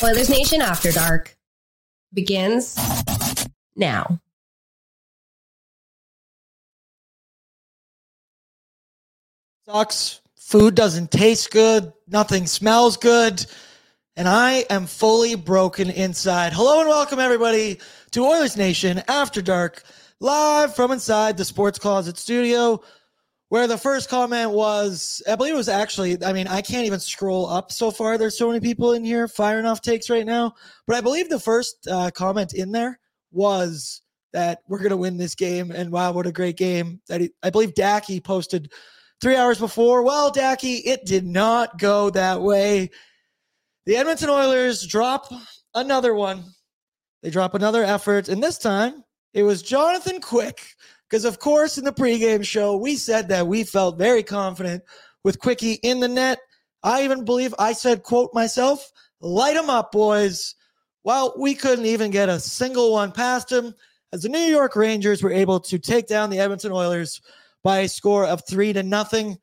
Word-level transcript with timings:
Oilers 0.00 0.30
Nation 0.30 0.62
After 0.62 0.92
Dark 0.92 1.36
begins 2.14 2.76
now. 3.74 4.20
Sucks. 9.66 10.20
Food 10.36 10.76
doesn't 10.76 11.10
taste 11.10 11.50
good. 11.50 11.92
Nothing 12.06 12.46
smells 12.46 12.96
good. 12.96 13.44
And 14.16 14.28
I 14.28 14.64
am 14.70 14.86
fully 14.86 15.34
broken 15.34 15.90
inside. 15.90 16.52
Hello 16.52 16.78
and 16.78 16.88
welcome, 16.88 17.18
everybody, 17.18 17.80
to 18.12 18.24
Oilers 18.24 18.56
Nation 18.56 19.02
After 19.08 19.42
Dark, 19.42 19.82
live 20.20 20.76
from 20.76 20.92
inside 20.92 21.36
the 21.36 21.44
Sports 21.44 21.78
Closet 21.78 22.16
studio 22.16 22.80
where 23.48 23.66
the 23.66 23.78
first 23.78 24.08
comment 24.08 24.50
was 24.50 25.22
i 25.28 25.34
believe 25.34 25.54
it 25.54 25.56
was 25.56 25.68
actually 25.68 26.22
i 26.24 26.32
mean 26.32 26.46
i 26.46 26.60
can't 26.60 26.86
even 26.86 27.00
scroll 27.00 27.46
up 27.48 27.72
so 27.72 27.90
far. 27.90 28.18
There's 28.18 28.36
so 28.36 28.48
many 28.48 28.60
people 28.60 28.92
in 28.92 29.04
here 29.04 29.28
firing 29.28 29.66
off 29.66 29.80
takes 29.80 30.10
right 30.10 30.26
now. 30.26 30.54
But 30.86 30.96
i 30.96 31.00
believe 31.00 31.28
the 31.28 31.40
first 31.40 31.86
uh, 31.90 32.10
comment 32.10 32.54
in 32.54 32.72
there 32.72 32.98
was 33.30 34.02
that 34.32 34.60
we're 34.68 34.78
going 34.78 34.90
to 34.90 34.96
win 34.96 35.16
this 35.16 35.34
game 35.34 35.70
and 35.70 35.90
wow 35.90 36.12
what 36.12 36.26
a 36.26 36.32
great 36.32 36.56
game 36.56 37.00
that 37.08 37.20
he, 37.20 37.30
i 37.42 37.50
believe 37.50 37.74
Dacky 37.74 38.22
posted 38.22 38.70
three 39.20 39.36
hours 39.36 39.58
before. 39.58 40.02
Well 40.02 40.30
Dacky 40.30 40.82
it 40.84 41.04
did 41.06 41.26
not 41.26 41.78
go 41.78 42.10
that 42.10 42.40
way. 42.40 42.90
The 43.86 43.96
edmonton 43.96 44.28
oilers 44.28 44.86
drop 44.86 45.32
another 45.74 46.14
one. 46.14 46.44
They 47.22 47.30
drop 47.30 47.54
another 47.54 47.82
effort 47.82 48.28
and 48.28 48.42
this 48.42 48.58
time 48.58 49.04
it 49.34 49.42
was 49.42 49.62
jonathan 49.62 50.20
quick 50.20 50.62
because, 51.08 51.24
of 51.24 51.38
course, 51.38 51.78
in 51.78 51.84
the 51.84 51.92
pregame 51.92 52.44
show, 52.44 52.76
we 52.76 52.96
said 52.96 53.28
that 53.28 53.46
we 53.46 53.64
felt 53.64 53.98
very 53.98 54.22
confident 54.22 54.82
with 55.24 55.38
Quickie 55.38 55.74
in 55.82 56.00
the 56.00 56.08
net. 56.08 56.38
I 56.82 57.02
even 57.02 57.24
believe 57.24 57.54
I 57.58 57.72
said, 57.72 58.02
quote 58.02 58.34
myself, 58.34 58.92
light 59.20 59.54
them 59.54 59.70
up, 59.70 59.90
boys. 59.90 60.54
Well, 61.04 61.34
we 61.38 61.54
couldn't 61.54 61.86
even 61.86 62.10
get 62.10 62.28
a 62.28 62.38
single 62.38 62.92
one 62.92 63.12
past 63.12 63.50
him 63.50 63.74
as 64.12 64.22
the 64.22 64.28
New 64.28 64.38
York 64.38 64.76
Rangers 64.76 65.22
were 65.22 65.32
able 65.32 65.60
to 65.60 65.78
take 65.78 66.06
down 66.06 66.28
the 66.28 66.40
Edmonton 66.40 66.72
Oilers 66.72 67.20
by 67.64 67.78
a 67.78 67.88
score 67.88 68.26
of 68.26 68.42
three 68.46 68.72
to 68.74 68.82
nothing. 68.82 69.38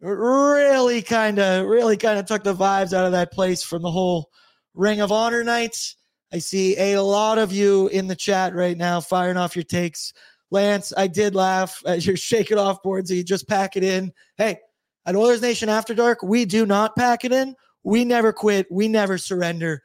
Really 0.00 1.02
kind 1.02 1.38
of, 1.38 1.66
really 1.66 1.96
kind 1.96 2.18
of 2.18 2.26
took 2.26 2.42
the 2.42 2.54
vibes 2.54 2.92
out 2.92 3.06
of 3.06 3.12
that 3.12 3.32
place 3.32 3.62
from 3.62 3.82
the 3.82 3.90
whole 3.90 4.30
Ring 4.74 5.00
of 5.00 5.12
Honor 5.12 5.44
night. 5.44 5.94
I 6.32 6.38
see 6.38 6.76
a 6.76 7.00
lot 7.00 7.38
of 7.38 7.52
you 7.52 7.88
in 7.88 8.08
the 8.08 8.16
chat 8.16 8.54
right 8.54 8.76
now 8.76 9.00
firing 9.00 9.36
off 9.36 9.56
your 9.56 9.62
takes 9.62 10.12
Lance, 10.50 10.92
I 10.96 11.06
did 11.06 11.34
laugh 11.34 11.82
uh, 11.84 11.90
as 11.90 12.06
you're 12.06 12.16
shaking 12.16 12.58
off 12.58 12.82
boards. 12.82 13.10
You 13.10 13.22
just 13.24 13.48
pack 13.48 13.76
it 13.76 13.84
in. 13.84 14.12
Hey, 14.36 14.58
at 15.04 15.16
Oilers 15.16 15.42
Nation 15.42 15.68
After 15.68 15.94
Dark, 15.94 16.22
we 16.22 16.44
do 16.44 16.66
not 16.66 16.96
pack 16.96 17.24
it 17.24 17.32
in. 17.32 17.54
We 17.84 18.04
never 18.04 18.32
quit. 18.32 18.66
We 18.70 18.88
never 18.88 19.18
surrender 19.18 19.82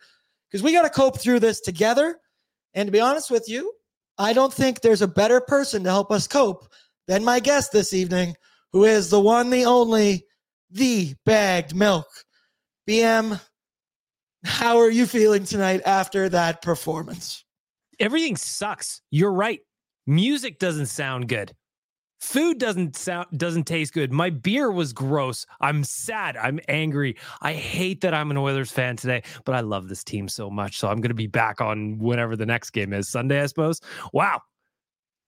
because 0.49 0.63
we 0.63 0.73
got 0.73 0.83
to 0.83 0.89
cope 0.89 1.19
through 1.19 1.39
this 1.39 1.61
together. 1.61 2.17
And 2.73 2.87
to 2.87 2.91
be 2.91 2.99
honest 2.99 3.29
with 3.29 3.47
you, 3.47 3.71
I 4.17 4.33
don't 4.33 4.53
think 4.53 4.81
there's 4.81 5.01
a 5.01 5.07
better 5.07 5.41
person 5.41 5.83
to 5.83 5.89
help 5.89 6.11
us 6.11 6.27
cope 6.27 6.67
than 7.07 7.23
my 7.23 7.39
guest 7.39 7.71
this 7.71 7.93
evening, 7.93 8.35
who 8.71 8.85
is 8.85 9.09
the 9.09 9.19
one, 9.19 9.49
the 9.49 9.65
only, 9.65 10.25
the 10.69 11.13
bagged 11.25 11.75
milk. 11.75 12.07
BM, 12.87 13.39
how 14.43 14.77
are 14.77 14.89
you 14.89 15.05
feeling 15.05 15.43
tonight 15.43 15.81
after 15.85 16.29
that 16.29 16.61
performance? 16.61 17.45
Everything 17.99 18.35
sucks. 18.35 19.01
You're 19.11 19.33
right. 19.33 19.61
Music 20.07 20.59
doesn't 20.59 20.87
sound 20.87 21.27
good. 21.27 21.53
Food 22.19 22.59
doesn't 22.59 22.95
sound 22.95 23.27
doesn't 23.35 23.63
taste 23.63 23.93
good. 23.93 24.11
My 24.11 24.29
beer 24.29 24.71
was 24.71 24.93
gross. 24.93 25.47
I'm 25.59 25.83
sad. 25.83 26.37
I'm 26.37 26.59
angry. 26.67 27.17
I 27.41 27.53
hate 27.53 28.01
that 28.01 28.13
I'm 28.13 28.29
an 28.29 28.37
Oilers 28.37 28.71
fan 28.71 28.95
today, 28.95 29.23
but 29.43 29.55
I 29.55 29.61
love 29.61 29.89
this 29.89 30.03
team 30.03 30.27
so 30.27 30.49
much. 30.49 30.77
So 30.77 30.87
I'm 30.87 31.01
going 31.01 31.09
to 31.09 31.15
be 31.15 31.25
back 31.25 31.61
on 31.61 31.97
whenever 31.97 32.35
the 32.35 32.45
next 32.45 32.69
game 32.71 32.93
is, 32.93 33.09
Sunday, 33.09 33.41
I 33.41 33.47
suppose. 33.47 33.81
Wow. 34.13 34.43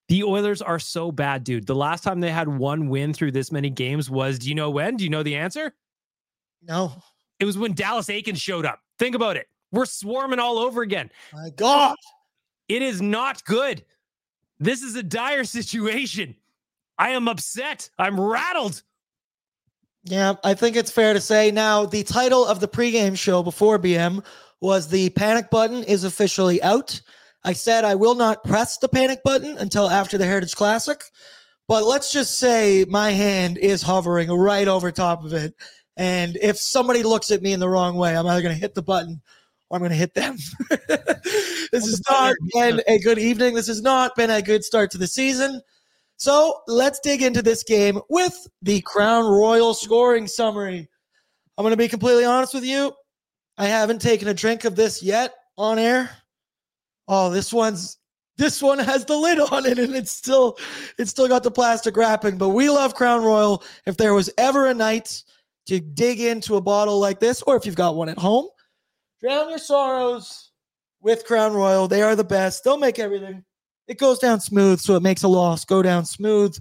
The 0.08 0.22
Oilers 0.22 0.62
are 0.62 0.78
so 0.78 1.10
bad, 1.10 1.42
dude. 1.42 1.66
The 1.66 1.74
last 1.74 2.04
time 2.04 2.20
they 2.20 2.30
had 2.30 2.46
one 2.46 2.88
win 2.88 3.12
through 3.12 3.32
this 3.32 3.50
many 3.50 3.70
games 3.70 4.08
was, 4.08 4.38
do 4.38 4.48
you 4.48 4.54
know 4.54 4.70
when? 4.70 4.96
Do 4.96 5.02
you 5.02 5.10
know 5.10 5.24
the 5.24 5.34
answer? 5.34 5.74
No. 6.62 6.92
It 7.40 7.44
was 7.44 7.58
when 7.58 7.72
Dallas 7.72 8.06
Eakins 8.06 8.36
showed 8.36 8.66
up. 8.66 8.78
Think 9.00 9.16
about 9.16 9.36
it. 9.36 9.48
We're 9.72 9.86
swarming 9.86 10.38
all 10.38 10.58
over 10.58 10.82
again. 10.82 11.10
My 11.32 11.50
God. 11.50 11.96
It 12.68 12.82
is 12.82 13.02
not 13.02 13.44
good. 13.44 13.84
This 14.64 14.82
is 14.82 14.96
a 14.96 15.02
dire 15.02 15.44
situation. 15.44 16.36
I 16.96 17.10
am 17.10 17.28
upset. 17.28 17.90
I'm 17.98 18.18
rattled. 18.18 18.82
Yeah, 20.04 20.34
I 20.42 20.54
think 20.54 20.76
it's 20.76 20.90
fair 20.90 21.12
to 21.12 21.20
say. 21.20 21.50
Now, 21.50 21.84
the 21.84 22.02
title 22.02 22.46
of 22.46 22.60
the 22.60 22.68
pregame 22.68 23.18
show 23.18 23.42
before 23.42 23.78
BM 23.78 24.24
was 24.62 24.88
The 24.88 25.10
Panic 25.10 25.50
Button 25.50 25.84
is 25.84 26.04
officially 26.04 26.62
out. 26.62 26.98
I 27.44 27.52
said 27.52 27.84
I 27.84 27.94
will 27.94 28.14
not 28.14 28.42
press 28.42 28.78
the 28.78 28.88
panic 28.88 29.22
button 29.22 29.58
until 29.58 29.90
after 29.90 30.16
the 30.16 30.24
Heritage 30.24 30.56
Classic, 30.56 30.98
but 31.68 31.84
let's 31.84 32.10
just 32.10 32.38
say 32.38 32.86
my 32.88 33.10
hand 33.10 33.58
is 33.58 33.82
hovering 33.82 34.30
right 34.30 34.66
over 34.66 34.90
top 34.90 35.26
of 35.26 35.34
it. 35.34 35.54
And 35.98 36.38
if 36.40 36.56
somebody 36.56 37.02
looks 37.02 37.30
at 37.30 37.42
me 37.42 37.52
in 37.52 37.60
the 37.60 37.68
wrong 37.68 37.96
way, 37.96 38.16
I'm 38.16 38.26
either 38.26 38.40
going 38.40 38.54
to 38.54 38.60
hit 38.60 38.74
the 38.74 38.82
button 38.82 39.20
I'm 39.72 39.80
going 39.80 39.90
to 39.90 39.96
hit 39.96 40.14
them. 40.14 40.36
this 40.88 41.72
has 41.72 42.02
not 42.08 42.34
been 42.52 42.80
a 42.86 42.98
good 42.98 43.18
evening. 43.18 43.54
This 43.54 43.66
has 43.66 43.82
not 43.82 44.14
been 44.14 44.30
a 44.30 44.42
good 44.42 44.62
start 44.64 44.90
to 44.92 44.98
the 44.98 45.06
season. 45.06 45.60
So 46.16 46.60
let's 46.68 47.00
dig 47.00 47.22
into 47.22 47.42
this 47.42 47.64
game 47.64 48.00
with 48.08 48.46
the 48.62 48.80
Crown 48.82 49.24
Royal 49.24 49.74
scoring 49.74 50.26
summary. 50.26 50.88
I'm 51.58 51.62
going 51.62 51.72
to 51.72 51.76
be 51.76 51.88
completely 51.88 52.24
honest 52.24 52.54
with 52.54 52.64
you. 52.64 52.92
I 53.58 53.66
haven't 53.66 54.00
taken 54.00 54.28
a 54.28 54.34
drink 54.34 54.64
of 54.64 54.76
this 54.76 55.02
yet 55.02 55.34
on 55.56 55.78
air. 55.78 56.10
Oh, 57.08 57.30
this 57.30 57.52
one's 57.52 57.98
this 58.36 58.60
one 58.60 58.80
has 58.80 59.04
the 59.04 59.16
lid 59.16 59.38
on 59.38 59.64
it 59.64 59.78
and 59.78 59.94
it's 59.94 60.10
still 60.10 60.58
it's 60.98 61.10
still 61.10 61.28
got 61.28 61.42
the 61.42 61.50
plastic 61.50 61.96
wrapping, 61.96 62.36
but 62.36 62.48
we 62.50 62.68
love 62.68 62.94
Crown 62.94 63.22
Royal. 63.22 63.62
If 63.86 63.96
there 63.96 64.14
was 64.14 64.30
ever 64.38 64.66
a 64.66 64.74
night 64.74 65.22
to 65.66 65.80
dig 65.80 66.20
into 66.20 66.56
a 66.56 66.60
bottle 66.60 66.98
like 66.98 67.20
this 67.20 67.42
or 67.42 67.56
if 67.56 67.64
you've 67.64 67.76
got 67.76 67.96
one 67.96 68.08
at 68.08 68.18
home, 68.18 68.48
drown 69.20 69.50
your 69.50 69.58
sorrows 69.58 70.50
with 71.00 71.24
Crown 71.24 71.54
Royal. 71.54 71.88
They 71.88 72.02
are 72.02 72.16
the 72.16 72.24
best. 72.24 72.64
They'll 72.64 72.78
make 72.78 72.98
everything 72.98 73.44
it 73.86 73.98
goes 73.98 74.18
down 74.18 74.40
smooth, 74.40 74.80
so 74.80 74.96
it 74.96 75.02
makes 75.02 75.22
a 75.22 75.28
loss 75.28 75.64
go 75.64 75.82
down 75.82 76.04
smooth 76.04 76.56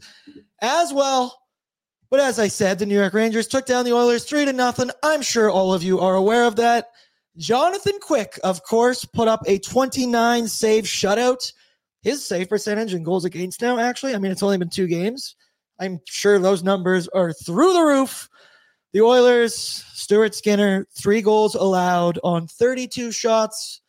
as 0.61 0.93
well. 0.93 1.39
But 2.09 2.19
as 2.19 2.37
I 2.37 2.47
said, 2.47 2.77
the 2.77 2.85
New 2.85 2.97
York 2.97 3.13
Rangers 3.13 3.47
took 3.47 3.65
down 3.65 3.85
the 3.85 3.93
Oilers 3.93 4.25
three 4.25 4.45
to 4.45 4.53
nothing. 4.53 4.91
I'm 5.01 5.21
sure 5.21 5.49
all 5.49 5.73
of 5.73 5.83
you 5.83 5.99
are 5.99 6.15
aware 6.15 6.43
of 6.43 6.55
that. 6.57 6.87
Jonathan 7.37 7.97
Quick, 8.01 8.39
of 8.43 8.63
course, 8.63 9.03
put 9.03 9.27
up 9.27 9.41
a 9.47 9.57
29 9.59 10.47
save 10.47 10.83
shutout. 10.83 11.51
His 12.03 12.27
save 12.27 12.49
percentage 12.49 12.93
and 12.93 13.05
goals 13.05 13.25
against 13.25 13.61
now, 13.61 13.79
actually, 13.79 14.13
I 14.13 14.19
mean, 14.19 14.31
it's 14.31 14.43
only 14.43 14.57
been 14.57 14.69
two 14.69 14.87
games. 14.87 15.35
I'm 15.79 15.99
sure 16.05 16.37
those 16.37 16.61
numbers 16.61 17.07
are 17.07 17.33
through 17.33 17.73
the 17.73 17.81
roof. 17.81 18.29
The 18.91 19.01
Oilers, 19.01 19.83
Stuart 20.03 20.35
Skinner, 20.35 20.85
three 20.91 21.21
goals 21.21 21.55
allowed 21.55 22.19
on 22.25 22.45
32 22.45 23.13
shots. 23.13 23.79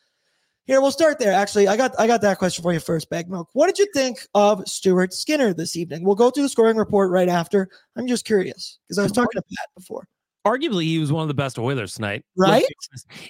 Here, 0.64 0.80
we'll 0.80 0.92
start 0.92 1.18
there. 1.18 1.32
Actually, 1.32 1.66
I 1.66 1.76
got 1.76 1.92
I 1.98 2.06
got 2.06 2.22
that 2.22 2.38
question 2.38 2.62
for 2.62 2.72
you 2.72 2.78
first, 2.78 3.10
Bag 3.10 3.28
Milk. 3.28 3.48
What 3.52 3.66
did 3.66 3.78
you 3.78 3.86
think 3.92 4.20
of 4.32 4.66
Stuart 4.66 5.12
Skinner 5.12 5.52
this 5.52 5.76
evening? 5.76 6.04
We'll 6.04 6.14
go 6.14 6.30
through 6.30 6.44
the 6.44 6.48
scoring 6.48 6.76
report 6.76 7.10
right 7.10 7.28
after. 7.28 7.68
I'm 7.96 8.06
just 8.06 8.24
curious 8.24 8.78
because 8.86 8.98
I 8.98 9.02
was 9.02 9.12
talking 9.12 9.32
to 9.34 9.42
Pat 9.42 9.68
before. 9.76 10.06
Arguably, 10.46 10.84
he 10.84 10.98
was 10.98 11.10
one 11.10 11.22
of 11.22 11.28
the 11.28 11.34
best 11.34 11.58
Oilers 11.58 11.94
tonight. 11.94 12.24
Right? 12.36 12.64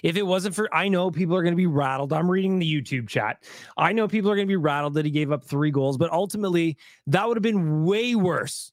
If 0.03 0.15
it 0.15 0.23
wasn't 0.23 0.53
for, 0.53 0.73
I 0.73 0.87
know 0.87 1.09
people 1.09 1.35
are 1.35 1.41
going 1.41 1.53
to 1.53 1.57
be 1.57 1.65
rattled. 1.65 2.13
I'm 2.13 2.29
reading 2.29 2.59
the 2.59 2.71
YouTube 2.71 3.07
chat. 3.07 3.43
I 3.77 3.93
know 3.93 4.07
people 4.07 4.29
are 4.29 4.35
going 4.35 4.47
to 4.47 4.51
be 4.51 4.57
rattled 4.57 4.93
that 4.95 5.05
he 5.05 5.11
gave 5.11 5.31
up 5.31 5.43
three 5.43 5.71
goals, 5.71 5.97
but 5.97 6.11
ultimately, 6.11 6.77
that 7.07 7.27
would 7.27 7.37
have 7.37 7.41
been 7.41 7.83
way 7.83 8.15
worse 8.15 8.71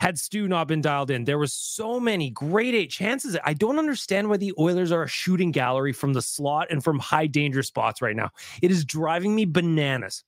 had 0.00 0.18
Stu 0.18 0.48
not 0.48 0.68
been 0.68 0.80
dialed 0.80 1.10
in. 1.10 1.24
There 1.24 1.38
was 1.38 1.52
so 1.52 1.98
many 1.98 2.30
great 2.30 2.74
eight 2.74 2.90
chances. 2.90 3.36
I 3.44 3.54
don't 3.54 3.78
understand 3.78 4.28
why 4.28 4.36
the 4.36 4.54
Oilers 4.58 4.92
are 4.92 5.02
a 5.02 5.08
shooting 5.08 5.50
gallery 5.50 5.92
from 5.92 6.12
the 6.12 6.22
slot 6.22 6.68
and 6.70 6.82
from 6.82 6.98
high 6.98 7.26
danger 7.26 7.62
spots 7.62 8.00
right 8.00 8.16
now. 8.16 8.30
It 8.62 8.70
is 8.70 8.84
driving 8.84 9.34
me 9.34 9.44
bananas. 9.44 10.24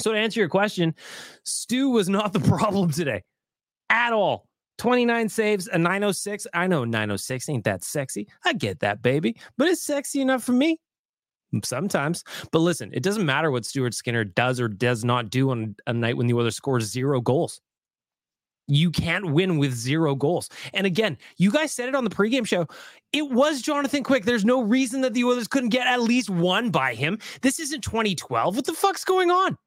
So 0.00 0.12
to 0.12 0.18
answer 0.18 0.40
your 0.40 0.48
question, 0.48 0.94
Stu 1.44 1.90
was 1.90 2.08
not 2.08 2.32
the 2.32 2.40
problem 2.58 2.90
today 2.90 3.22
at 3.90 4.12
all. 4.12 4.46
29 4.78 5.28
saves, 5.28 5.68
a 5.68 5.78
906. 5.78 6.48
I 6.52 6.66
know 6.66 6.84
906 6.84 7.48
ain't 7.48 7.64
that 7.64 7.84
sexy. 7.84 8.26
I 8.44 8.54
get 8.54 8.80
that, 8.80 9.02
baby, 9.02 9.36
but 9.56 9.68
it's 9.68 9.82
sexy 9.82 10.20
enough 10.20 10.42
for 10.42 10.52
me 10.52 10.80
sometimes. 11.62 12.24
But 12.50 12.58
listen, 12.58 12.90
it 12.92 13.04
doesn't 13.04 13.24
matter 13.24 13.52
what 13.52 13.64
Stuart 13.64 13.94
Skinner 13.94 14.24
does 14.24 14.58
or 14.58 14.66
does 14.66 15.04
not 15.04 15.30
do 15.30 15.50
on 15.50 15.76
a 15.86 15.92
night 15.92 16.16
when 16.16 16.26
the 16.26 16.34
Oilers 16.34 16.56
score 16.56 16.80
zero 16.80 17.20
goals. 17.20 17.60
You 18.66 18.90
can't 18.90 19.32
win 19.32 19.58
with 19.58 19.74
zero 19.74 20.14
goals. 20.14 20.48
And 20.72 20.86
again, 20.86 21.18
you 21.36 21.50
guys 21.50 21.72
said 21.72 21.88
it 21.88 21.94
on 21.94 22.04
the 22.04 22.10
pregame 22.10 22.46
show. 22.46 22.66
It 23.12 23.30
was 23.30 23.60
Jonathan 23.60 24.02
Quick. 24.02 24.24
There's 24.24 24.44
no 24.44 24.62
reason 24.62 25.02
that 25.02 25.14
the 25.14 25.24
Oilers 25.24 25.48
couldn't 25.48 25.68
get 25.68 25.86
at 25.86 26.00
least 26.00 26.30
one 26.30 26.70
by 26.70 26.94
him. 26.94 27.18
This 27.42 27.60
isn't 27.60 27.82
2012. 27.82 28.56
What 28.56 28.64
the 28.64 28.72
fuck's 28.72 29.04
going 29.04 29.30
on? 29.30 29.58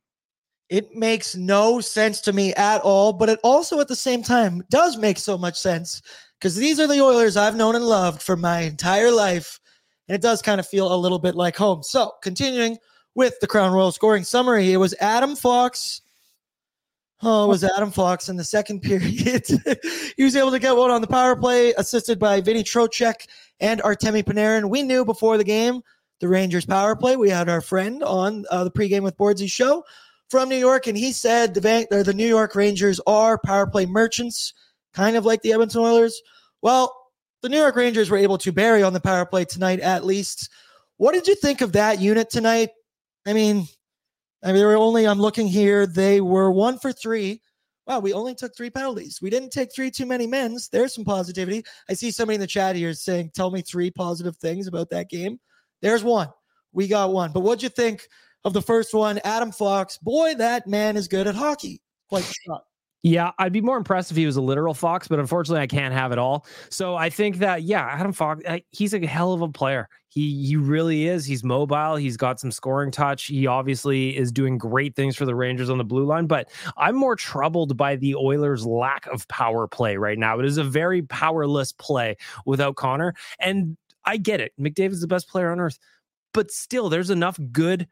It 0.70 0.94
makes 0.96 1.36
no 1.36 1.80
sense 1.80 2.20
to 2.22 2.34
me 2.34 2.54
at 2.56 2.82
all, 2.82 3.14
but 3.14 3.30
it 3.30 3.40
also 3.44 3.80
at 3.80 3.88
the 3.88 3.96
same 3.96 4.22
time 4.22 4.64
does 4.70 4.98
make 4.98 5.18
so 5.18 5.38
much 5.38 5.58
sense 5.58 6.02
because 6.40 6.56
these 6.56 6.80
are 6.80 6.88
the 6.88 7.02
Oilers 7.02 7.38
I've 7.38 7.56
known 7.56 7.76
and 7.76 7.86
loved 7.86 8.22
for 8.22 8.36
my 8.36 8.62
entire 8.62 9.12
life. 9.12 9.60
And 10.08 10.16
it 10.16 10.22
does 10.22 10.42
kind 10.42 10.60
of 10.60 10.68
feel 10.68 10.94
a 10.94 10.98
little 10.98 11.20
bit 11.20 11.36
like 11.36 11.56
home. 11.56 11.84
So, 11.84 12.14
continuing 12.22 12.78
with 13.16 13.40
the 13.40 13.48
Crown 13.48 13.72
Royal 13.72 13.92
scoring 13.92 14.24
summary, 14.24 14.74
it 14.74 14.78
was 14.78 14.94
Adam 15.00 15.36
Fox, 15.36 16.02
Oh, 17.24 17.46
it 17.46 17.48
was 17.48 17.64
Adam 17.64 17.90
Fox 17.90 18.30
in 18.30 18.36
the 18.36 18.44
second 18.44 18.82
period. 18.84 19.46
he 20.16 20.24
was 20.24 20.36
able 20.36 20.52
to 20.52 20.60
get 20.60 20.76
one 20.76 20.92
on 20.92 21.02
the 21.02 21.08
power 21.08 21.36
play, 21.36 21.74
assisted 21.74 22.20
by 22.20 22.42
Vinny 22.42 22.64
Trocheck 22.64 23.28
and 23.60 23.82
Artemi 23.82 24.24
Panarin. 24.24 24.70
We 24.70 24.84
knew 24.84 25.04
before 25.04 25.38
the 25.38 25.44
game 25.44 25.82
the 26.20 26.28
Rangers 26.28 26.66
power 26.66 26.96
play. 26.96 27.16
We 27.16 27.30
had 27.30 27.50
our 27.50 27.62
friend 27.62 28.04
on 28.04 28.46
uh, 28.50 28.64
the 28.64 28.72
pregame 28.72 29.02
with 29.02 29.18
Boardsy 29.18 29.50
show 29.50 29.84
from 30.30 30.50
New 30.50 30.58
York, 30.58 30.88
and 30.88 30.98
he 30.98 31.12
said 31.12 31.54
the, 31.54 31.62
Van- 31.62 31.88
the 31.90 32.14
New 32.14 32.28
York 32.28 32.56
Rangers 32.56 33.00
are 33.08 33.38
power 33.38 33.66
play 33.68 33.86
merchants, 33.86 34.54
kind 34.94 35.16
of 35.16 35.26
like 35.26 35.42
the 35.42 35.54
Edmonton 35.54 35.82
Oilers. 35.82 36.22
Well, 36.62 36.94
the 37.42 37.50
New 37.50 37.58
York 37.58 37.76
Rangers 37.76 38.10
were 38.10 38.18
able 38.18 38.38
to 38.40 38.52
bury 38.52 38.84
on 38.84 38.94
the 38.94 39.00
power 39.00 39.26
play 39.26 39.46
tonight, 39.46 39.80
at 39.80 40.06
least. 40.06 40.50
What 40.98 41.14
did 41.14 41.28
you 41.28 41.36
think 41.36 41.62
of 41.62 41.74
that 41.74 42.00
unit 42.00 42.30
tonight? 42.30 42.70
I 43.26 43.34
mean, 43.34 43.68
I 44.44 44.48
mean, 44.48 44.58
they 44.58 44.66
were 44.66 44.78
only, 44.78 45.08
I'm 45.08 45.20
looking 45.20 45.48
here, 45.48 45.88
they 45.88 46.22
were 46.22 46.52
one 46.52 46.78
for 46.78 46.92
three. 46.92 47.42
Wow, 47.88 48.00
we 48.00 48.14
only 48.14 48.36
took 48.36 48.56
three 48.56 48.70
penalties. 48.70 49.20
We 49.22 49.30
didn't 49.30 49.52
take 49.52 49.74
three 49.74 49.90
too 49.90 50.06
many 50.06 50.28
men's. 50.28 50.68
There's 50.70 50.94
some 50.94 51.06
positivity. 51.06 51.64
I 51.90 51.94
see 51.94 52.12
somebody 52.12 52.36
in 52.36 52.42
the 52.42 52.48
chat 52.48 52.76
here 52.76 52.94
saying, 52.94 53.32
tell 53.34 53.50
me 53.50 53.62
three 53.62 53.90
positive 53.90 54.36
things 54.38 54.68
about 54.68 54.90
that 54.90 55.10
game. 55.10 55.40
There's 55.82 56.04
one. 56.04 56.28
We 56.74 56.88
got 56.88 57.14
one. 57.14 57.32
But 57.32 57.40
what'd 57.42 57.64
you 57.64 57.70
think 57.70 58.08
of 58.44 58.54
the 58.54 58.62
first 58.62 58.94
one? 58.94 59.20
Adam 59.24 59.52
Fox, 59.52 59.98
boy, 59.98 60.36
that 60.36 60.68
man 60.68 60.98
is 60.98 61.08
good 61.08 61.28
at 61.28 61.36
hockey. 61.36 61.82
Quite 62.10 62.26
shocked. 62.26 62.67
Yeah, 63.04 63.32
I'd 63.38 63.54
be 63.54 63.62
more 63.62 63.78
impressed 63.78 64.12
if 64.12 64.18
he 64.18 64.26
was 64.26 64.38
a 64.38 64.42
literal 64.42 64.74
fox, 64.74 65.08
but 65.08 65.20
unfortunately, 65.20 65.62
I 65.62 65.68
can't 65.68 65.94
have 65.94 66.12
it 66.12 66.18
all. 66.18 66.46
So 66.70 66.96
I 66.96 67.10
think 67.10 67.38
that 67.38 67.62
yeah, 67.64 67.86
Adam 67.86 68.12
Fox, 68.12 68.44
he's 68.72 68.94
a 68.94 69.06
hell 69.06 69.34
of 69.34 69.42
a 69.42 69.48
player. 69.48 69.88
He 70.10 70.46
he 70.48 70.56
really 70.56 71.08
is. 71.08 71.24
He's 71.26 71.44
mobile. 71.44 71.96
He's 71.96 72.18
got 72.18 72.40
some 72.40 72.52
scoring 72.52 72.92
touch. 72.92 73.26
He 73.26 73.46
obviously 73.46 74.18
is 74.18 74.32
doing 74.32 74.58
great 74.58 74.96
things 74.96 75.16
for 75.16 75.26
the 75.26 75.36
Rangers 75.36 75.70
on 75.70 75.78
the 75.78 75.84
blue 75.84 76.06
line. 76.06 76.26
But 76.26 76.50
I'm 76.76 76.96
more 76.96 77.16
troubled 77.16 77.78
by 77.78 77.98
the 77.98 78.16
Oilers' 78.16 78.66
lack 78.66 79.06
of 79.08 79.28
power 79.28 79.68
play 79.68 79.98
right 79.98 80.18
now. 80.18 80.40
It 80.40 80.46
is 80.46 80.58
a 80.58 80.64
very 80.64 81.04
powerless 81.04 81.72
play 81.74 82.18
without 82.46 82.78
Connor, 82.78 83.14
and 83.40 83.78
I 84.06 84.18
get 84.18 84.42
it. 84.42 84.54
McDavid's 84.60 85.02
the 85.02 85.08
best 85.08 85.30
player 85.30 85.52
on 85.52 85.60
earth, 85.60 85.78
but 86.34 86.50
still, 86.50 86.90
there's 86.90 87.12
enough 87.12 87.40
good 87.52 87.88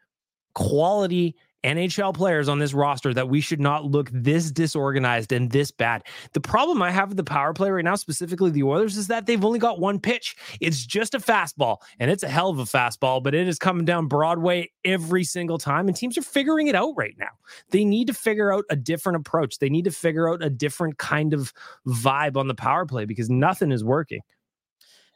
quality 0.55 1.35
NHL 1.65 2.13
players 2.13 2.47
on 2.47 2.59
this 2.59 2.73
roster 2.73 3.13
that 3.13 3.27
we 3.27 3.41
should 3.41 3.59
not 3.59 3.85
look 3.85 4.09
this 4.13 4.51
disorganized 4.51 5.31
and 5.31 5.51
this 5.51 5.71
bad. 5.71 6.03
The 6.33 6.41
problem 6.41 6.81
I 6.81 6.91
have 6.91 7.09
with 7.09 7.17
the 7.17 7.23
power 7.23 7.53
play 7.53 7.71
right 7.71 7.83
now, 7.83 7.95
specifically 7.95 8.51
the 8.51 8.63
Oilers, 8.63 8.97
is 8.97 9.07
that 9.07 9.25
they've 9.25 9.43
only 9.43 9.59
got 9.59 9.79
one 9.79 9.99
pitch. 9.99 10.35
It's 10.61 10.85
just 10.85 11.15
a 11.15 11.19
fastball, 11.19 11.77
and 11.99 12.11
it's 12.11 12.23
a 12.23 12.29
hell 12.29 12.49
of 12.49 12.59
a 12.59 12.63
fastball, 12.63 13.21
but 13.21 13.33
it 13.33 13.47
is 13.47 13.57
coming 13.57 13.83
down 13.83 14.07
Broadway 14.07 14.71
every 14.83 15.23
single 15.23 15.57
time, 15.57 15.87
and 15.87 15.97
teams 15.97 16.17
are 16.17 16.21
figuring 16.21 16.67
it 16.67 16.75
out 16.75 16.93
right 16.95 17.15
now. 17.17 17.31
They 17.71 17.83
need 17.83 18.07
to 18.07 18.13
figure 18.13 18.53
out 18.53 18.65
a 18.69 18.75
different 18.75 19.17
approach. 19.17 19.57
They 19.57 19.69
need 19.69 19.85
to 19.85 19.91
figure 19.91 20.29
out 20.29 20.43
a 20.43 20.49
different 20.49 20.99
kind 20.99 21.33
of 21.33 21.51
vibe 21.87 22.37
on 22.37 22.47
the 22.47 22.55
power 22.55 22.85
play 22.85 23.05
because 23.05 23.29
nothing 23.29 23.71
is 23.71 23.83
working. 23.83 24.21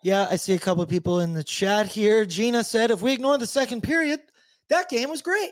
Yeah, 0.02 0.28
I 0.32 0.38
see 0.38 0.54
a 0.54 0.60
couple 0.60 0.82
of 0.82 0.90
people 0.90 1.20
in 1.20 1.34
the 1.34 1.44
chat 1.44 1.88
here. 1.88 2.26
Gina 2.26 2.64
said, 2.64 2.90
if 2.90 3.02
we 3.02 3.12
ignore 3.12 3.38
the 3.38 3.46
second 3.46 3.82
period, 3.82 4.22
that 4.70 4.90
game 4.90 5.10
was 5.10 5.22
great. 5.22 5.52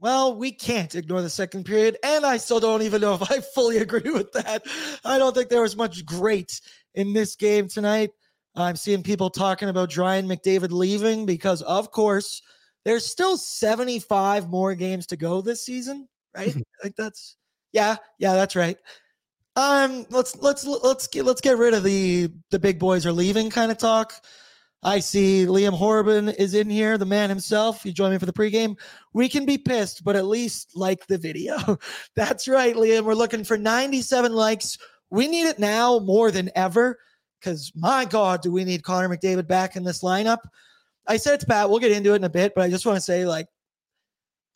Well, 0.00 0.36
we 0.36 0.52
can't 0.52 0.94
ignore 0.94 1.22
the 1.22 1.30
second 1.30 1.64
period. 1.64 1.96
And 2.04 2.24
I 2.24 2.36
still 2.36 2.60
don't 2.60 2.82
even 2.82 3.00
know 3.00 3.14
if 3.14 3.30
I 3.30 3.40
fully 3.54 3.78
agree 3.78 4.10
with 4.10 4.32
that. 4.32 4.62
I 5.04 5.18
don't 5.18 5.34
think 5.34 5.48
there 5.48 5.62
was 5.62 5.76
much 5.76 6.04
great 6.06 6.60
in 6.94 7.12
this 7.12 7.34
game 7.34 7.68
tonight. 7.68 8.10
I'm 8.54 8.76
seeing 8.76 9.02
people 9.02 9.30
talking 9.30 9.68
about 9.68 9.96
Ryan 9.96 10.26
McDavid 10.26 10.70
leaving 10.70 11.26
because, 11.26 11.62
of 11.62 11.90
course, 11.90 12.42
there's 12.84 13.06
still 13.06 13.36
75 13.36 14.48
more 14.48 14.74
games 14.74 15.06
to 15.08 15.16
go 15.16 15.40
this 15.40 15.64
season, 15.64 16.08
right? 16.36 16.54
like 16.84 16.96
that's 16.96 17.36
yeah, 17.72 17.96
yeah, 18.18 18.34
that's 18.34 18.56
right. 18.56 18.78
Um, 19.56 20.06
let's 20.10 20.36
let's 20.36 20.64
let's 20.64 21.06
get 21.06 21.24
let's 21.24 21.40
get 21.40 21.58
rid 21.58 21.74
of 21.74 21.82
the 21.82 22.30
the 22.50 22.58
big 22.58 22.78
boys 22.78 23.04
are 23.04 23.12
leaving 23.12 23.50
kind 23.50 23.70
of 23.70 23.78
talk. 23.78 24.14
I 24.82 25.00
see 25.00 25.44
Liam 25.44 25.76
Horban 25.76 26.34
is 26.38 26.54
in 26.54 26.70
here, 26.70 26.98
the 26.98 27.06
man 27.06 27.28
himself. 27.28 27.84
You 27.84 27.92
join 27.92 28.12
me 28.12 28.18
for 28.18 28.26
the 28.26 28.32
pregame. 28.32 28.78
We 29.12 29.28
can 29.28 29.44
be 29.44 29.58
pissed, 29.58 30.04
but 30.04 30.14
at 30.14 30.26
least 30.26 30.76
like 30.76 31.06
the 31.06 31.18
video. 31.18 31.78
That's 32.16 32.46
right, 32.46 32.76
Liam. 32.76 33.04
We're 33.04 33.14
looking 33.14 33.42
for 33.42 33.58
97 33.58 34.32
likes. 34.32 34.78
We 35.10 35.26
need 35.26 35.46
it 35.46 35.58
now 35.58 35.98
more 35.98 36.30
than 36.30 36.50
ever 36.54 36.98
because 37.40 37.72
my 37.74 38.04
God, 38.04 38.40
do 38.40 38.52
we 38.52 38.64
need 38.64 38.84
Connor 38.84 39.08
McDavid 39.08 39.48
back 39.48 39.74
in 39.74 39.82
this 39.82 40.02
lineup? 40.02 40.38
I 41.06 41.16
said 41.16 41.34
it 41.34 41.40
to 41.40 41.46
Pat. 41.46 41.70
We'll 41.70 41.78
get 41.78 41.92
into 41.92 42.12
it 42.12 42.16
in 42.16 42.24
a 42.24 42.30
bit, 42.30 42.52
but 42.54 42.62
I 42.62 42.70
just 42.70 42.86
want 42.86 42.96
to 42.96 43.02
say, 43.02 43.24
like, 43.24 43.46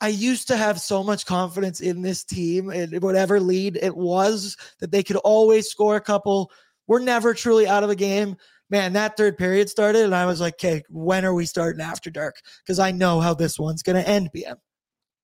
I 0.01 0.09
used 0.09 0.49
to 0.49 0.57
have 0.57 0.81
so 0.81 1.03
much 1.03 1.27
confidence 1.27 1.81
in 1.81 2.03
this 2.03 2.25
team 2.25 2.71
and 2.71 3.01
whatever 3.01 3.41
lead 3.41 3.79
it 3.81 3.97
was 3.97 4.57
that 4.81 4.91
they 4.91 5.03
could 5.03 5.17
always 5.17 5.69
score 5.69 5.97
a 5.97 6.01
couple. 6.01 6.51
We're 6.89 6.99
never 6.99 7.35
truly 7.35 7.69
out 7.69 7.85
of 7.85 7.91
a 7.91 7.95
game. 7.95 8.37
Man, 8.73 8.95
that 8.95 9.19
third 9.19 9.37
period 9.37 9.69
started, 9.69 10.03
and 10.03 10.15
I 10.15 10.25
was 10.25 10.41
like, 10.41 10.55
okay, 10.55 10.83
when 10.89 11.27
are 11.27 11.35
we 11.35 11.45
starting 11.45 11.83
after 11.83 12.11
dark? 12.11 12.37
Because 12.65 12.79
I 12.79 12.91
know 12.91 13.21
how 13.21 13.35
this 13.35 13.59
one's 13.59 13.83
going 13.83 14.03
to 14.03 14.09
end, 14.09 14.31
BM. 14.35 14.57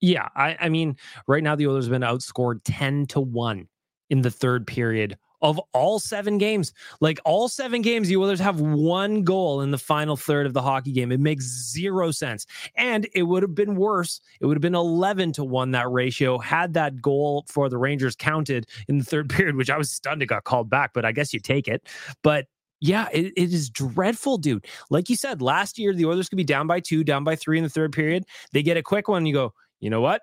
Yeah. 0.03 0.29
I, 0.37 0.57
I 0.61 0.69
mean, 0.69 0.97
right 1.27 1.43
now 1.43 1.57
the 1.57 1.67
Oilers 1.67 1.87
have 1.87 1.93
been 1.93 2.03
outscored 2.03 2.61
10 2.65 3.07
to 3.07 3.21
1 3.21 3.67
in 4.11 4.21
the 4.21 4.31
third 4.31 4.67
period 4.67 5.17
of 5.41 5.59
all 5.73 5.99
seven 5.99 6.37
games. 6.37 6.73
Like 7.01 7.21
all 7.25 7.49
seven 7.49 7.81
games, 7.81 8.09
the 8.09 8.17
Oilers 8.17 8.41
have 8.41 8.61
one 8.61 9.23
goal 9.23 9.61
in 9.61 9.71
the 9.71 9.79
final 9.79 10.17
third 10.17 10.47
of 10.47 10.53
the 10.53 10.63
hockey 10.63 10.93
game. 10.93 11.11
It 11.11 11.21
makes 11.21 11.45
zero 11.45 12.11
sense. 12.11 12.45
And 12.75 13.09
it 13.15 13.23
would 13.23 13.43
have 13.43 13.55
been 13.55 13.77
worse. 13.77 14.21
It 14.41 14.47
would 14.47 14.57
have 14.57 14.63
been 14.63 14.75
11 14.75 15.33
to 15.35 15.45
1 15.45 15.71
that 15.71 15.91
ratio 15.91 16.39
had 16.39 16.75
that 16.75 17.01
goal 17.01 17.47
for 17.49 17.69
the 17.69 17.79
Rangers 17.79 18.15
counted 18.15 18.67
in 18.89 18.99
the 18.99 19.05
third 19.05 19.31
period, 19.31 19.57
which 19.57 19.71
I 19.71 19.79
was 19.79 19.91
stunned 19.91 20.23
it 20.23 20.27
got 20.27 20.45
called 20.45 20.69
back, 20.69 20.93
but 20.93 21.05
I 21.05 21.13
guess 21.13 21.33
you 21.33 21.41
take 21.41 21.67
it. 21.67 21.89
But 22.23 22.47
yeah, 22.81 23.09
it, 23.13 23.33
it 23.37 23.53
is 23.53 23.71
dreadful, 23.71 24.39
dude. 24.39 24.67
Like 24.91 25.09
you 25.09 25.17
said, 25.17 25.43
last 25.43 25.79
year 25.79 25.93
the 25.93 26.07
Oilers 26.07 26.29
could 26.29 26.37
be 26.37 26.45
down 26.45 26.67
by 26.67 26.81
two, 26.81 27.05
down 27.05 27.25
by 27.25 27.37
three 27.37 27.59
in 27.59 27.65
the 27.65 27.71
third 27.71 27.93
period. 27.93 28.25
They 28.53 28.63
get 28.63 28.77
a 28.77 28.83
quick 28.83 29.09
one. 29.09 29.27
you 29.27 29.35
go, 29.35 29.55
you 29.81 29.91
know 29.91 30.01
what? 30.01 30.23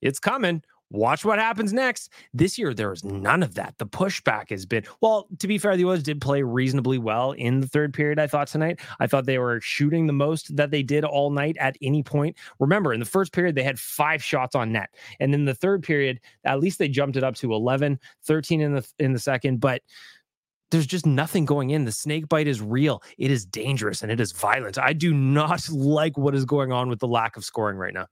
It's 0.00 0.18
coming 0.18 0.62
watch 0.90 1.24
what 1.24 1.38
happens 1.38 1.72
next. 1.72 2.10
This 2.32 2.58
year, 2.58 2.72
there 2.72 2.90
was 2.90 3.04
none 3.04 3.42
of 3.42 3.54
that. 3.54 3.74
The 3.78 3.86
pushback 3.86 4.50
has 4.50 4.66
been, 4.66 4.84
well, 5.00 5.26
to 5.38 5.48
be 5.48 5.58
fair, 5.58 5.76
the 5.76 5.84
Oilers 5.84 6.02
did 6.02 6.20
play 6.20 6.42
reasonably 6.42 6.98
well 6.98 7.32
in 7.32 7.60
the 7.60 7.68
third 7.68 7.92
period, 7.92 8.18
I 8.18 8.26
thought 8.26 8.48
tonight. 8.48 8.80
I 9.00 9.06
thought 9.06 9.26
they 9.26 9.38
were 9.38 9.60
shooting 9.60 10.06
the 10.06 10.12
most 10.12 10.54
that 10.56 10.70
they 10.70 10.82
did 10.82 11.04
all 11.04 11.30
night 11.30 11.56
at 11.58 11.76
any 11.82 12.02
point. 12.02 12.36
Remember, 12.58 12.92
in 12.92 13.00
the 13.00 13.06
first 13.06 13.32
period, 13.32 13.54
they 13.54 13.62
had 13.62 13.78
five 13.78 14.22
shots 14.22 14.54
on 14.54 14.72
net. 14.72 14.90
And 15.20 15.34
in 15.34 15.44
the 15.44 15.54
third 15.54 15.82
period, 15.82 16.20
at 16.44 16.60
least 16.60 16.78
they 16.78 16.88
jumped 16.88 17.16
it 17.16 17.24
up 17.24 17.34
to 17.36 17.52
11, 17.52 17.98
13 18.24 18.60
in 18.60 18.74
the 18.74 18.86
in 18.98 19.12
the 19.12 19.18
second. 19.18 19.60
But 19.60 19.82
there's 20.70 20.86
just 20.86 21.06
nothing 21.06 21.44
going 21.44 21.70
in. 21.70 21.84
The 21.84 21.92
snake 21.92 22.28
bite 22.28 22.48
is 22.48 22.60
real. 22.60 23.02
It 23.18 23.30
is 23.30 23.44
dangerous 23.44 24.02
and 24.02 24.10
it 24.10 24.20
is 24.20 24.32
violent. 24.32 24.78
I 24.78 24.92
do 24.92 25.14
not 25.14 25.68
like 25.70 26.16
what 26.18 26.34
is 26.34 26.44
going 26.44 26.72
on 26.72 26.88
with 26.88 26.98
the 26.98 27.08
lack 27.08 27.36
of 27.36 27.44
scoring 27.44 27.76
right 27.76 27.94
now. 27.94 28.06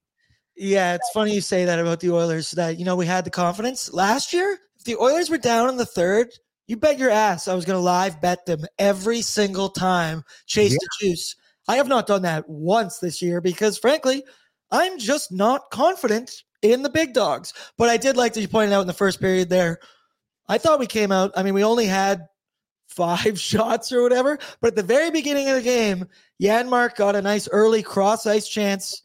Yeah, 0.57 0.95
it's 0.95 1.11
funny 1.13 1.35
you 1.35 1.41
say 1.41 1.65
that 1.65 1.81
about 1.81 1.99
the 1.99 2.13
Oilers. 2.13 2.53
That 2.53 2.79
you 2.79 2.85
know 2.85 2.95
we 2.95 3.07
had 3.07 3.25
the 3.25 3.31
confidence 3.31 3.93
last 3.93 4.33
year. 4.33 4.59
If 4.79 4.85
the 4.85 4.97
Oilers 4.97 5.29
were 5.29 5.39
down 5.39 5.69
in 5.69 5.77
the 5.77 5.87
third, 5.87 6.29
you 6.69 6.77
bet 6.77 6.99
your 6.99 7.11
ass 7.11 7.49
I 7.49 7.55
was 7.55 7.65
going 7.65 7.77
to 7.79 7.85
live 7.85 8.21
bet 8.21 8.47
them 8.47 8.65
every 8.79 9.21
single 9.21 9.69
time. 9.69 10.23
Chase 10.47 10.73
yeah. 10.73 10.79
the 10.81 11.09
juice. 11.09 11.35
I 11.67 11.77
have 11.77 11.89
not 11.89 12.07
done 12.07 12.23
that 12.23 12.49
once 12.49 12.99
this 12.99 13.21
year 13.21 13.41
because, 13.41 13.79
frankly, 13.79 14.23
I'm 14.71 14.99
just 14.99 15.33
not 15.33 15.71
confident 15.71 16.31
in 16.63 16.83
the 16.83 16.91
big 16.91 17.15
dogs. 17.15 17.53
But 17.79 17.89
I 17.89 17.97
did 17.97 18.17
like 18.17 18.35
that 18.35 18.41
you 18.41 18.49
pointed 18.49 18.75
out 18.75 18.83
in 18.83 18.87
the 18.87 18.93
first 18.93 19.21
period 19.21 19.49
there. 19.49 19.81
I 20.47 20.59
thought 20.59 20.79
we 20.79 20.87
came 20.87 21.11
out. 21.11 21.33
I 21.37 21.43
mean, 21.43 21.55
we 21.55 21.65
only 21.65 21.87
had 21.87 22.27
five 22.97 23.39
shots 23.51 23.93
or 23.93 24.03
whatever. 24.03 24.39
But 24.61 24.69
at 24.69 24.77
the 24.77 24.83
very 24.83 25.11
beginning 25.11 25.49
of 25.49 25.57
the 25.57 25.63
game, 25.63 26.07
Janmark 26.43 26.97
got 26.97 27.17
a 27.17 27.23
nice 27.23 27.49
early 27.49 27.83
cross 27.83 28.27
ice 28.27 28.49
chance 28.49 29.03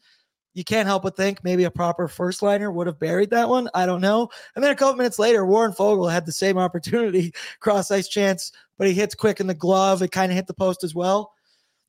you 0.54 0.64
can't 0.64 0.88
help 0.88 1.04
but 1.04 1.16
think 1.16 1.44
maybe 1.44 1.64
a 1.64 1.70
proper 1.70 2.08
first 2.08 2.42
liner 2.42 2.70
would 2.70 2.86
have 2.86 2.98
buried 2.98 3.30
that 3.30 3.48
one. 3.48 3.68
I 3.74 3.86
don't 3.86 4.00
know. 4.00 4.28
And 4.54 4.64
then 4.64 4.72
a 4.72 4.76
couple 4.76 4.96
minutes 4.96 5.18
later, 5.18 5.46
Warren 5.46 5.72
Foegele 5.72 6.10
had 6.10 6.26
the 6.26 6.32
same 6.32 6.58
opportunity, 6.58 7.32
cross 7.60 7.90
ice 7.90 8.08
chance, 8.08 8.52
but 8.76 8.88
he 8.88 8.94
hits 8.94 9.14
quick 9.14 9.40
in 9.40 9.46
the 9.46 9.54
glove. 9.54 10.02
It 10.02 10.12
kind 10.12 10.32
of 10.32 10.36
hit 10.36 10.46
the 10.46 10.54
post 10.54 10.82
as 10.82 10.94
well. 10.94 11.32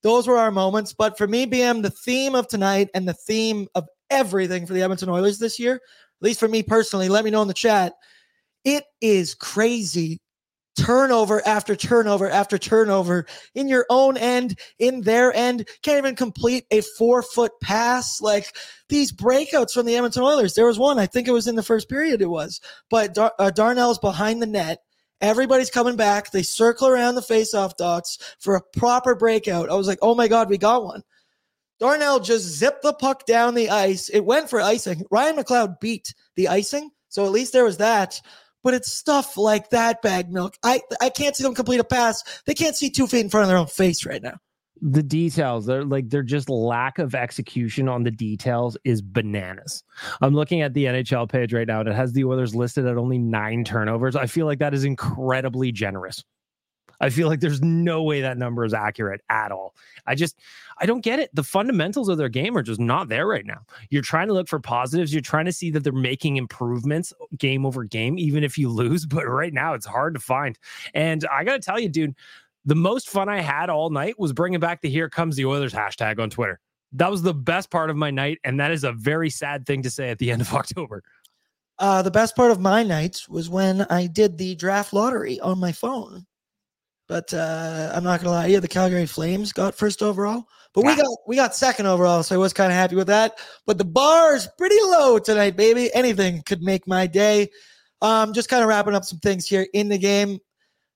Those 0.04 0.28
were 0.28 0.38
our 0.38 0.52
moments. 0.52 0.94
But 0.94 1.18
for 1.18 1.28
me, 1.28 1.46
BM, 1.46 1.82
the 1.82 1.90
theme 1.90 2.36
of 2.36 2.48
tonight 2.48 2.90
and 2.94 3.08
the 3.08 3.14
theme 3.14 3.68
of 3.76 3.88
everything 4.10 4.66
for 4.66 4.74
the 4.74 4.82
Edmonton 4.82 5.10
Oilers 5.10 5.40
this 5.40 5.60
year, 5.60 5.76
at 5.76 5.82
least 6.22 6.40
for 6.40 6.48
me 6.48 6.64
personally, 6.64 7.10
let 7.10 7.26
me 7.26 7.32
know 7.32 7.42
in 7.42 7.48
the 7.48 7.54
chat. 7.54 7.94
It 8.64 8.84
is 9.00 9.34
crazy 9.34 10.21
turnover 10.78 11.46
after 11.48 11.76
turnover 11.76 12.30
after 12.30 12.58
turnover 12.58 13.26
in 13.56 13.68
your 13.68 13.86
own 13.90 14.18
end, 14.18 14.60
in 14.80 15.02
their 15.02 15.34
end. 15.36 15.68
Can't 15.82 15.98
even 15.98 16.16
complete 16.16 16.66
a 16.72 16.82
four 16.82 17.22
foot 17.22 17.52
pass. 17.62 18.22
Like 18.22 18.56
these 18.90 19.12
breakouts 19.12 19.72
from 19.72 19.86
the 19.86 19.96
Edmonton 19.96 20.24
Oilers. 20.24 20.54
There 20.54 20.66
was 20.66 20.80
one, 20.80 21.00
I 21.00 21.06
think 21.06 21.28
it 21.28 21.34
was 21.34 21.48
in 21.48 21.56
the 21.56 21.64
first 21.64 21.90
period, 21.90 22.22
it 22.22 22.30
was, 22.30 22.62
but 22.90 23.14
Dar- 23.14 23.34
uh, 23.40 23.52
Darnell's 23.52 24.00
behind 24.00 24.42
the 24.42 24.48
net. 24.48 24.80
Everybody's 25.22 25.70
coming 25.70 25.96
back. 25.96 26.32
They 26.32 26.42
circle 26.42 26.88
around 26.88 27.14
the 27.14 27.22
faceoff 27.22 27.78
dots 27.78 28.18
for 28.40 28.56
a 28.56 28.62
proper 28.78 29.14
breakout. 29.14 29.70
I 29.70 29.76
was 29.76 29.88
like, 29.88 30.00
oh 30.02 30.16
my 30.16 30.28
God, 30.28 30.50
we 30.50 30.58
got 30.58 30.84
one. 30.84 31.04
Darnell 31.80 32.20
just 32.20 32.46
zipped 32.46 32.82
the 32.82 32.94
puck 32.94 33.26
down 33.26 33.54
the 33.54 33.70
ice. 33.70 34.10
It 34.10 34.22
went 34.22 34.50
for 34.50 34.62
icing. 34.62 35.04
Ryan 35.12 35.38
McLeod 35.38 35.80
beat 35.80 36.14
the 36.36 36.48
icing. 36.48 36.90
So 37.10 37.26
at 37.26 37.32
least 37.32 37.54
there 37.54 37.64
was 37.64 37.78
that 37.78 38.22
but 38.64 38.74
it's 38.74 38.92
stuff 38.92 39.38
like 39.38 39.70
that 39.70 40.02
bag 40.02 40.32
milk. 40.32 40.56
I 40.64 40.82
I 41.02 41.10
can't 41.10 41.36
see 41.36 41.44
them 41.44 41.56
complete 41.56 41.80
a 41.80 41.84
pass. 41.84 42.24
They 42.46 42.54
can't 42.54 42.76
see 42.76 42.90
two 42.90 43.08
feet 43.08 43.22
in 43.22 43.30
front 43.30 43.44
of 43.44 43.50
their 43.50 43.58
own 43.58 43.68
face 43.68 44.06
right 44.06 44.22
now. 44.22 44.38
The 44.84 45.04
details, 45.04 45.68
they're 45.68 45.86
like 45.86 46.10
they're 46.10 46.24
just 46.24 46.50
lack 46.50 46.98
of 46.98 47.14
execution 47.14 47.88
on 47.88 48.04
the 48.04 48.12
details 48.12 48.78
is 48.84 49.02
bananas. 49.02 49.84
I'm 50.22 50.34
looking 50.34 50.62
at 50.62 50.74
the 50.74 50.86
NHL 50.86 51.30
page 51.30 51.54
right 51.54 51.68
now 51.68 51.82
and 51.82 51.90
it 51.90 51.96
has 51.96 52.14
the 52.14 52.24
Oilers 52.24 52.56
listed 52.56 52.88
at 52.88 52.98
only 52.98 53.20
nine 53.20 53.64
turnovers. 53.64 54.16
I 54.16 54.26
feel 54.26 54.48
like 54.48 54.60
that 54.60 54.74
is 54.74 54.84
incredibly 54.84 55.72
generous. 55.72 56.24
I 57.02 57.10
feel 57.10 57.28
like 57.28 57.40
there's 57.40 57.62
no 57.62 58.04
way 58.04 58.22
that 58.22 58.38
number 58.38 58.64
is 58.64 58.76
accurate 58.76 59.22
at 59.28 59.52
all. 59.52 59.74
I 60.06 60.14
just, 60.14 60.38
I 60.80 60.86
don't 60.86 61.04
get 61.04 61.20
it. 61.20 61.34
The 61.34 61.44
fundamentals 61.44 62.10
of 62.10 62.20
their 62.20 62.30
game 62.30 62.56
are 62.56 62.62
just 62.62 62.80
not 62.80 63.10
there 63.10 63.26
right 63.26 63.46
now. 63.46 63.62
You're 63.90 64.04
trying 64.04 64.28
to 64.28 64.34
look 64.34 64.48
for 64.48 64.60
positives. 64.60 65.12
You're 65.12 65.22
trying 65.22 65.46
to 65.46 65.52
see 65.52 65.72
that 65.72 65.84
they're 65.84 65.92
making 65.92 66.38
improvements 66.38 67.12
game 67.40 67.66
over 67.66 67.84
game, 67.84 68.20
even 68.20 68.44
if 68.44 68.58
you 68.58 68.70
lose. 68.70 69.06
But 69.12 69.26
right 69.26 69.54
now, 69.54 69.74
it's 69.74 69.86
hard 69.86 70.14
to 70.14 70.20
find. 70.20 70.58
And 70.94 71.26
I 71.30 71.44
got 71.44 71.54
to 71.54 71.60
tell 71.60 71.80
you, 71.80 71.90
dude, 71.90 72.16
the 72.66 72.76
most 72.76 73.10
fun 73.10 73.28
I 73.28 73.42
had 73.42 73.70
all 73.70 73.90
night 73.90 74.18
was 74.20 74.32
bringing 74.32 74.60
back 74.60 74.82
the 74.82 74.90
Here 74.90 75.10
Comes 75.10 75.36
the 75.36 75.46
Oilers 75.46 75.74
hashtag 75.74 76.20
on 76.20 76.30
Twitter. 76.30 76.60
That 76.94 77.12
was 77.12 77.24
the 77.24 77.34
best 77.34 77.72
part 77.72 77.90
of 77.90 77.98
my 77.98 78.12
night. 78.12 78.40
And 78.44 78.60
that 78.60 78.72
is 78.72 78.84
a 78.84 78.94
very 78.94 79.30
sad 79.30 79.66
thing 79.66 79.82
to 79.82 79.90
say 79.90 80.10
at 80.10 80.20
the 80.20 80.32
end 80.32 80.42
of 80.42 80.54
October. 80.54 81.04
Uh, 81.78 82.02
the 82.04 82.12
best 82.12 82.36
part 82.36 82.52
of 82.52 82.60
my 82.60 82.84
night 82.84 83.24
was 83.28 83.50
when 83.50 83.82
I 83.90 84.06
did 84.06 84.38
the 84.38 84.56
draft 84.56 84.94
lottery 84.94 85.40
on 85.40 85.60
my 85.60 85.72
phone. 85.72 86.26
But 87.12 87.34
uh, 87.34 87.92
I'm 87.94 88.06
not 88.06 88.22
gonna 88.22 88.32
lie, 88.32 88.46
yeah, 88.46 88.62
the 88.62 88.70
Calgary 88.70 89.06
Flames 89.06 89.52
got 89.52 89.76
first 89.76 90.02
overall, 90.02 90.48
but 90.74 90.86
we 90.86 90.96
got 90.96 91.06
we 91.28 91.36
got 91.36 91.54
second 91.54 91.86
overall, 91.86 92.24
so 92.24 92.36
I 92.36 92.38
was 92.38 92.54
kind 92.54 92.72
of 92.72 92.78
happy 92.78 92.96
with 92.96 93.08
that. 93.08 93.38
But 93.66 93.78
the 93.78 93.84
bar 93.84 94.34
is 94.34 94.48
pretty 94.58 94.78
low 94.82 95.20
tonight, 95.20 95.58
baby. 95.58 95.94
Anything 95.94 96.42
could 96.44 96.62
make 96.62 96.88
my 96.88 97.08
day. 97.08 97.50
Um, 98.02 98.32
just 98.32 98.48
kind 98.48 98.64
of 98.64 98.70
wrapping 98.70 98.96
up 98.96 99.04
some 99.04 99.20
things 99.20 99.46
here 99.46 99.68
in 99.74 99.90
the 99.90 99.98
game. 99.98 100.40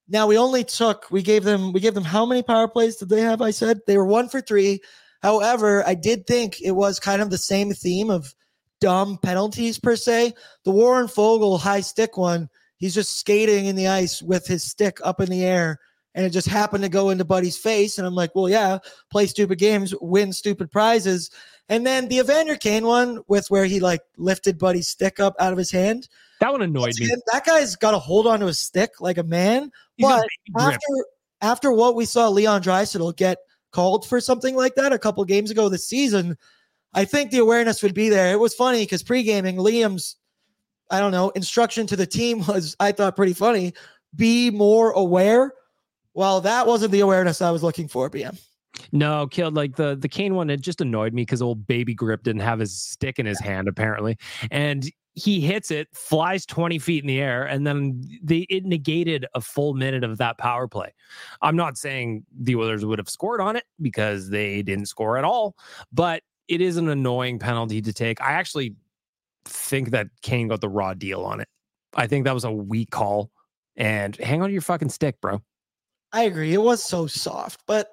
Now 0.08 0.26
we 0.26 0.38
only 0.38 0.64
took 0.64 1.04
we 1.10 1.20
gave 1.20 1.44
them 1.44 1.74
we 1.74 1.80
gave 1.80 1.92
them 1.92 2.02
how 2.02 2.24
many 2.24 2.42
power 2.42 2.66
plays 2.66 2.96
did 2.96 3.10
they 3.10 3.20
have? 3.20 3.42
I 3.42 3.50
said 3.50 3.80
they 3.86 3.98
were 3.98 4.06
one 4.06 4.30
for 4.30 4.40
three. 4.40 4.80
However, 5.22 5.86
I 5.86 5.92
did 5.92 6.26
think 6.26 6.62
it 6.62 6.72
was 6.72 6.98
kind 6.98 7.20
of 7.20 7.28
the 7.28 7.36
same 7.36 7.74
theme 7.74 8.08
of 8.08 8.34
dumb 8.80 9.18
penalties 9.22 9.78
per 9.78 9.96
se. 9.96 10.32
The 10.64 10.70
Warren 10.70 11.08
Foegele 11.08 11.60
high 11.60 11.82
stick 11.82 12.16
one, 12.16 12.48
he's 12.78 12.94
just 12.94 13.18
skating 13.18 13.66
in 13.66 13.76
the 13.76 13.88
ice 13.88 14.22
with 14.22 14.46
his 14.46 14.62
stick 14.62 14.96
up 15.04 15.20
in 15.20 15.28
the 15.28 15.44
air 15.44 15.78
and 16.16 16.24
it 16.24 16.30
just 16.30 16.48
happened 16.48 16.82
to 16.82 16.88
go 16.88 17.10
into 17.10 17.24
Buddy's 17.24 17.58
face. 17.58 17.98
And 17.98 18.06
I'm 18.06 18.14
like, 18.14 18.34
well, 18.34 18.48
yeah, 18.48 18.78
play 19.10 19.26
stupid 19.26 19.58
games, 19.58 19.94
win 20.00 20.32
stupid 20.32 20.72
prizes. 20.72 21.30
And 21.68 21.86
then 21.86 22.08
the 22.08 22.16
Evander 22.16 22.56
Kane 22.56 22.86
one 22.86 23.20
with 23.28 23.50
where 23.50 23.66
he 23.66 23.80
like 23.80 24.00
lifted 24.16 24.58
Buddy's 24.58 24.88
stick 24.88 25.20
up 25.20 25.36
out 25.38 25.52
of 25.52 25.58
his 25.58 25.70
hand. 25.70 26.08
That 26.40 26.52
one 26.52 26.62
annoyed 26.62 26.94
me. 26.98 27.14
That 27.32 27.44
guy's 27.44 27.76
got 27.76 27.90
to 27.90 27.98
hold 27.98 28.26
on 28.26 28.40
to 28.40 28.46
his 28.46 28.58
stick 28.58 29.00
like 29.00 29.18
a 29.18 29.22
man. 29.22 29.70
He's 29.96 30.06
but 30.06 30.24
a 30.56 30.62
after 30.62 30.78
after 31.42 31.70
what 31.70 31.94
we 31.94 32.06
saw 32.06 32.28
Leon 32.28 32.62
Draisaitl 32.62 33.14
get 33.16 33.38
called 33.70 34.08
for 34.08 34.18
something 34.18 34.56
like 34.56 34.74
that 34.76 34.94
a 34.94 34.98
couple 34.98 35.22
games 35.26 35.50
ago 35.50 35.68
this 35.68 35.86
season, 35.86 36.38
I 36.94 37.04
think 37.04 37.30
the 37.30 37.38
awareness 37.38 37.82
would 37.82 37.94
be 37.94 38.08
there. 38.08 38.32
It 38.32 38.40
was 38.40 38.54
funny 38.54 38.80
because 38.80 39.02
pre-gaming, 39.02 39.56
Liam's, 39.56 40.16
I 40.90 40.98
don't 40.98 41.12
know, 41.12 41.28
instruction 41.30 41.86
to 41.88 41.96
the 41.96 42.06
team 42.06 42.38
was, 42.48 42.74
I 42.80 42.92
thought, 42.92 43.16
pretty 43.16 43.34
funny. 43.34 43.74
Be 44.14 44.50
more 44.50 44.92
aware 44.92 45.52
well, 46.16 46.40
that 46.40 46.66
wasn't 46.66 46.92
the 46.92 47.00
awareness 47.00 47.42
I 47.42 47.50
was 47.50 47.62
looking 47.62 47.88
for, 47.88 48.08
BM. 48.08 48.40
No, 48.90 49.26
killed 49.26 49.54
like 49.54 49.76
the 49.76 49.96
the 49.96 50.08
Kane 50.08 50.34
one. 50.34 50.50
It 50.50 50.60
just 50.60 50.80
annoyed 50.80 51.12
me 51.12 51.22
because 51.22 51.42
old 51.42 51.66
baby 51.66 51.94
grip 51.94 52.22
didn't 52.22 52.40
have 52.40 52.58
his 52.58 52.80
stick 52.80 53.18
in 53.18 53.26
his 53.26 53.38
hand 53.38 53.68
apparently, 53.68 54.16
and 54.50 54.90
he 55.12 55.40
hits 55.40 55.70
it, 55.70 55.88
flies 55.94 56.44
20 56.44 56.78
feet 56.78 57.02
in 57.02 57.08
the 57.08 57.20
air, 57.20 57.44
and 57.44 57.66
then 57.66 58.02
they 58.22 58.46
it 58.48 58.64
negated 58.64 59.26
a 59.34 59.40
full 59.40 59.74
minute 59.74 60.04
of 60.04 60.16
that 60.18 60.38
power 60.38 60.66
play. 60.66 60.94
I'm 61.42 61.56
not 61.56 61.76
saying 61.76 62.24
the 62.38 62.56
Oilers 62.56 62.84
would 62.84 62.98
have 62.98 63.08
scored 63.08 63.40
on 63.40 63.54
it 63.56 63.64
because 63.80 64.30
they 64.30 64.62
didn't 64.62 64.86
score 64.86 65.18
at 65.18 65.24
all, 65.24 65.54
but 65.92 66.22
it 66.48 66.62
is 66.62 66.78
an 66.78 66.88
annoying 66.88 67.38
penalty 67.38 67.82
to 67.82 67.92
take. 67.92 68.22
I 68.22 68.32
actually 68.32 68.74
think 69.44 69.90
that 69.90 70.08
Kane 70.22 70.48
got 70.48 70.62
the 70.62 70.68
raw 70.68 70.94
deal 70.94 71.22
on 71.24 71.40
it. 71.40 71.48
I 71.94 72.06
think 72.06 72.24
that 72.24 72.34
was 72.34 72.44
a 72.44 72.52
weak 72.52 72.90
call. 72.90 73.30
And 73.76 74.16
hang 74.16 74.40
on 74.40 74.48
to 74.48 74.52
your 74.52 74.62
fucking 74.62 74.88
stick, 74.88 75.20
bro. 75.20 75.42
I 76.16 76.22
agree. 76.22 76.54
It 76.54 76.62
was 76.62 76.82
so 76.82 77.06
soft, 77.06 77.60
but 77.66 77.90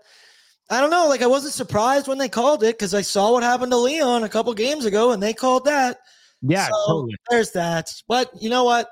I 0.69 0.79
don't 0.79 0.91
know. 0.91 1.09
Like 1.09 1.21
I 1.21 1.27
wasn't 1.27 1.53
surprised 1.53 2.07
when 2.07 2.17
they 2.17 2.29
called 2.29 2.63
it 2.63 2.77
because 2.77 2.93
I 2.93 3.01
saw 3.01 3.33
what 3.33 3.43
happened 3.43 3.73
to 3.73 3.77
Leon 3.77 4.23
a 4.23 4.29
couple 4.29 4.53
games 4.53 4.85
ago, 4.85 5.11
and 5.11 5.21
they 5.21 5.33
called 5.33 5.65
that. 5.65 5.97
Yeah, 6.41 6.67
So, 6.67 6.87
totally. 6.87 7.15
There's 7.29 7.51
that. 7.51 7.91
But 8.07 8.31
you 8.39 8.49
know 8.49 8.63
what? 8.63 8.89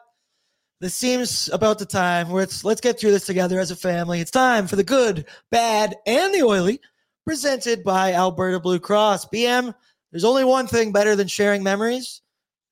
This 0.82 0.96
seems 0.96 1.50
about 1.54 1.80
the 1.80 1.86
time 1.86 2.30
where 2.30 2.44
it's 2.44 2.66
let's 2.66 2.82
get 2.82 3.00
through 3.00 3.12
this 3.12 3.26
together 3.26 3.58
as 3.58 3.72
a 3.72 3.76
family. 3.78 4.20
It's 4.20 4.32
time 4.32 4.68
for 4.68 4.76
the 4.76 4.84
good, 4.84 5.26
bad, 5.50 5.96
and 6.06 6.34
the 6.34 6.44
oily, 6.44 6.82
presented 7.26 7.86
by 7.86 8.12
Alberta 8.12 8.60
Blue 8.60 8.80
Cross. 8.80 9.28
BM, 9.28 9.74
there's 10.12 10.26
only 10.26 10.44
one 10.44 10.68
thing 10.68 10.92
better 10.92 11.16
than 11.16 11.30
sharing 11.30 11.64
memories. 11.64 12.22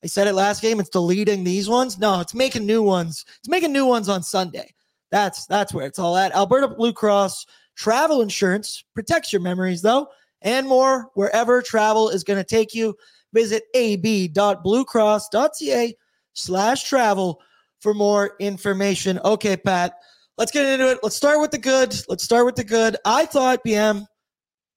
I 0.03 0.07
said 0.07 0.27
it 0.27 0.33
last 0.33 0.61
game. 0.61 0.81
It's 0.81 0.89
deleting 0.89 1.45
these 1.45 1.69
ones. 1.69 1.97
No, 1.97 2.19
it's 2.19 2.33
making 2.33 2.65
new 2.65 2.83
ones. 2.83 3.23
It's 3.39 3.49
making 3.49 3.71
new 3.71 3.85
ones 3.85 4.09
on 4.09 4.23
Sunday. 4.23 4.73
That's 5.11 5.45
that's 5.47 5.73
where 5.73 5.85
it's 5.85 5.99
all 5.99 6.15
at. 6.17 6.33
Alberta 6.33 6.67
Blue 6.67 6.91
Cross 6.93 7.45
travel 7.75 8.21
insurance 8.21 8.83
protects 8.93 9.33
your 9.33 9.41
memories 9.41 9.81
though, 9.81 10.07
and 10.41 10.67
more 10.67 11.09
wherever 11.13 11.61
travel 11.61 12.09
is 12.09 12.23
going 12.23 12.39
to 12.39 12.43
take 12.43 12.73
you. 12.73 12.95
Visit 13.33 13.63
ab.bluecross.ca 13.75 15.95
slash 16.33 16.89
travel 16.89 17.41
for 17.79 17.93
more 17.93 18.35
information. 18.39 19.19
Okay, 19.23 19.55
Pat, 19.55 19.93
let's 20.37 20.51
get 20.51 20.65
into 20.65 20.89
it. 20.91 20.99
Let's 21.03 21.15
start 21.15 21.39
with 21.39 21.51
the 21.51 21.59
good. 21.59 21.95
Let's 22.07 22.23
start 22.23 22.45
with 22.45 22.55
the 22.55 22.63
good. 22.63 22.97
I 23.05 23.25
thought, 23.25 23.63
BM, 23.65 24.05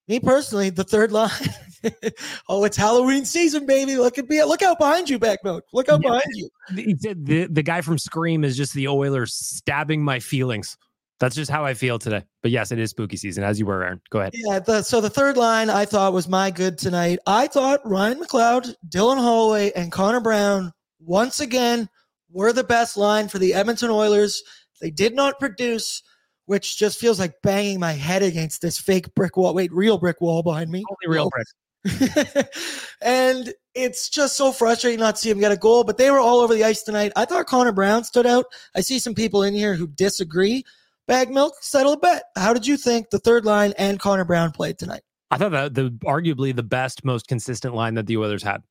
me 0.09 0.21
personally, 0.21 0.71
the 0.71 0.85
third 0.85 1.13
line. 1.13 1.31
oh, 2.49 2.65
it's 2.65 2.77
Halloween 2.77 3.25
season, 3.25 3.67
baby. 3.67 3.97
Look 3.97 4.19
at 4.19 4.29
me. 4.29 4.43
Look 4.45 4.63
out 4.63 4.79
behind 4.79 5.11
you, 5.11 5.19
back 5.19 5.43
milk. 5.45 5.65
Look 5.73 5.89
out 5.89 6.01
Yeah. 6.03 6.09
behind 6.11 6.25
you. 6.35 6.49
He 6.75 6.97
said 6.99 7.27
the, 7.27 7.47
the 7.47 7.63
guy 7.63 7.81
from 7.81 7.99
Scream 7.99 8.45
is 8.45 8.57
just 8.57 8.75
the 8.75 8.89
Oilers 8.89 9.35
stabbing 9.35 10.05
my 10.05 10.21
feelings. 10.21 10.77
That's 11.21 11.37
just 11.37 11.51
how 11.51 11.65
I 11.65 11.75
feel 11.75 11.99
today. 12.01 12.25
But 12.43 12.51
yes, 12.51 12.73
it 12.73 12.81
is 12.81 12.91
spooky 12.91 13.17
season, 13.17 13.45
as 13.45 13.59
you 13.59 13.67
were, 13.67 13.85
Aaron. 13.85 14.01
Go 14.11 14.19
ahead. 14.21 14.33
Yeah, 14.35 14.59
the, 14.59 14.83
so 14.83 15.01
the 15.01 15.11
third 15.11 15.37
line 15.37 15.71
I 15.71 15.85
thought 15.85 16.13
was 16.13 16.27
my 16.29 16.51
good 16.51 16.79
tonight. 16.79 17.21
I 17.29 17.47
thought 17.47 17.81
Ryan 17.85 18.19
McLeod, 18.21 18.75
Dylan 18.89 19.19
Holloway, 19.19 19.71
and 19.77 19.93
Connor 19.93 20.21
Brown 20.21 20.73
once 20.99 21.39
again 21.39 21.89
were 22.33 22.53
the 22.53 22.65
best 22.65 22.97
line 22.97 23.29
for 23.29 23.39
the 23.39 23.55
Edmonton 23.55 23.91
Oilers. 23.91 24.43
They 24.81 24.91
did 24.91 25.15
not 25.15 25.39
produce, 25.39 26.03
which 26.47 26.77
just 26.77 26.99
feels 26.99 27.21
like 27.21 27.35
banging 27.45 27.79
my 27.79 27.93
head 27.93 28.25
against 28.25 28.61
this 28.61 28.81
fake 28.81 29.15
brick 29.15 29.37
wall. 29.37 29.55
Wait, 29.55 29.73
real 29.73 29.99
brick 29.99 30.21
wall 30.21 30.43
behind 30.43 30.71
me. 30.71 30.83
Only 30.91 31.15
real 31.17 31.31
brick. 31.31 31.47
and 33.03 33.53
it's 33.75 34.09
just 34.09 34.37
so 34.37 34.53
frustrating 34.53 35.01
not 35.01 35.17
to 35.17 35.21
see 35.21 35.31
him 35.31 35.41
get 35.41 35.53
a 35.53 35.57
goal, 35.57 35.85
but 35.85 35.99
they 35.99 36.11
were 36.11 36.19
all 36.19 36.41
over 36.41 36.55
the 36.55 36.65
ice 36.65 36.83
tonight. 36.83 37.13
I 37.17 37.25
thought 37.25 37.47
Connor 37.47 37.73
Brown 37.73 38.05
stood 38.05 38.27
out. 38.27 38.47
I 38.75 38.81
see 38.81 38.99
some 38.99 39.15
people 39.15 39.43
in 39.43 39.55
here 39.55 39.75
who 39.75 39.87
disagree. 39.87 40.65
Bag 41.09 41.31
milk, 41.31 41.55
settle 41.61 41.95
a 41.95 41.99
bet. 41.99 42.25
How 42.37 42.53
did 42.53 42.67
you 42.67 42.77
think 42.77 43.11
the 43.11 43.19
third 43.19 43.45
line 43.45 43.75
and 43.77 43.99
Connor 43.99 44.25
Brown 44.25 44.53
played 44.53 44.79
tonight? 44.79 45.03
I 45.31 45.39
thought 45.39 45.53
that 45.53 45.75
the 45.75 45.91
arguably 46.05 46.55
the 46.55 46.63
best, 46.63 47.05
most 47.05 47.27
consistent 47.27 47.75
line 47.75 47.95
that 47.95 48.07
the 48.07 48.19
Oilers 48.19 48.43
had. 48.43 48.63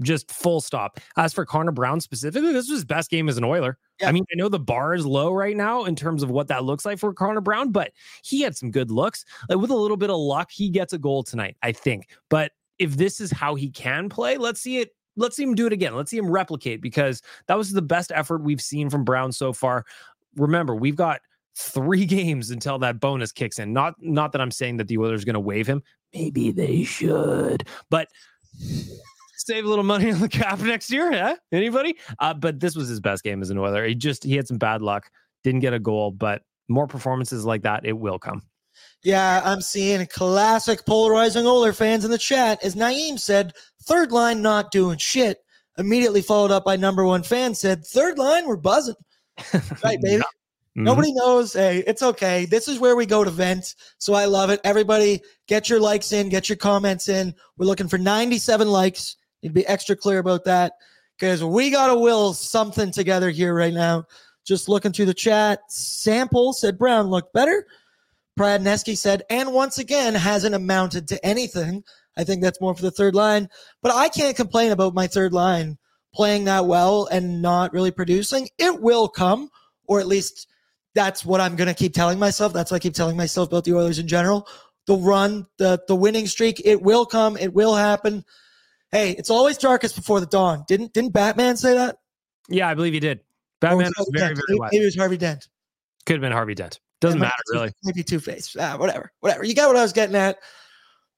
Just 0.00 0.30
full 0.30 0.60
stop. 0.60 0.98
As 1.16 1.32
for 1.32 1.44
Connor 1.44 1.72
Brown 1.72 2.00
specifically, 2.00 2.52
this 2.52 2.68
was 2.68 2.78
his 2.78 2.84
best 2.84 3.10
game 3.10 3.28
as 3.28 3.36
an 3.36 3.44
Oiler. 3.44 3.78
Yeah. 4.00 4.08
I 4.08 4.12
mean, 4.12 4.24
I 4.32 4.36
know 4.36 4.48
the 4.48 4.58
bar 4.58 4.94
is 4.94 5.04
low 5.04 5.32
right 5.32 5.56
now 5.56 5.84
in 5.84 5.94
terms 5.94 6.22
of 6.22 6.30
what 6.30 6.48
that 6.48 6.64
looks 6.64 6.84
like 6.84 6.98
for 6.98 7.12
Connor 7.12 7.40
Brown, 7.40 7.72
but 7.72 7.92
he 8.24 8.40
had 8.40 8.56
some 8.56 8.70
good 8.70 8.90
looks. 8.90 9.24
Like 9.48 9.58
with 9.58 9.70
a 9.70 9.76
little 9.76 9.96
bit 9.96 10.10
of 10.10 10.16
luck, 10.16 10.50
he 10.50 10.70
gets 10.70 10.92
a 10.92 10.98
goal 10.98 11.22
tonight, 11.22 11.56
I 11.62 11.72
think. 11.72 12.08
But 12.30 12.52
if 12.78 12.96
this 12.96 13.20
is 13.20 13.30
how 13.30 13.54
he 13.54 13.70
can 13.70 14.08
play, 14.08 14.38
let's 14.38 14.60
see 14.60 14.78
it. 14.78 14.90
Let's 15.16 15.36
see 15.36 15.42
him 15.42 15.54
do 15.54 15.66
it 15.66 15.74
again. 15.74 15.94
Let's 15.94 16.10
see 16.10 16.16
him 16.16 16.30
replicate 16.30 16.80
because 16.80 17.20
that 17.46 17.58
was 17.58 17.70
the 17.70 17.82
best 17.82 18.10
effort 18.14 18.42
we've 18.42 18.62
seen 18.62 18.88
from 18.88 19.04
Brown 19.04 19.30
so 19.30 19.52
far. 19.52 19.84
Remember, 20.36 20.74
we've 20.74 20.96
got 20.96 21.20
three 21.54 22.06
games 22.06 22.50
until 22.50 22.78
that 22.78 22.98
bonus 22.98 23.30
kicks 23.30 23.58
in. 23.58 23.72
Not 23.72 23.94
not 24.00 24.32
that 24.32 24.40
I'm 24.40 24.50
saying 24.50 24.78
that 24.78 24.88
the 24.88 24.98
Oilers 24.98 25.22
are 25.22 25.26
going 25.26 25.34
to 25.34 25.40
waive 25.40 25.66
him. 25.66 25.82
Maybe 26.14 26.50
they 26.50 26.82
should, 26.82 27.66
but 27.90 28.08
save 29.46 29.64
a 29.64 29.68
little 29.68 29.84
money 29.84 30.10
on 30.12 30.20
the 30.20 30.28
cap 30.28 30.60
next 30.60 30.90
year. 30.90 31.12
Yeah, 31.12 31.34
anybody? 31.52 31.96
Uh, 32.18 32.34
but 32.34 32.60
this 32.60 32.76
was 32.76 32.88
his 32.88 33.00
best 33.00 33.22
game 33.22 33.42
as 33.42 33.50
an 33.50 33.58
Oiler. 33.58 33.84
He 33.86 33.94
just 33.94 34.24
he 34.24 34.36
had 34.36 34.46
some 34.48 34.58
bad 34.58 34.82
luck, 34.82 35.10
didn't 35.44 35.60
get 35.60 35.74
a 35.74 35.78
goal, 35.78 36.10
but 36.10 36.42
more 36.68 36.86
performances 36.86 37.44
like 37.44 37.62
that, 37.62 37.84
it 37.84 37.92
will 37.92 38.18
come. 38.18 38.42
Yeah, 39.02 39.42
I'm 39.44 39.60
seeing 39.60 40.06
classic 40.06 40.86
polarizing 40.86 41.46
Oiler 41.46 41.72
fans 41.72 42.04
in 42.04 42.10
the 42.10 42.18
chat. 42.18 42.62
As 42.64 42.74
Naeem 42.74 43.18
said, 43.18 43.52
third 43.82 44.12
line 44.12 44.42
not 44.42 44.70
doing 44.70 44.98
shit. 44.98 45.38
Immediately 45.78 46.22
followed 46.22 46.50
up 46.50 46.64
by 46.64 46.76
number 46.76 47.04
one 47.04 47.22
fan 47.22 47.54
said, 47.54 47.84
third 47.84 48.18
line, 48.18 48.46
we're 48.46 48.56
buzzing. 48.56 48.94
Right, 49.82 50.00
baby. 50.00 50.22
Mhm. 50.76 50.84
Nobody 50.84 51.12
knows. 51.12 51.52
Hey, 51.52 51.82
it's 51.86 52.02
okay. 52.02 52.46
This 52.46 52.68
is 52.68 52.78
where 52.78 52.96
we 52.96 53.04
go 53.04 53.24
to 53.24 53.30
vent. 53.30 53.74
So 53.98 54.14
I 54.14 54.24
love 54.24 54.48
it. 54.50 54.60
Everybody, 54.64 55.20
get 55.46 55.68
your 55.68 55.80
likes 55.80 56.12
in, 56.12 56.28
get 56.28 56.48
your 56.48 56.56
comments 56.56 57.08
in. 57.08 57.34
We're 57.58 57.66
looking 57.66 57.88
for 57.88 57.98
97 57.98 58.68
likes. 58.68 59.16
To 59.42 59.50
be 59.50 59.66
extra 59.66 59.96
clear 59.96 60.18
about 60.18 60.44
that 60.44 60.74
because 61.18 61.42
we 61.42 61.70
got 61.70 61.88
to 61.88 61.96
will 61.96 62.32
something 62.32 62.90
together 62.90 63.30
here 63.30 63.54
right 63.54 63.74
now. 63.74 64.04
Just 64.44 64.68
looking 64.68 64.92
through 64.92 65.06
the 65.06 65.14
chat. 65.14 65.60
Sample 65.68 66.52
said 66.52 66.78
Brown 66.78 67.08
looked 67.08 67.32
better. 67.32 67.66
Pradnesky 68.38 68.96
said, 68.96 69.22
and 69.30 69.52
once 69.52 69.78
again, 69.78 70.14
hasn't 70.14 70.54
amounted 70.54 71.06
to 71.08 71.24
anything. 71.24 71.84
I 72.16 72.24
think 72.24 72.42
that's 72.42 72.60
more 72.60 72.74
for 72.74 72.82
the 72.82 72.90
third 72.90 73.14
line. 73.14 73.48
But 73.82 73.94
I 73.94 74.08
can't 74.08 74.36
complain 74.36 74.72
about 74.72 74.94
my 74.94 75.06
third 75.06 75.32
line 75.32 75.78
playing 76.14 76.44
that 76.44 76.66
well 76.66 77.06
and 77.06 77.40
not 77.40 77.72
really 77.72 77.90
producing. 77.90 78.48
It 78.58 78.80
will 78.80 79.08
come, 79.08 79.50
or 79.86 80.00
at 80.00 80.06
least 80.06 80.48
that's 80.94 81.24
what 81.24 81.40
I'm 81.40 81.56
going 81.56 81.68
to 81.68 81.74
keep 81.74 81.94
telling 81.94 82.18
myself. 82.18 82.52
That's 82.52 82.70
what 82.70 82.76
I 82.76 82.80
keep 82.80 82.94
telling 82.94 83.16
myself 83.16 83.48
about 83.48 83.64
the 83.64 83.74
Oilers 83.74 83.98
in 83.98 84.08
general. 84.08 84.46
The 84.86 84.96
run, 84.96 85.46
the 85.58 85.80
the 85.86 85.94
winning 85.94 86.26
streak, 86.26 86.60
it 86.64 86.82
will 86.82 87.06
come. 87.06 87.36
It 87.36 87.54
will 87.54 87.74
happen. 87.74 88.24
Hey, 88.92 89.12
it's 89.12 89.30
always 89.30 89.56
darkest 89.58 89.96
before 89.96 90.20
the 90.20 90.26
dawn. 90.26 90.64
Didn't 90.68 90.92
didn't 90.92 91.12
Batman 91.12 91.56
say 91.56 91.74
that? 91.74 91.96
Yeah, 92.48 92.68
I 92.68 92.74
believe 92.74 92.92
he 92.92 93.00
did. 93.00 93.20
Batman 93.60 93.86
was 93.86 93.94
was 93.98 94.10
very, 94.12 94.28
Dent? 94.28 94.36
very 94.36 94.44
Maybe, 94.48 94.60
wise. 94.60 94.70
maybe 94.72 94.82
it 94.82 94.86
was 94.86 94.96
Harvey 94.96 95.16
Dent. 95.16 95.48
Could 96.06 96.14
have 96.14 96.20
been 96.20 96.32
Harvey 96.32 96.54
Dent. 96.54 96.80
Doesn't 97.00 97.18
Yeah, 97.18 97.24
matter 97.26 97.42
really. 97.52 97.72
Maybe 97.84 98.02
Two 98.02 98.20
Face. 98.20 98.54
Ah, 98.58 98.76
whatever. 98.76 99.10
Whatever. 99.20 99.44
You 99.44 99.54
got 99.54 99.68
what 99.68 99.76
I 99.76 99.82
was 99.82 99.92
getting 99.92 100.16
at. 100.16 100.38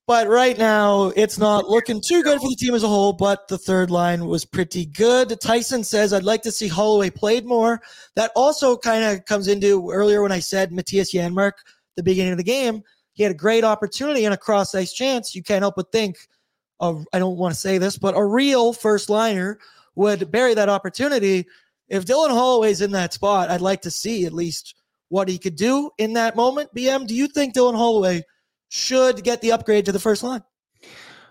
But 0.06 0.28
right 0.28 0.56
now, 0.58 1.12
it's 1.16 1.38
not 1.38 1.64
looking 1.66 2.02
too 2.06 2.22
good 2.22 2.38
for 2.38 2.48
the 2.50 2.56
team 2.56 2.74
as 2.74 2.82
a 2.82 2.88
whole, 2.88 3.14
but 3.14 3.48
the 3.48 3.56
third 3.56 3.90
line 3.90 4.26
was 4.26 4.44
pretty 4.44 4.84
good. 4.84 5.40
Tyson 5.40 5.82
says, 5.82 6.12
I'd 6.12 6.22
like 6.24 6.42
to 6.42 6.52
see 6.52 6.68
Holloway 6.68 7.08
played 7.08 7.46
more. 7.46 7.80
That 8.14 8.30
also 8.36 8.76
kind 8.76 9.02
of 9.02 9.24
comes 9.24 9.48
into 9.48 9.90
earlier 9.90 10.20
when 10.20 10.30
I 10.32 10.40
said 10.40 10.72
Mattias 10.72 11.14
Janmark, 11.14 11.52
the 11.96 12.02
beginning 12.02 12.32
of 12.32 12.38
the 12.38 12.44
game. 12.44 12.82
He 13.14 13.22
had 13.22 13.32
a 13.32 13.34
great 13.34 13.64
opportunity 13.64 14.26
and 14.26 14.34
a 14.34 14.36
cross 14.36 14.74
ice 14.74 14.92
chance. 14.92 15.34
You 15.34 15.42
can't 15.42 15.62
help 15.62 15.76
but 15.76 15.90
think, 15.90 16.18
of, 16.84 17.06
I 17.12 17.18
don't 17.18 17.36
want 17.36 17.54
to 17.54 17.60
say 17.60 17.78
this, 17.78 17.98
but 17.98 18.16
a 18.16 18.24
real 18.24 18.72
first 18.72 19.08
liner 19.08 19.58
would 19.94 20.30
bury 20.30 20.54
that 20.54 20.68
opportunity. 20.68 21.46
If 21.88 22.04
Dylan 22.04 22.30
Holloway's 22.30 22.80
in 22.80 22.92
that 22.92 23.12
spot, 23.12 23.50
I'd 23.50 23.60
like 23.60 23.82
to 23.82 23.90
see 23.90 24.26
at 24.26 24.32
least 24.32 24.74
what 25.08 25.28
he 25.28 25.38
could 25.38 25.56
do 25.56 25.90
in 25.98 26.12
that 26.14 26.36
moment. 26.36 26.74
BM, 26.74 27.06
do 27.06 27.14
you 27.14 27.26
think 27.26 27.54
Dylan 27.54 27.76
Holloway 27.76 28.22
should 28.68 29.24
get 29.24 29.40
the 29.40 29.52
upgrade 29.52 29.86
to 29.86 29.92
the 29.92 30.00
first 30.00 30.22
line? 30.22 30.42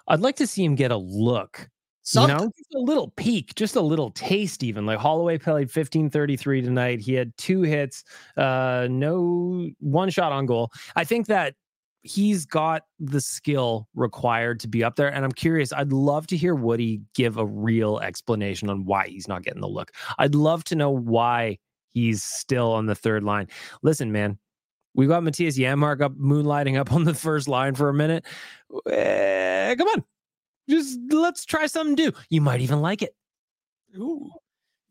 I'd 0.08 0.22
like 0.22 0.38
to 0.38 0.48
see 0.48 0.64
him 0.64 0.76
get 0.76 0.92
a 0.92 0.98
look. 0.98 1.70
Something. 2.06 2.38
You 2.38 2.46
know, 2.46 2.52
just 2.58 2.76
a 2.76 2.80
little 2.80 3.12
peek, 3.16 3.56
just 3.56 3.78
a 3.78 3.82
little 3.82 4.12
taste, 4.12 4.62
even. 4.62 4.86
Like 4.86 5.00
Holloway 5.00 5.38
played 5.38 5.70
1533 5.70 6.62
tonight. 6.62 7.00
He 7.00 7.14
had 7.14 7.36
two 7.38 7.62
hits, 7.62 8.04
uh, 8.36 8.88
no 8.90 9.70
one 9.80 10.10
shot 10.10 10.34
on 10.34 10.46
goal. 10.46 10.72
I 10.98 11.06
think 11.06 11.28
that 11.28 11.56
he's 12.04 12.46
got 12.46 12.84
the 13.00 13.22
skill 13.22 13.88
required 13.96 14.60
to 14.60 14.68
be 14.68 14.84
up 14.84 14.96
there. 14.96 15.08
And 15.08 15.26
I'm 15.26 15.32
curious, 15.32 15.74
I'd 15.74 15.92
love 15.92 16.28
to 16.28 16.38
hear 16.38 16.54
Woody 16.54 17.02
give 17.16 17.38
a 17.38 17.46
real 17.46 18.00
explanation 18.00 18.70
on 18.70 18.86
why 18.86 19.08
he's 19.08 19.28
not 19.28 19.44
getting 19.44 19.62
the 19.62 19.68
look. 19.68 19.92
I'd 20.20 20.36
love 20.36 20.64
to 20.66 20.76
know 20.76 20.92
why 20.92 21.58
he's 21.90 22.24
still 22.24 22.74
on 22.74 22.86
the 22.86 22.96
third 22.96 23.24
line. 23.24 23.48
Listen, 23.82 24.12
man, 24.12 24.38
we 24.94 25.08
got 25.08 25.24
Mattias 25.24 25.58
Janmark 25.58 26.02
up 26.02 26.14
moonlighting 26.16 26.78
up 26.78 26.92
on 26.92 27.06
the 27.06 27.14
first 27.14 27.48
line 27.48 27.74
for 27.74 27.90
a 27.90 27.94
minute. 27.94 28.26
Eh, 28.90 29.76
come 29.76 29.88
on. 29.88 30.04
Just 30.70 31.00
let's 31.10 31.46
try 31.46 31.68
something 31.68 31.96
new. 31.96 32.12
You 32.30 32.42
might 32.42 32.62
even 32.62 32.82
like 32.82 33.02
it. 33.02 33.16
Ooh. 33.98 34.30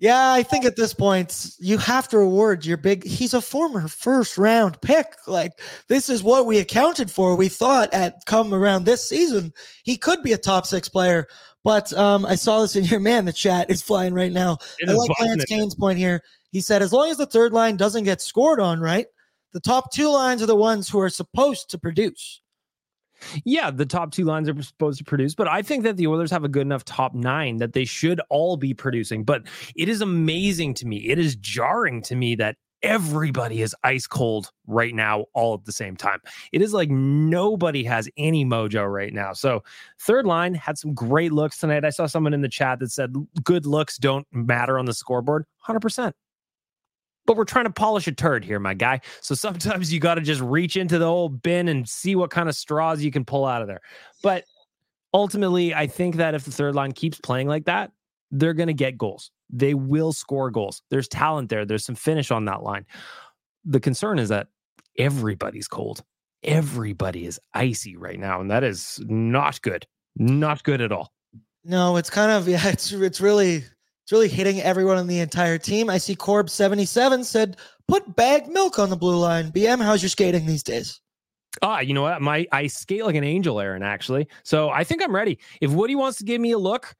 Yeah, 0.02 0.32
I 0.32 0.42
think 0.42 0.64
at 0.64 0.74
this 0.74 0.92
point 0.92 1.52
you 1.60 1.78
have 1.78 2.08
to 2.08 2.18
reward 2.18 2.66
your 2.66 2.76
big. 2.76 3.04
He's 3.04 3.34
a 3.34 3.40
former 3.40 3.86
first 3.86 4.36
round 4.36 4.80
pick. 4.80 5.06
Like 5.28 5.52
this 5.86 6.08
is 6.08 6.24
what 6.24 6.44
we 6.44 6.58
accounted 6.58 7.08
for. 7.08 7.36
We 7.36 7.48
thought 7.48 7.94
at 7.94 8.16
come 8.26 8.52
around 8.52 8.82
this 8.82 9.08
season 9.08 9.52
he 9.84 9.96
could 9.96 10.24
be 10.24 10.32
a 10.32 10.38
top 10.38 10.66
six 10.66 10.88
player. 10.88 11.28
But 11.62 11.92
um, 11.92 12.26
I 12.26 12.34
saw 12.34 12.62
this 12.62 12.74
in 12.74 12.82
your 12.82 12.98
man. 12.98 13.26
The 13.26 13.32
chat 13.32 13.70
is 13.70 13.80
flying 13.80 14.12
right 14.12 14.32
now. 14.32 14.58
It 14.80 14.88
I 14.88 14.92
like 14.92 15.20
Lance. 15.20 15.44
Kane's 15.44 15.76
point 15.76 15.98
here. 15.98 16.20
He 16.50 16.60
said, 16.60 16.82
as 16.82 16.92
long 16.92 17.08
as 17.08 17.18
the 17.18 17.24
third 17.24 17.52
line 17.52 17.76
doesn't 17.76 18.02
get 18.02 18.20
scored 18.20 18.58
on, 18.58 18.80
right? 18.80 19.06
The 19.52 19.60
top 19.60 19.92
two 19.92 20.08
lines 20.08 20.42
are 20.42 20.46
the 20.46 20.56
ones 20.56 20.88
who 20.88 20.98
are 20.98 21.10
supposed 21.10 21.70
to 21.70 21.78
produce. 21.78 22.41
Yeah, 23.44 23.70
the 23.70 23.86
top 23.86 24.12
two 24.12 24.24
lines 24.24 24.48
are 24.48 24.62
supposed 24.62 24.98
to 24.98 25.04
produce, 25.04 25.34
but 25.34 25.48
I 25.48 25.62
think 25.62 25.84
that 25.84 25.96
the 25.96 26.06
Oilers 26.06 26.30
have 26.30 26.44
a 26.44 26.48
good 26.48 26.62
enough 26.62 26.84
top 26.84 27.14
nine 27.14 27.58
that 27.58 27.72
they 27.72 27.84
should 27.84 28.20
all 28.30 28.56
be 28.56 28.74
producing. 28.74 29.24
But 29.24 29.42
it 29.76 29.88
is 29.88 30.00
amazing 30.00 30.74
to 30.74 30.86
me. 30.86 31.08
It 31.08 31.18
is 31.18 31.36
jarring 31.36 32.02
to 32.02 32.14
me 32.14 32.34
that 32.36 32.56
everybody 32.82 33.62
is 33.62 33.74
ice 33.84 34.06
cold 34.06 34.50
right 34.66 34.94
now, 34.94 35.26
all 35.34 35.54
at 35.54 35.64
the 35.64 35.72
same 35.72 35.96
time. 35.96 36.18
It 36.52 36.62
is 36.62 36.72
like 36.72 36.90
nobody 36.90 37.84
has 37.84 38.08
any 38.16 38.44
mojo 38.44 38.90
right 38.90 39.12
now. 39.12 39.32
So, 39.32 39.62
third 40.00 40.26
line 40.26 40.54
had 40.54 40.78
some 40.78 40.94
great 40.94 41.32
looks 41.32 41.58
tonight. 41.58 41.84
I 41.84 41.90
saw 41.90 42.06
someone 42.06 42.34
in 42.34 42.40
the 42.40 42.48
chat 42.48 42.80
that 42.80 42.90
said 42.90 43.14
good 43.44 43.66
looks 43.66 43.98
don't 43.98 44.26
matter 44.32 44.78
on 44.78 44.84
the 44.84 44.94
scoreboard. 44.94 45.44
100%. 45.66 46.12
But 47.26 47.36
we're 47.36 47.44
trying 47.44 47.66
to 47.66 47.72
polish 47.72 48.06
a 48.08 48.12
turd 48.12 48.44
here, 48.44 48.58
my 48.58 48.74
guy. 48.74 49.00
So 49.20 49.34
sometimes 49.34 49.92
you 49.92 50.00
got 50.00 50.16
to 50.16 50.20
just 50.20 50.40
reach 50.40 50.76
into 50.76 50.98
the 50.98 51.06
old 51.06 51.42
bin 51.42 51.68
and 51.68 51.88
see 51.88 52.16
what 52.16 52.30
kind 52.30 52.48
of 52.48 52.56
straws 52.56 53.02
you 53.02 53.12
can 53.12 53.24
pull 53.24 53.44
out 53.44 53.62
of 53.62 53.68
there. 53.68 53.80
But 54.22 54.44
ultimately, 55.14 55.74
I 55.74 55.86
think 55.86 56.16
that 56.16 56.34
if 56.34 56.44
the 56.44 56.50
third 56.50 56.74
line 56.74 56.92
keeps 56.92 57.20
playing 57.20 57.48
like 57.48 57.66
that, 57.66 57.92
they're 58.30 58.54
going 58.54 58.68
to 58.68 58.74
get 58.74 58.98
goals. 58.98 59.30
They 59.50 59.74
will 59.74 60.12
score 60.12 60.50
goals. 60.50 60.82
There's 60.90 61.08
talent 61.08 61.50
there. 61.50 61.64
There's 61.64 61.84
some 61.84 61.94
finish 61.94 62.30
on 62.30 62.46
that 62.46 62.62
line. 62.62 62.86
The 63.64 63.80
concern 63.80 64.18
is 64.18 64.30
that 64.30 64.48
everybody's 64.98 65.68
cold. 65.68 66.02
Everybody 66.42 67.26
is 67.26 67.38
icy 67.54 67.96
right 67.96 68.18
now, 68.18 68.40
and 68.40 68.50
that 68.50 68.64
is 68.64 69.00
not 69.06 69.60
good. 69.62 69.86
Not 70.16 70.64
good 70.64 70.80
at 70.80 70.90
all. 70.90 71.12
No, 71.64 71.96
it's 71.96 72.10
kind 72.10 72.32
of 72.32 72.48
yeah, 72.48 72.68
it's 72.68 72.90
it's 72.90 73.20
really 73.20 73.64
it's 74.02 74.12
really 74.12 74.28
hitting 74.28 74.60
everyone 74.60 74.98
on 74.98 75.06
the 75.06 75.20
entire 75.20 75.58
team. 75.58 75.88
I 75.88 75.98
see 75.98 76.14
Corb 76.14 76.50
seventy 76.50 76.84
seven 76.84 77.24
said 77.24 77.56
put 77.88 78.16
bag 78.16 78.48
milk 78.48 78.78
on 78.78 78.90
the 78.90 78.96
blue 78.96 79.16
line. 79.16 79.52
BM, 79.52 79.82
how's 79.82 80.02
your 80.02 80.08
skating 80.08 80.46
these 80.46 80.62
days? 80.62 81.00
Ah, 81.60 81.80
you 81.80 81.92
know 81.92 82.02
what? 82.02 82.22
My 82.22 82.46
I 82.52 82.66
skate 82.66 83.04
like 83.04 83.14
an 83.14 83.24
angel, 83.24 83.60
Aaron. 83.60 83.82
Actually, 83.82 84.28
so 84.42 84.70
I 84.70 84.84
think 84.84 85.02
I'm 85.02 85.14
ready. 85.14 85.38
If 85.60 85.70
Woody 85.72 85.94
wants 85.94 86.18
to 86.18 86.24
give 86.24 86.40
me 86.40 86.52
a 86.52 86.58
look, 86.58 86.94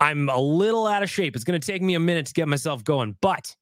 I'm 0.00 0.28
a 0.28 0.40
little 0.40 0.86
out 0.86 1.02
of 1.02 1.10
shape. 1.10 1.36
It's 1.36 1.44
going 1.44 1.60
to 1.60 1.66
take 1.66 1.82
me 1.82 1.94
a 1.94 2.00
minute 2.00 2.26
to 2.26 2.32
get 2.32 2.48
myself 2.48 2.84
going, 2.84 3.16
but 3.20 3.54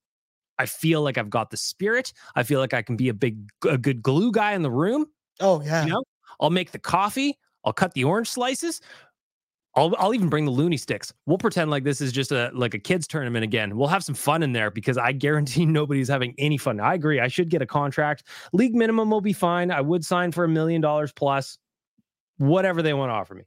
I 0.58 0.66
feel 0.66 1.02
like 1.02 1.18
I've 1.18 1.30
got 1.30 1.50
the 1.50 1.56
spirit. 1.56 2.12
I 2.34 2.44
feel 2.44 2.60
like 2.60 2.74
I 2.74 2.82
can 2.82 2.96
be 2.96 3.08
a 3.08 3.14
big, 3.14 3.38
a 3.68 3.78
good 3.78 4.02
glue 4.02 4.32
guy 4.32 4.52
in 4.52 4.62
the 4.62 4.70
room. 4.70 5.06
Oh 5.40 5.60
yeah, 5.62 5.84
You 5.84 5.92
know, 5.92 6.04
I'll 6.40 6.50
make 6.50 6.70
the 6.70 6.78
coffee. 6.78 7.38
I'll 7.64 7.72
cut 7.72 7.94
the 7.94 8.04
orange 8.04 8.28
slices. 8.28 8.80
I'll, 9.76 9.94
I'll 9.98 10.14
even 10.14 10.28
bring 10.28 10.44
the 10.44 10.52
loony 10.52 10.76
sticks. 10.76 11.12
We'll 11.26 11.38
pretend 11.38 11.70
like 11.70 11.82
this 11.82 12.00
is 12.00 12.12
just 12.12 12.30
a 12.30 12.50
like 12.54 12.74
a 12.74 12.78
kids 12.78 13.08
tournament 13.08 13.42
again. 13.42 13.76
We'll 13.76 13.88
have 13.88 14.04
some 14.04 14.14
fun 14.14 14.42
in 14.42 14.52
there 14.52 14.70
because 14.70 14.96
I 14.96 15.12
guarantee 15.12 15.66
nobody's 15.66 16.08
having 16.08 16.34
any 16.38 16.56
fun. 16.56 16.80
I 16.80 16.94
agree. 16.94 17.20
I 17.20 17.28
should 17.28 17.48
get 17.48 17.62
a 17.62 17.66
contract. 17.66 18.24
League 18.52 18.74
minimum 18.74 19.10
will 19.10 19.20
be 19.20 19.32
fine. 19.32 19.70
I 19.70 19.80
would 19.80 20.04
sign 20.04 20.32
for 20.32 20.44
a 20.44 20.48
million 20.48 20.80
dollars 20.80 21.12
plus, 21.12 21.58
whatever 22.38 22.82
they 22.82 22.94
want 22.94 23.10
to 23.10 23.14
offer 23.14 23.34
me. 23.34 23.42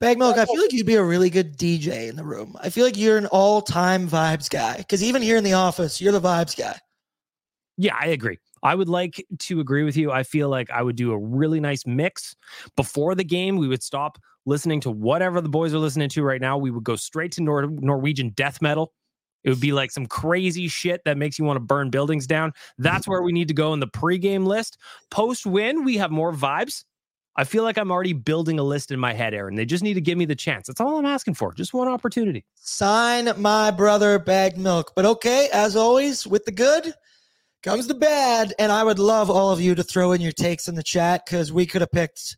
Bag 0.00 0.18
milk. 0.18 0.36
I 0.38 0.46
feel 0.46 0.60
like 0.60 0.72
you'd 0.72 0.86
be 0.86 0.96
a 0.96 1.04
really 1.04 1.30
good 1.30 1.56
DJ 1.56 2.08
in 2.08 2.16
the 2.16 2.24
room. 2.24 2.56
I 2.60 2.70
feel 2.70 2.84
like 2.84 2.96
you're 2.96 3.18
an 3.18 3.26
all 3.26 3.62
time 3.62 4.08
vibes 4.08 4.50
guy 4.50 4.78
because 4.78 5.02
even 5.02 5.22
here 5.22 5.36
in 5.36 5.44
the 5.44 5.52
office, 5.52 6.00
you're 6.00 6.12
the 6.12 6.20
vibes 6.20 6.56
guy. 6.56 6.78
Yeah, 7.76 7.94
I 7.98 8.06
agree. 8.06 8.38
I 8.62 8.74
would 8.74 8.88
like 8.88 9.24
to 9.38 9.60
agree 9.60 9.84
with 9.84 9.96
you. 9.96 10.10
I 10.10 10.22
feel 10.22 10.48
like 10.48 10.70
I 10.70 10.82
would 10.82 10.96
do 10.96 11.12
a 11.12 11.18
really 11.18 11.60
nice 11.60 11.86
mix. 11.86 12.36
Before 12.76 13.14
the 13.14 13.24
game, 13.24 13.56
we 13.56 13.68
would 13.68 13.82
stop 13.82 14.18
listening 14.46 14.80
to 14.80 14.90
whatever 14.90 15.40
the 15.40 15.48
boys 15.48 15.74
are 15.74 15.78
listening 15.78 16.08
to 16.10 16.22
right 16.22 16.40
now. 16.40 16.58
We 16.58 16.70
would 16.70 16.84
go 16.84 16.96
straight 16.96 17.32
to 17.32 17.42
Nor- 17.42 17.66
Norwegian 17.66 18.30
death 18.30 18.60
metal. 18.62 18.92
It 19.44 19.50
would 19.50 19.60
be 19.60 19.72
like 19.72 19.90
some 19.90 20.06
crazy 20.06 20.68
shit 20.68 21.02
that 21.04 21.16
makes 21.16 21.38
you 21.38 21.44
want 21.44 21.56
to 21.56 21.60
burn 21.60 21.90
buildings 21.90 22.26
down. 22.26 22.52
That's 22.78 23.08
where 23.08 23.22
we 23.22 23.32
need 23.32 23.48
to 23.48 23.54
go 23.54 23.72
in 23.72 23.80
the 23.80 23.88
pregame 23.88 24.46
list. 24.46 24.76
Post 25.10 25.46
win, 25.46 25.84
we 25.84 25.96
have 25.96 26.10
more 26.10 26.32
vibes. 26.32 26.84
I 27.36 27.44
feel 27.44 27.62
like 27.62 27.78
I'm 27.78 27.90
already 27.90 28.12
building 28.12 28.58
a 28.58 28.62
list 28.62 28.90
in 28.90 29.00
my 29.00 29.14
head, 29.14 29.32
Aaron. 29.32 29.54
They 29.54 29.64
just 29.64 29.84
need 29.84 29.94
to 29.94 30.00
give 30.00 30.18
me 30.18 30.24
the 30.26 30.34
chance. 30.34 30.66
That's 30.66 30.80
all 30.80 30.98
I'm 30.98 31.06
asking 31.06 31.34
for. 31.34 31.54
Just 31.54 31.72
one 31.72 31.88
opportunity. 31.88 32.44
Sign 32.56 33.30
my 33.38 33.70
brother 33.70 34.18
bag 34.18 34.58
milk. 34.58 34.92
But 34.94 35.06
okay, 35.06 35.48
as 35.52 35.76
always, 35.76 36.26
with 36.26 36.44
the 36.44 36.52
good 36.52 36.92
comes 37.62 37.86
the 37.86 37.94
bad. 37.94 38.52
And 38.58 38.72
I 38.72 38.82
would 38.82 38.98
love 38.98 39.30
all 39.30 39.50
of 39.50 39.60
you 39.60 39.74
to 39.74 39.82
throw 39.82 40.12
in 40.12 40.20
your 40.20 40.32
takes 40.32 40.68
in 40.68 40.74
the 40.74 40.82
chat 40.82 41.24
because 41.24 41.52
we 41.52 41.66
could 41.66 41.80
have 41.80 41.92
picked 41.92 42.36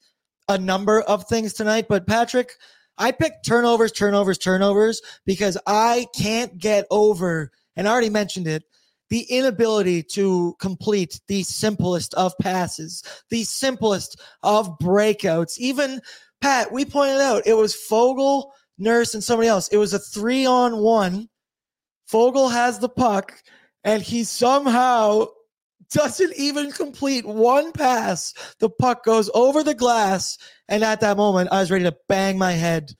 a 0.49 0.59
number 0.59 1.03
of 1.03 1.27
things 1.29 1.53
tonight. 1.53 1.87
But 1.89 2.07
Patrick, 2.07 2.53
I 2.99 3.13
picked 3.13 3.47
turnovers, 3.47 3.93
turnovers, 3.93 4.39
turnovers 4.39 5.01
because 5.25 5.57
I 5.67 6.07
can't 6.15 6.59
get 6.59 6.87
over, 6.91 7.51
and 7.77 7.89
I 7.89 7.93
already 7.93 8.11
mentioned 8.11 8.47
it, 8.47 8.65
the 9.11 9.23
inability 9.25 10.03
to 10.03 10.55
complete 10.59 11.21
the 11.29 11.43
simplest 11.43 12.15
of 12.15 12.33
passes, 12.41 13.03
the 13.29 13.45
simplest 13.45 14.21
of 14.43 14.79
breakouts. 14.79 15.59
Even 15.59 16.01
Pat, 16.41 16.73
we 16.73 16.85
pointed 16.85 17.21
out 17.21 17.47
it 17.47 17.57
was 17.57 17.75
Foegele, 17.75 18.51
Nurse, 18.79 19.15
and 19.15 19.23
somebody 19.23 19.49
else. 19.49 19.69
It 19.69 19.77
was 19.77 19.93
a 19.93 19.99
three 19.99 20.47
on 20.47 20.79
one. 20.79 21.29
Foegele 22.11 22.51
has 22.51 22.79
the 22.79 22.89
puck, 22.89 23.35
and 23.85 24.03
he 24.03 24.25
somehow 24.25 25.27
doesn't 25.93 26.33
even 26.37 26.73
complete 26.73 27.25
one 27.25 27.73
pass. 27.73 28.35
The 28.59 28.71
puck 28.71 29.05
goes 29.05 29.31
over 29.35 29.63
the 29.63 29.75
glass, 29.75 30.39
and 30.69 30.83
at 30.83 31.01
that 31.01 31.17
moment, 31.17 31.51
I 31.53 31.61
was 31.61 31.71
ready 31.71 31.85
to 31.85 31.97
bang 32.09 32.39
my 32.39 32.53
head 32.53 32.93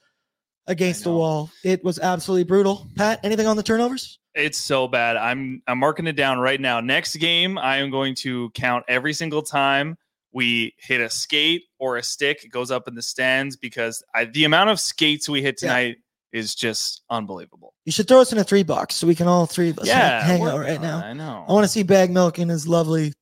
against 0.67 1.05
the 1.05 1.13
wall. 1.13 1.51
It 1.65 1.83
was 1.83 1.99
absolutely 1.99 2.45
brutal. 2.45 2.89
Pat, 2.97 3.21
anything 3.23 3.47
on 3.47 3.57
the 3.57 3.63
turnovers? 3.63 4.19
It's 4.35 4.59
so 4.59 4.89
bad. 4.89 5.17
I'm 5.17 5.63
I'm 5.67 5.79
marking 5.79 6.07
it 6.07 6.17
down 6.17 6.39
right 6.39 6.61
now. 6.61 6.81
Next 6.81 7.17
game, 7.17 7.59
I 7.59 7.79
am 7.79 7.91
going 7.91 8.15
to 8.17 8.51
count 8.51 8.85
every 8.89 9.13
single 9.13 9.43
time 9.43 9.99
we 10.33 10.75
hit 10.79 11.01
a 11.01 11.11
skate 11.11 11.65
or 11.79 11.97
a 11.97 12.03
stick. 12.03 12.45
It 12.45 12.51
goes 12.51 12.71
up 12.71 12.89
in 12.89 12.95
the 12.95 13.03
stands 13.03 13.57
because 13.57 14.03
I, 14.15 14.25
the 14.25 14.45
amount 14.45 14.71
of 14.71 14.81
skates 14.81 15.29
we 15.29 15.43
hit 15.43 15.59
tonight 15.59 15.99
is 16.33 16.55
just 16.55 17.03
unbelievable. 17.11 17.75
You 17.85 17.93
should 17.93 18.09
throw 18.09 18.21
us 18.21 18.33
in 18.33 18.39
a 18.39 18.45
three 18.45 18.63
box 18.63 18.95
so 18.95 19.07
we 19.07 19.15
can 19.15 19.29
all 19.29 19.47
three 19.47 19.71
of 19.71 19.79
us 19.79 19.87
Yeah, 19.87 20.23
hang 20.23 20.43
out 20.43 20.59
right 20.59 20.77
on 20.77 20.83
now. 20.83 20.99
I 20.99 21.13
know. 21.13 21.45
I 21.49 21.53
want 21.53 21.65
to 21.65 21.69
see 21.69 21.83
Bag 21.83 22.11
Milk 22.11 22.39
in 22.39 22.49
his 22.49 22.67
lovely, 22.67 23.13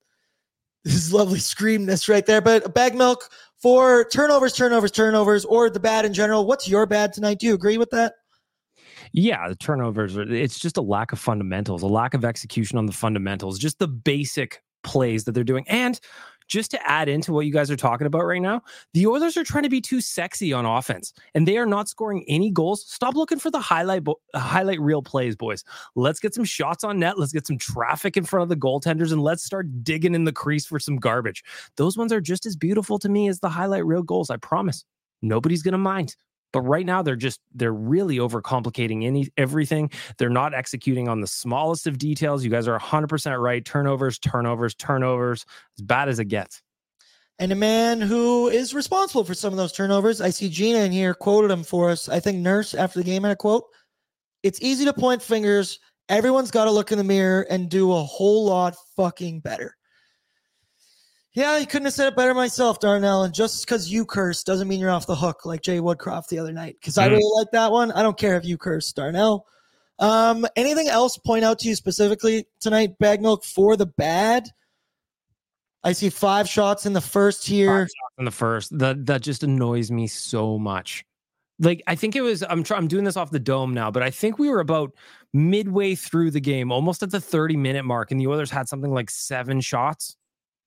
his 0.85 1.13
lovely 1.13 1.39
screamness 1.41 2.09
right 2.09 2.25
there. 2.25 2.41
But 2.41 2.75
Bag 2.75 2.95
Milk 2.95 3.29
for 3.61 4.05
turnovers, 4.05 4.53
turnovers, 4.53 4.91
turnovers, 4.93 5.45
or 5.45 5.69
the 5.71 5.81
bad 5.81 6.05
in 6.05 6.15
general. 6.15 6.47
What's 6.47 6.69
your 6.69 6.87
bad 6.87 7.13
tonight? 7.13 7.41
Do 7.41 7.47
you 7.47 7.55
agree 7.55 7.79
with 7.79 7.91
that? 7.91 8.15
Yeah, 9.13 9.49
the 9.49 9.57
turnovers 9.57 10.17
are 10.17 10.33
it's 10.33 10.59
just 10.59 10.77
a 10.77 10.83
lack 10.83 11.13
of 11.13 11.19
fundamentals, 11.19 11.83
a 11.83 11.87
lack 11.87 12.15
of 12.15 12.25
execution 12.25 12.79
on 12.79 12.87
the 12.87 12.93
fundamentals, 12.93 13.59
just 13.59 13.79
the 13.79 13.89
basic 13.89 14.63
plays 14.85 15.25
that 15.25 15.33
they're 15.33 15.45
doing. 15.45 15.65
And 15.69 15.99
just 16.51 16.71
to 16.73 16.91
add 16.91 17.09
into 17.09 17.33
what 17.33 17.47
you 17.47 17.53
guys 17.53 17.71
are 17.71 17.77
talking 17.77 18.07
about 18.07 18.27
right 18.27 18.43
now, 18.43 18.61
the 18.93 19.07
Oilers 19.07 19.37
are 19.37 19.45
trying 19.45 19.63
to 19.63 19.71
be 19.71 19.81
too 19.81 20.01
sexy 20.01 20.53
on 20.53 20.67
offense 20.67 21.15
and 21.35 21.47
they 21.47 21.57
are 21.57 21.65
not 21.65 21.89
scoring 21.89 22.25
any 22.29 22.51
goals. 22.51 22.85
Stop 22.87 23.15
looking 23.15 23.39
for 23.39 23.51
the 23.51 23.61
highlight 23.61 24.05
bo- 24.05 24.21
uh, 24.35 24.41
highlight 24.41 24.81
reel 24.81 25.01
plays, 25.01 25.37
boys. 25.37 25.65
Let's 25.95 26.19
get 26.21 26.35
some 26.35 26.45
shots 26.45 26.85
on 26.85 26.99
net, 26.99 27.19
let's 27.19 27.33
get 27.33 27.47
some 27.47 27.57
traffic 27.57 28.17
in 28.17 28.25
front 28.25 28.43
of 28.43 28.49
the 28.49 28.57
goaltenders 28.57 29.13
and 29.13 29.23
let's 29.23 29.45
start 29.45 29.85
digging 29.85 30.15
in 30.15 30.25
the 30.25 30.33
crease 30.33 30.67
for 30.67 30.81
some 30.81 30.97
garbage. 30.97 31.45
Those 31.77 31.97
ones 31.97 32.13
are 32.13 32.21
just 32.21 32.45
as 32.45 32.57
beautiful 32.57 32.99
to 32.99 33.09
me 33.09 33.29
as 33.29 33.39
the 33.39 33.49
highlight 33.49 33.87
reel 33.87 34.03
goals, 34.03 34.29
I 34.29 34.37
promise. 34.37 34.85
Nobody's 35.23 35.63
going 35.63 35.73
to 35.73 35.79
mind. 35.79 36.17
But 36.53 36.63
right 36.63 36.85
now 36.85 37.03
they're 37.03 37.17
just 37.17 37.41
they're 37.55 37.73
really 37.73 38.19
overcomplicating 38.19 39.05
any 39.05 39.29
everything. 39.37 39.91
They're 40.19 40.29
not 40.29 40.55
executing 40.55 41.09
on 41.09 41.21
the 41.21 41.27
smallest 41.27 41.87
of 41.87 41.99
details. 41.99 42.45
You 42.45 42.51
guys 42.51 42.67
are 42.67 42.79
100% 42.79 43.41
right. 43.41 43.65
Turnovers, 43.65 44.19
turnovers, 44.19 44.75
turnovers. 44.75 45.47
As 45.79 45.83
bad 45.83 46.09
as 46.09 46.19
it 46.19 46.27
gets. 46.27 46.63
And 47.39 47.53
a 47.53 47.57
man 47.57 48.03
who 48.03 48.49
is 48.49 48.75
responsible 48.75 49.25
for 49.25 49.33
some 49.33 49.53
of 49.53 49.57
those 49.57 49.73
turnovers. 49.73 50.21
I 50.21 50.29
see 50.29 50.51
Gina 50.51 50.81
in 50.81 50.93
here 50.93 51.15
quoted 51.15 51.51
him 51.51 51.63
for 51.63 51.89
us. 51.89 52.09
I 52.09 52.21
think 52.21 52.39
Nurse 52.39 52.75
after 52.75 52.99
the 52.99 53.05
game 53.05 53.23
had 53.23 53.33
a 53.33 53.37
quote. 53.37 53.65
It's 54.43 54.61
easy 54.61 54.85
to 54.85 54.93
point 54.93 55.23
fingers. 55.23 55.79
Everyone's 56.11 56.51
got 56.51 56.65
to 56.65 56.71
look 56.71 56.93
in 56.93 56.99
the 56.99 57.05
mirror 57.05 57.47
and 57.49 57.71
do 57.71 57.93
a 57.93 58.03
whole 58.03 58.45
lot 58.45 58.77
fucking 58.97 59.41
better. 59.41 59.77
Yeah, 61.33 61.59
you 61.59 61.67
couldn't 61.67 61.85
have 61.87 61.95
said 61.95 62.09
it 62.09 62.17
better 62.17 62.35
myself, 62.35 62.81
Darnell. 62.81 63.23
And 63.23 63.33
just 63.33 63.65
because 63.65 63.89
you 63.91 64.05
curse 64.05 64.43
doesn't 64.43 64.67
mean 64.67 64.81
you're 64.81 64.91
off 64.91 65.07
the 65.07 65.15
hook 65.15 65.45
like 65.47 65.63
Jay 65.63 65.79
Woodcroft 65.79 66.29
the 66.29 66.39
other 66.39 66.53
night. 66.53 66.77
Because 66.81 66.99
I 66.99 67.09
Mm. 67.09 67.13
really 67.13 67.31
like 67.39 67.53
that 67.53 67.71
one. 67.71 67.93
I 67.93 68.03
don't 68.03 68.19
care 68.19 68.37
if 68.37 68.45
you 68.45 68.59
curse, 68.59 68.93
Darnell. 68.93 69.47
Um, 70.01 70.47
anything 70.57 70.89
else 70.89 71.17
point 71.19 71.45
out 71.45 71.59
to 71.61 71.69
you 71.69 71.77
specifically 71.77 72.47
tonight, 72.59 72.99
Bag 72.99 73.21
Milk, 73.21 73.45
for 73.45 73.77
the 73.77 73.87
bad? 73.87 74.49
I 75.85 75.93
see 75.93 76.11
five 76.11 76.49
shots 76.49 76.85
in 76.85 76.95
the 76.95 77.01
first 77.01 77.47
here. 77.47 77.69
Five 77.69 77.89
shots 77.89 78.15
in 78.19 78.25
the 78.25 78.31
first. 78.31 78.79
That 78.79 79.07
that 79.07 79.23
just 79.23 79.43
annoys 79.43 79.91
me 79.91 80.09
so 80.09 80.59
much. 80.59 81.05
Like 81.59 81.83
I 81.87 81.95
think 81.95 82.17
it 82.17 82.23
was 82.23 82.43
I'm 82.43 82.63
trying 82.65 82.79
I'm 82.79 82.89
doing 82.89 83.05
this 83.05 83.17
off 83.17 83.31
the 83.31 83.39
dome 83.39 83.73
now, 83.73 83.91
but 83.91 84.03
I 84.03 84.11
think 84.11 84.39
we 84.39 84.51
were 84.51 84.61
about 84.61 84.93
midway 85.33 85.95
through 85.95 86.33
the 86.33 86.41
game, 86.41 86.73
almost 86.73 87.03
at 87.03 87.11
the 87.11 87.21
30 87.21 87.57
minute 87.57 87.85
mark, 87.85 88.11
and 88.11 88.21
the 88.21 88.27
Oilers 88.27 88.51
had 88.51 88.69
something 88.69 88.93
like 88.93 89.11
seven 89.11 89.61
shots. 89.61 90.17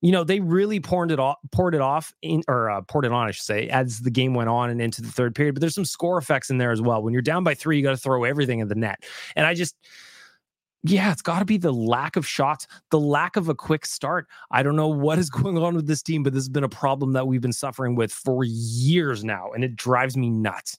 You 0.04 0.12
know, 0.12 0.26
they 0.26 0.42
really 0.42 0.82
poured 0.82 1.12
it 1.12 1.20
off, 1.20 1.38
poured 1.54 1.74
it 1.74 1.80
off 1.80 2.14
in, 2.22 2.44
or 2.50 2.70
uh, 2.70 2.82
poured 2.82 3.06
it 3.06 3.14
on, 3.14 3.26
I 3.26 3.32
should 3.32 3.46
say, 3.46 3.70
as 3.70 4.02
the 4.02 4.12
game 4.12 4.34
went 4.34 4.50
on 4.50 4.70
and 4.70 4.82
into 4.82 5.02
the 5.02 5.08
third 5.08 5.34
period. 5.34 5.56
But 5.56 5.62
there's 5.62 5.74
some 5.76 5.86
score 5.86 6.18
effects 6.18 6.50
in 6.50 6.58
there 6.58 6.72
as 6.72 6.82
well. 6.82 7.02
When 7.02 7.14
you're 7.14 7.22
down 7.22 7.46
by 7.46 7.54
three, 7.54 7.78
you 7.78 7.84
got 7.84 7.92
to 7.92 7.98
throw 7.98 8.26
everything 8.26 8.60
in 8.60 8.68
the 8.68 8.76
net. 8.76 9.06
And 9.38 9.46
I 9.46 9.54
just, 9.54 9.78
yeah, 10.84 11.14
it's 11.14 11.22
got 11.22 11.40
to 11.40 11.46
be 11.46 11.56
the 11.56 11.72
lack 11.72 12.18
of 12.18 12.28
shots, 12.28 12.68
the 12.92 13.00
lack 13.00 13.38
of 13.38 13.48
a 13.48 13.56
quick 13.56 13.86
start. 13.86 14.28
I 14.52 14.62
don't 14.62 14.76
know 14.76 14.90
what 14.90 15.20
is 15.20 15.30
going 15.30 15.58
on 15.58 15.74
with 15.74 15.88
this 15.88 16.04
team, 16.04 16.22
but 16.22 16.34
this 16.34 16.44
has 16.44 16.50
been 16.50 16.66
a 16.66 16.70
problem 16.70 17.14
that 17.14 17.26
we've 17.26 17.40
been 17.40 17.54
suffering 17.54 17.96
with 17.96 18.12
for 18.12 18.44
years 18.44 19.24
now, 19.24 19.52
and 19.52 19.64
it 19.64 19.78
drives 19.78 20.18
me 20.18 20.30
nuts. 20.30 20.78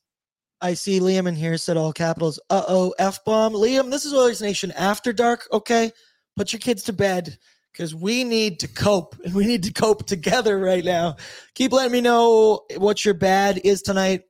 I 0.60 0.74
see 0.74 1.00
Liam 1.00 1.26
in 1.26 1.34
here 1.34 1.56
said 1.56 1.78
all 1.78 1.94
capitals. 1.94 2.38
Uh 2.50 2.64
oh, 2.68 2.94
F 2.98 3.24
bomb. 3.24 3.54
Liam, 3.54 3.90
this 3.90 4.04
is 4.04 4.12
Oilers 4.12 4.42
Nation 4.42 4.70
after 4.72 5.14
dark. 5.14 5.48
Okay, 5.50 5.92
put 6.36 6.52
your 6.52 6.60
kids 6.60 6.82
to 6.82 6.92
bed 6.92 7.38
because 7.74 7.92
we 7.92 8.22
need 8.22 8.60
to 8.60 8.68
cope 8.68 9.16
and 9.24 9.34
we 9.34 9.44
need 9.46 9.64
to 9.64 9.72
cope 9.72 10.06
together 10.06 10.58
right 10.58 10.84
now. 10.84 11.16
Keep 11.54 11.72
letting 11.72 11.92
me 11.92 12.00
know 12.00 12.62
what 12.76 13.04
your 13.04 13.14
bad 13.14 13.60
is 13.64 13.82
tonight. 13.82 14.22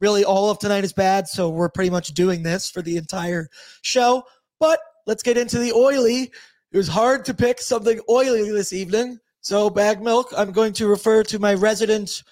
Really, 0.00 0.24
all 0.24 0.50
of 0.50 0.58
tonight 0.58 0.84
is 0.84 0.92
bad. 0.92 1.26
So 1.26 1.48
we're 1.50 1.68
pretty 1.68 1.90
much 1.90 2.08
doing 2.08 2.42
this 2.42 2.70
for 2.70 2.82
the 2.82 2.96
entire 2.96 3.48
show. 3.82 4.22
But 4.58 4.80
let's 5.06 5.22
get 5.22 5.38
into 5.38 5.58
the 5.58 5.72
oily. 5.72 6.30
It 6.72 6.76
was 6.76 6.88
hard 6.88 7.24
to 7.24 7.34
pick 7.34 7.60
something 7.60 8.00
oily 8.08 8.50
this 8.50 8.72
evening. 8.72 9.18
So, 9.42 9.70
bag 9.70 10.02
milk, 10.02 10.32
I'm 10.36 10.52
going 10.52 10.74
to 10.74 10.86
refer 10.86 11.22
to 11.24 11.38
my 11.38 11.54
resident 11.54 12.22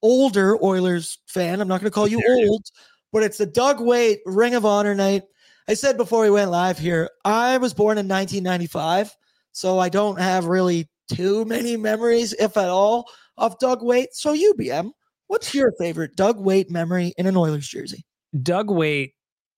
older 0.00 0.62
Oilers 0.64 1.18
fan. 1.26 1.60
I'm 1.60 1.68
not 1.68 1.80
going 1.80 1.90
to 1.90 1.94
call 1.94 2.08
you 2.08 2.22
old, 2.26 2.64
but 3.12 3.22
it's 3.22 3.36
the 3.36 3.46
Doug 3.46 3.80
Weight 3.80 4.20
Ring 4.24 4.54
of 4.54 4.64
Honor 4.64 4.94
night. 4.94 5.24
I 5.68 5.74
said 5.74 5.98
before 5.98 6.22
we 6.22 6.30
went 6.30 6.50
live 6.50 6.78
here, 6.78 7.10
I 7.24 7.58
was 7.58 7.74
born 7.74 7.98
in 7.98 8.08
1995. 8.08 9.14
So 9.52 9.78
I 9.78 9.88
don't 9.88 10.18
have 10.18 10.46
really 10.46 10.88
too 11.12 11.44
many 11.44 11.76
memories, 11.76 12.32
if 12.34 12.56
at 12.56 12.68
all, 12.68 13.08
of 13.36 13.58
Doug 13.58 13.82
Weight. 13.82 14.14
So 14.14 14.34
UBM, 14.34 14.90
what's 15.28 15.54
your 15.54 15.72
favorite 15.78 16.16
Doug 16.16 16.38
Weight 16.38 16.70
memory 16.70 17.12
in 17.16 17.26
an 17.26 17.36
Oilers 17.36 17.68
jersey? 17.68 18.04
Doug 18.42 18.70
Weight, 18.70 19.14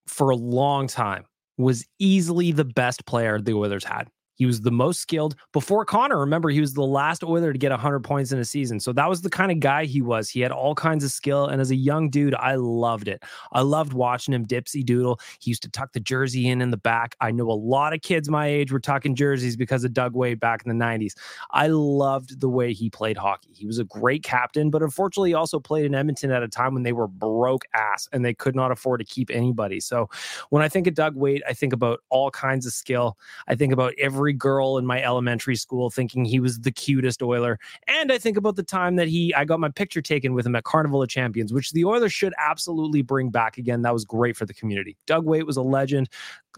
for 0.06 0.30
a 0.30 0.36
long 0.36 0.86
time, 0.86 1.24
was 1.56 1.86
easily 1.98 2.52
the 2.52 2.64
best 2.64 3.06
player 3.06 3.40
the 3.40 3.54
Oilers 3.54 3.84
had. 3.84 4.08
He 4.34 4.46
was 4.46 4.60
the 4.60 4.70
most 4.70 5.00
skilled 5.00 5.36
before 5.52 5.84
Connor. 5.84 6.18
Remember, 6.18 6.50
he 6.50 6.60
was 6.60 6.74
the 6.74 6.82
last 6.82 7.22
Oiler 7.22 7.52
to 7.52 7.58
get 7.58 7.70
100 7.70 8.00
points 8.00 8.32
in 8.32 8.38
a 8.38 8.44
season. 8.44 8.80
So 8.80 8.92
that 8.92 9.08
was 9.08 9.22
the 9.22 9.30
kind 9.30 9.52
of 9.52 9.60
guy 9.60 9.84
he 9.84 10.02
was. 10.02 10.28
He 10.28 10.40
had 10.40 10.52
all 10.52 10.74
kinds 10.74 11.04
of 11.04 11.10
skill. 11.10 11.46
And 11.46 11.60
as 11.60 11.70
a 11.70 11.76
young 11.76 12.10
dude, 12.10 12.34
I 12.34 12.56
loved 12.56 13.08
it. 13.08 13.22
I 13.52 13.60
loved 13.60 13.92
watching 13.92 14.34
him 14.34 14.46
dipsy 14.46 14.84
doodle. 14.84 15.20
He 15.38 15.50
used 15.50 15.62
to 15.62 15.70
tuck 15.70 15.92
the 15.92 16.00
jersey 16.00 16.48
in 16.48 16.60
in 16.60 16.70
the 16.70 16.76
back. 16.76 17.16
I 17.20 17.30
know 17.30 17.50
a 17.50 17.52
lot 17.52 17.92
of 17.92 18.02
kids 18.02 18.28
my 18.28 18.46
age 18.46 18.72
were 18.72 18.80
tucking 18.80 19.14
jerseys 19.14 19.56
because 19.56 19.84
of 19.84 19.92
Doug 19.92 20.14
Weight 20.14 20.40
back 20.40 20.62
in 20.64 20.76
the 20.76 20.84
90s. 20.84 21.12
I 21.50 21.68
loved 21.68 22.40
the 22.40 22.48
way 22.48 22.72
he 22.72 22.90
played 22.90 23.16
hockey. 23.16 23.50
He 23.52 23.66
was 23.66 23.78
a 23.78 23.84
great 23.84 24.22
captain, 24.22 24.70
but 24.70 24.82
unfortunately, 24.82 25.30
he 25.30 25.34
also 25.34 25.60
played 25.60 25.84
in 25.84 25.94
Edmonton 25.94 26.30
at 26.30 26.42
a 26.42 26.48
time 26.48 26.74
when 26.74 26.82
they 26.82 26.92
were 26.92 27.08
broke 27.08 27.64
ass 27.74 28.08
and 28.12 28.24
they 28.24 28.34
could 28.34 28.54
not 28.54 28.70
afford 28.70 29.00
to 29.00 29.06
keep 29.06 29.30
anybody. 29.30 29.80
So 29.80 30.08
when 30.50 30.62
I 30.62 30.68
think 30.68 30.86
of 30.86 30.94
Doug 30.94 31.16
Weight, 31.16 31.42
I 31.48 31.52
think 31.52 31.72
about 31.72 32.00
all 32.10 32.30
kinds 32.30 32.66
of 32.66 32.72
skill. 32.72 33.18
I 33.48 33.54
think 33.54 33.72
about 33.72 33.94
every 33.98 34.23
every 34.24 34.32
girl 34.32 34.78
in 34.78 34.86
my 34.86 35.02
elementary 35.02 35.54
school 35.54 35.90
thinking 35.90 36.24
he 36.24 36.40
was 36.40 36.60
the 36.60 36.72
cutest 36.72 37.22
Oiler. 37.22 37.58
And 37.88 38.10
I 38.10 38.16
think 38.16 38.38
about 38.38 38.56
the 38.56 38.62
time 38.62 38.96
that 38.96 39.06
he 39.06 39.34
I 39.34 39.44
got 39.44 39.60
my 39.60 39.68
picture 39.68 40.00
taken 40.00 40.32
with 40.32 40.46
him 40.46 40.56
at 40.56 40.64
Carnival 40.64 41.02
of 41.02 41.10
Champions, 41.10 41.52
which 41.52 41.72
the 41.72 41.84
Oilers 41.84 42.14
should 42.14 42.32
absolutely 42.38 43.02
bring 43.02 43.28
back 43.28 43.58
again. 43.58 43.82
That 43.82 43.92
was 43.92 44.06
great 44.06 44.34
for 44.34 44.46
the 44.46 44.54
community. 44.54 44.96
Doug 45.06 45.26
Weight 45.26 45.46
was 45.46 45.58
a 45.58 45.62
legend. 45.62 46.08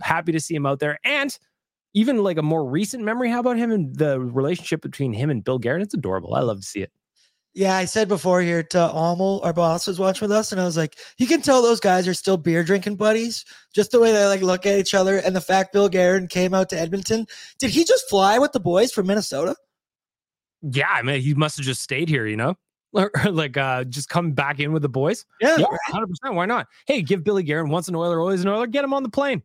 Happy 0.01 0.31
to 0.31 0.39
see 0.39 0.55
him 0.55 0.65
out 0.65 0.79
there. 0.79 1.01
And 1.03 1.37
even 1.93 2.23
like 2.23 2.39
a 2.39 2.43
more 2.43 2.65
recent 2.65 3.03
memory, 3.03 3.31
how 3.31 3.41
about 3.41 3.57
him 3.57 3.73
and 3.73 3.97
the 3.97 4.21
relationship 4.21 4.81
between 4.81 5.13
him 5.13 5.29
and 5.29 5.43
Bill 5.43 5.59
Guerin? 5.59 5.83
It's 5.83 5.95
adorable. 5.95 6.37
I 6.37 6.41
love 6.43 6.61
to 6.61 6.67
see 6.67 6.83
it. 6.83 6.93
Yeah, 7.57 7.75
I 7.75 7.87
said 7.87 8.07
before 8.07 8.43
here 8.43 8.63
to 8.63 8.79
Amel, 8.79 9.41
our 9.43 9.55
boss 9.55 9.87
was 9.87 9.99
watching 9.99 10.29
with 10.29 10.37
us, 10.37 10.53
and 10.53 10.61
I 10.61 10.65
was 10.67 10.77
like, 10.77 10.99
you 11.17 11.27
can 11.27 11.41
tell 11.41 11.63
those 11.63 11.81
guys 11.81 12.07
are 12.07 12.13
still 12.13 12.37
beer 12.37 12.63
drinking 12.63 12.97
buddies, 12.97 13.47
just 13.75 13.93
the 13.93 13.99
way 13.99 14.13
they 14.13 14.27
like 14.27 14.43
look 14.43 14.67
at 14.67 14.79
each 14.79 14.93
other. 14.93 15.17
And 15.17 15.35
the 15.35 15.41
fact 15.41 15.73
Bill 15.73 15.89
Guerin 15.89 16.29
came 16.29 16.53
out 16.53 16.69
to 16.69 16.79
Edmonton, 16.79 17.27
did 17.59 17.71
he 17.71 17.83
just 17.85 18.11
fly 18.11 18.39
with 18.39 18.53
the 18.53 18.61
boys 18.61 18.93
from 18.93 19.07
Minnesota? 19.07 19.57
Yeah, 20.61 20.91
I 20.91 21.01
mean, 21.01 21.23
he 21.23 21.33
must 21.33 21.57
have 21.57 21.65
just 21.65 21.81
stayed 21.81 22.11
here, 22.11 22.27
you 22.27 22.37
know, 22.37 22.57
like 23.31 23.57
uh 23.57 23.85
just 23.85 24.11
come 24.11 24.33
back 24.33 24.61
in 24.61 24.75
with 24.75 24.83
the 24.83 24.91
boys. 24.91 25.25
Yeah, 25.41 25.57
hundred 25.87 26.09
percent. 26.09 26.35
Why 26.35 26.45
not? 26.45 26.67
Hey, 26.87 27.01
give 27.01 27.25
Billy 27.25 27.43
Guerin 27.43 27.71
once 27.71 27.89
an 27.89 27.97
Oiler, 27.97 28.21
always 28.21 28.43
an 28.43 28.49
Oiler. 28.49 28.67
Get 28.67 28.85
him 28.85 28.93
on 28.93 29.03
the 29.03 29.09
plane. 29.09 29.43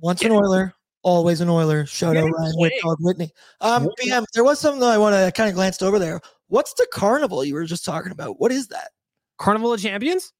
Once 0.00 0.20
get 0.20 0.30
an 0.30 0.36
Oiler, 0.36 0.74
always 1.02 1.40
an 1.40 1.48
Oiler. 1.48 1.86
Shout 1.86 2.18
out 2.18 2.30
Ryan 2.30 2.96
Whitney. 3.00 3.30
Um, 3.62 3.88
BM, 3.98 4.26
there 4.34 4.44
was 4.44 4.60
something 4.60 4.80
that 4.80 4.90
I 4.90 4.98
want 4.98 5.14
to 5.14 5.32
kind 5.32 5.48
of 5.48 5.54
glanced 5.54 5.82
over 5.82 5.98
there. 5.98 6.20
What's 6.48 6.74
the 6.74 6.86
carnival 6.92 7.44
you 7.44 7.54
were 7.54 7.64
just 7.64 7.84
talking 7.84 8.12
about? 8.12 8.40
What 8.40 8.52
is 8.52 8.68
that? 8.68 8.90
Carnival 9.38 9.72
of 9.72 9.80
Champions? 9.80 10.32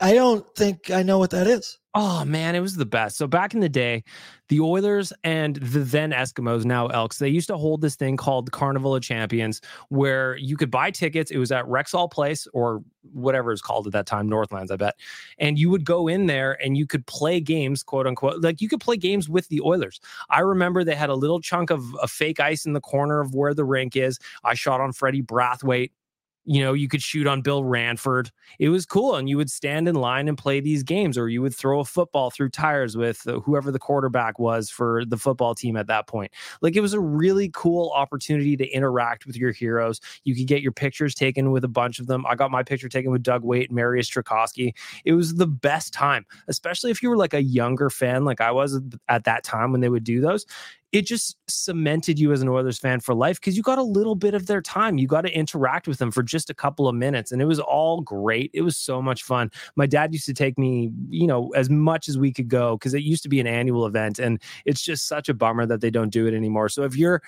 I 0.00 0.14
don't 0.14 0.46
think 0.54 0.90
I 0.90 1.02
know 1.02 1.18
what 1.18 1.30
that 1.30 1.46
is. 1.46 1.78
Oh 1.94 2.24
man, 2.24 2.54
it 2.54 2.60
was 2.60 2.76
the 2.76 2.86
best. 2.86 3.16
So 3.16 3.26
back 3.26 3.54
in 3.54 3.60
the 3.60 3.68
day, 3.68 4.04
the 4.48 4.60
Oilers 4.60 5.12
and 5.24 5.56
the 5.56 5.80
then 5.80 6.12
Eskimos, 6.12 6.64
now 6.64 6.86
Elks, 6.86 7.18
they 7.18 7.28
used 7.28 7.48
to 7.48 7.56
hold 7.56 7.80
this 7.80 7.96
thing 7.96 8.16
called 8.16 8.52
Carnival 8.52 8.94
of 8.94 9.02
Champions, 9.02 9.60
where 9.88 10.36
you 10.36 10.56
could 10.56 10.70
buy 10.70 10.92
tickets. 10.92 11.32
It 11.32 11.38
was 11.38 11.50
at 11.50 11.64
Rexall 11.64 12.08
Place 12.08 12.46
or 12.52 12.82
whatever 13.12 13.50
it's 13.50 13.62
called 13.62 13.86
at 13.88 13.92
that 13.94 14.06
time, 14.06 14.28
Northlands, 14.28 14.70
I 14.70 14.76
bet. 14.76 14.94
And 15.38 15.58
you 15.58 15.70
would 15.70 15.84
go 15.84 16.06
in 16.06 16.26
there 16.26 16.56
and 16.62 16.76
you 16.76 16.86
could 16.86 17.04
play 17.06 17.40
games, 17.40 17.82
quote 17.82 18.06
unquote. 18.06 18.42
Like 18.42 18.60
you 18.60 18.68
could 18.68 18.80
play 18.80 18.96
games 18.96 19.28
with 19.28 19.48
the 19.48 19.60
Oilers. 19.62 20.00
I 20.30 20.40
remember 20.40 20.84
they 20.84 20.94
had 20.94 21.10
a 21.10 21.16
little 21.16 21.40
chunk 21.40 21.70
of 21.70 21.82
a 22.00 22.06
fake 22.06 22.38
ice 22.38 22.64
in 22.64 22.74
the 22.74 22.80
corner 22.80 23.20
of 23.20 23.34
where 23.34 23.54
the 23.54 23.64
rink 23.64 23.96
is. 23.96 24.20
I 24.44 24.54
shot 24.54 24.80
on 24.80 24.92
Freddie 24.92 25.22
Brathwaite 25.22 25.90
you 26.48 26.62
know, 26.62 26.72
you 26.72 26.88
could 26.88 27.02
shoot 27.02 27.26
on 27.26 27.42
Bill 27.42 27.62
Ranford. 27.62 28.30
It 28.58 28.70
was 28.70 28.86
cool. 28.86 29.16
And 29.16 29.28
you 29.28 29.36
would 29.36 29.50
stand 29.50 29.86
in 29.86 29.94
line 29.94 30.28
and 30.28 30.38
play 30.38 30.60
these 30.60 30.82
games, 30.82 31.18
or 31.18 31.28
you 31.28 31.42
would 31.42 31.54
throw 31.54 31.80
a 31.80 31.84
football 31.84 32.30
through 32.30 32.48
tires 32.48 32.96
with 32.96 33.28
uh, 33.28 33.40
whoever 33.40 33.70
the 33.70 33.78
quarterback 33.78 34.38
was 34.38 34.70
for 34.70 35.04
the 35.04 35.18
football 35.18 35.54
team 35.54 35.76
at 35.76 35.88
that 35.88 36.06
point. 36.06 36.32
Like 36.62 36.74
it 36.74 36.80
was 36.80 36.94
a 36.94 37.00
really 37.00 37.50
cool 37.52 37.92
opportunity 37.94 38.56
to 38.56 38.66
interact 38.68 39.26
with 39.26 39.36
your 39.36 39.52
heroes. 39.52 40.00
You 40.24 40.34
could 40.34 40.46
get 40.46 40.62
your 40.62 40.72
pictures 40.72 41.14
taken 41.14 41.50
with 41.50 41.64
a 41.64 41.68
bunch 41.68 41.98
of 41.98 42.06
them. 42.06 42.24
I 42.24 42.34
got 42.34 42.50
my 42.50 42.62
picture 42.62 42.88
taken 42.88 43.12
with 43.12 43.22
Doug 43.22 43.42
and 43.42 43.68
Mariusz 43.68 44.10
Czerkawski. 44.10 44.72
It 45.04 45.12
was 45.12 45.34
the 45.34 45.46
best 45.46 45.92
time, 45.92 46.24
especially 46.48 46.90
if 46.90 47.02
you 47.02 47.10
were 47.10 47.18
like 47.18 47.34
a 47.34 47.42
younger 47.42 47.90
fan, 47.90 48.24
like 48.24 48.40
I 48.40 48.52
was 48.52 48.80
at 49.10 49.24
that 49.24 49.44
time 49.44 49.70
when 49.70 49.82
they 49.82 49.90
would 49.90 50.04
do 50.04 50.22
those 50.22 50.46
it 50.92 51.02
just 51.02 51.36
cemented 51.48 52.18
you 52.18 52.32
as 52.32 52.40
an 52.40 52.48
Oilers 52.48 52.78
fan 52.78 53.00
for 53.00 53.14
life 53.14 53.38
because 53.38 53.56
you 53.56 53.62
got 53.62 53.78
a 53.78 53.82
little 53.82 54.14
bit 54.14 54.32
of 54.32 54.46
their 54.46 54.62
time. 54.62 54.96
You 54.96 55.06
got 55.06 55.22
to 55.22 55.30
interact 55.30 55.86
with 55.86 55.98
them 55.98 56.10
for 56.10 56.22
just 56.22 56.48
a 56.48 56.54
couple 56.54 56.88
of 56.88 56.94
minutes. 56.94 57.30
And 57.30 57.42
it 57.42 57.44
was 57.44 57.60
all 57.60 58.00
great. 58.00 58.50
It 58.54 58.62
was 58.62 58.76
so 58.76 59.02
much 59.02 59.22
fun. 59.22 59.50
My 59.76 59.86
dad 59.86 60.14
used 60.14 60.24
to 60.26 60.34
take 60.34 60.58
me, 60.58 60.90
you 61.10 61.26
know, 61.26 61.50
as 61.50 61.68
much 61.68 62.08
as 62.08 62.16
we 62.16 62.32
could 62.32 62.48
go 62.48 62.76
because 62.76 62.94
it 62.94 63.02
used 63.02 63.22
to 63.24 63.28
be 63.28 63.38
an 63.38 63.46
annual 63.46 63.84
event. 63.84 64.18
And 64.18 64.40
it's 64.64 64.82
just 64.82 65.06
such 65.06 65.28
a 65.28 65.34
bummer 65.34 65.66
that 65.66 65.82
they 65.82 65.90
don't 65.90 66.10
do 66.10 66.26
it 66.26 66.32
anymore. 66.32 66.70
So 66.70 66.84
if 66.84 66.96
you're 66.96 67.22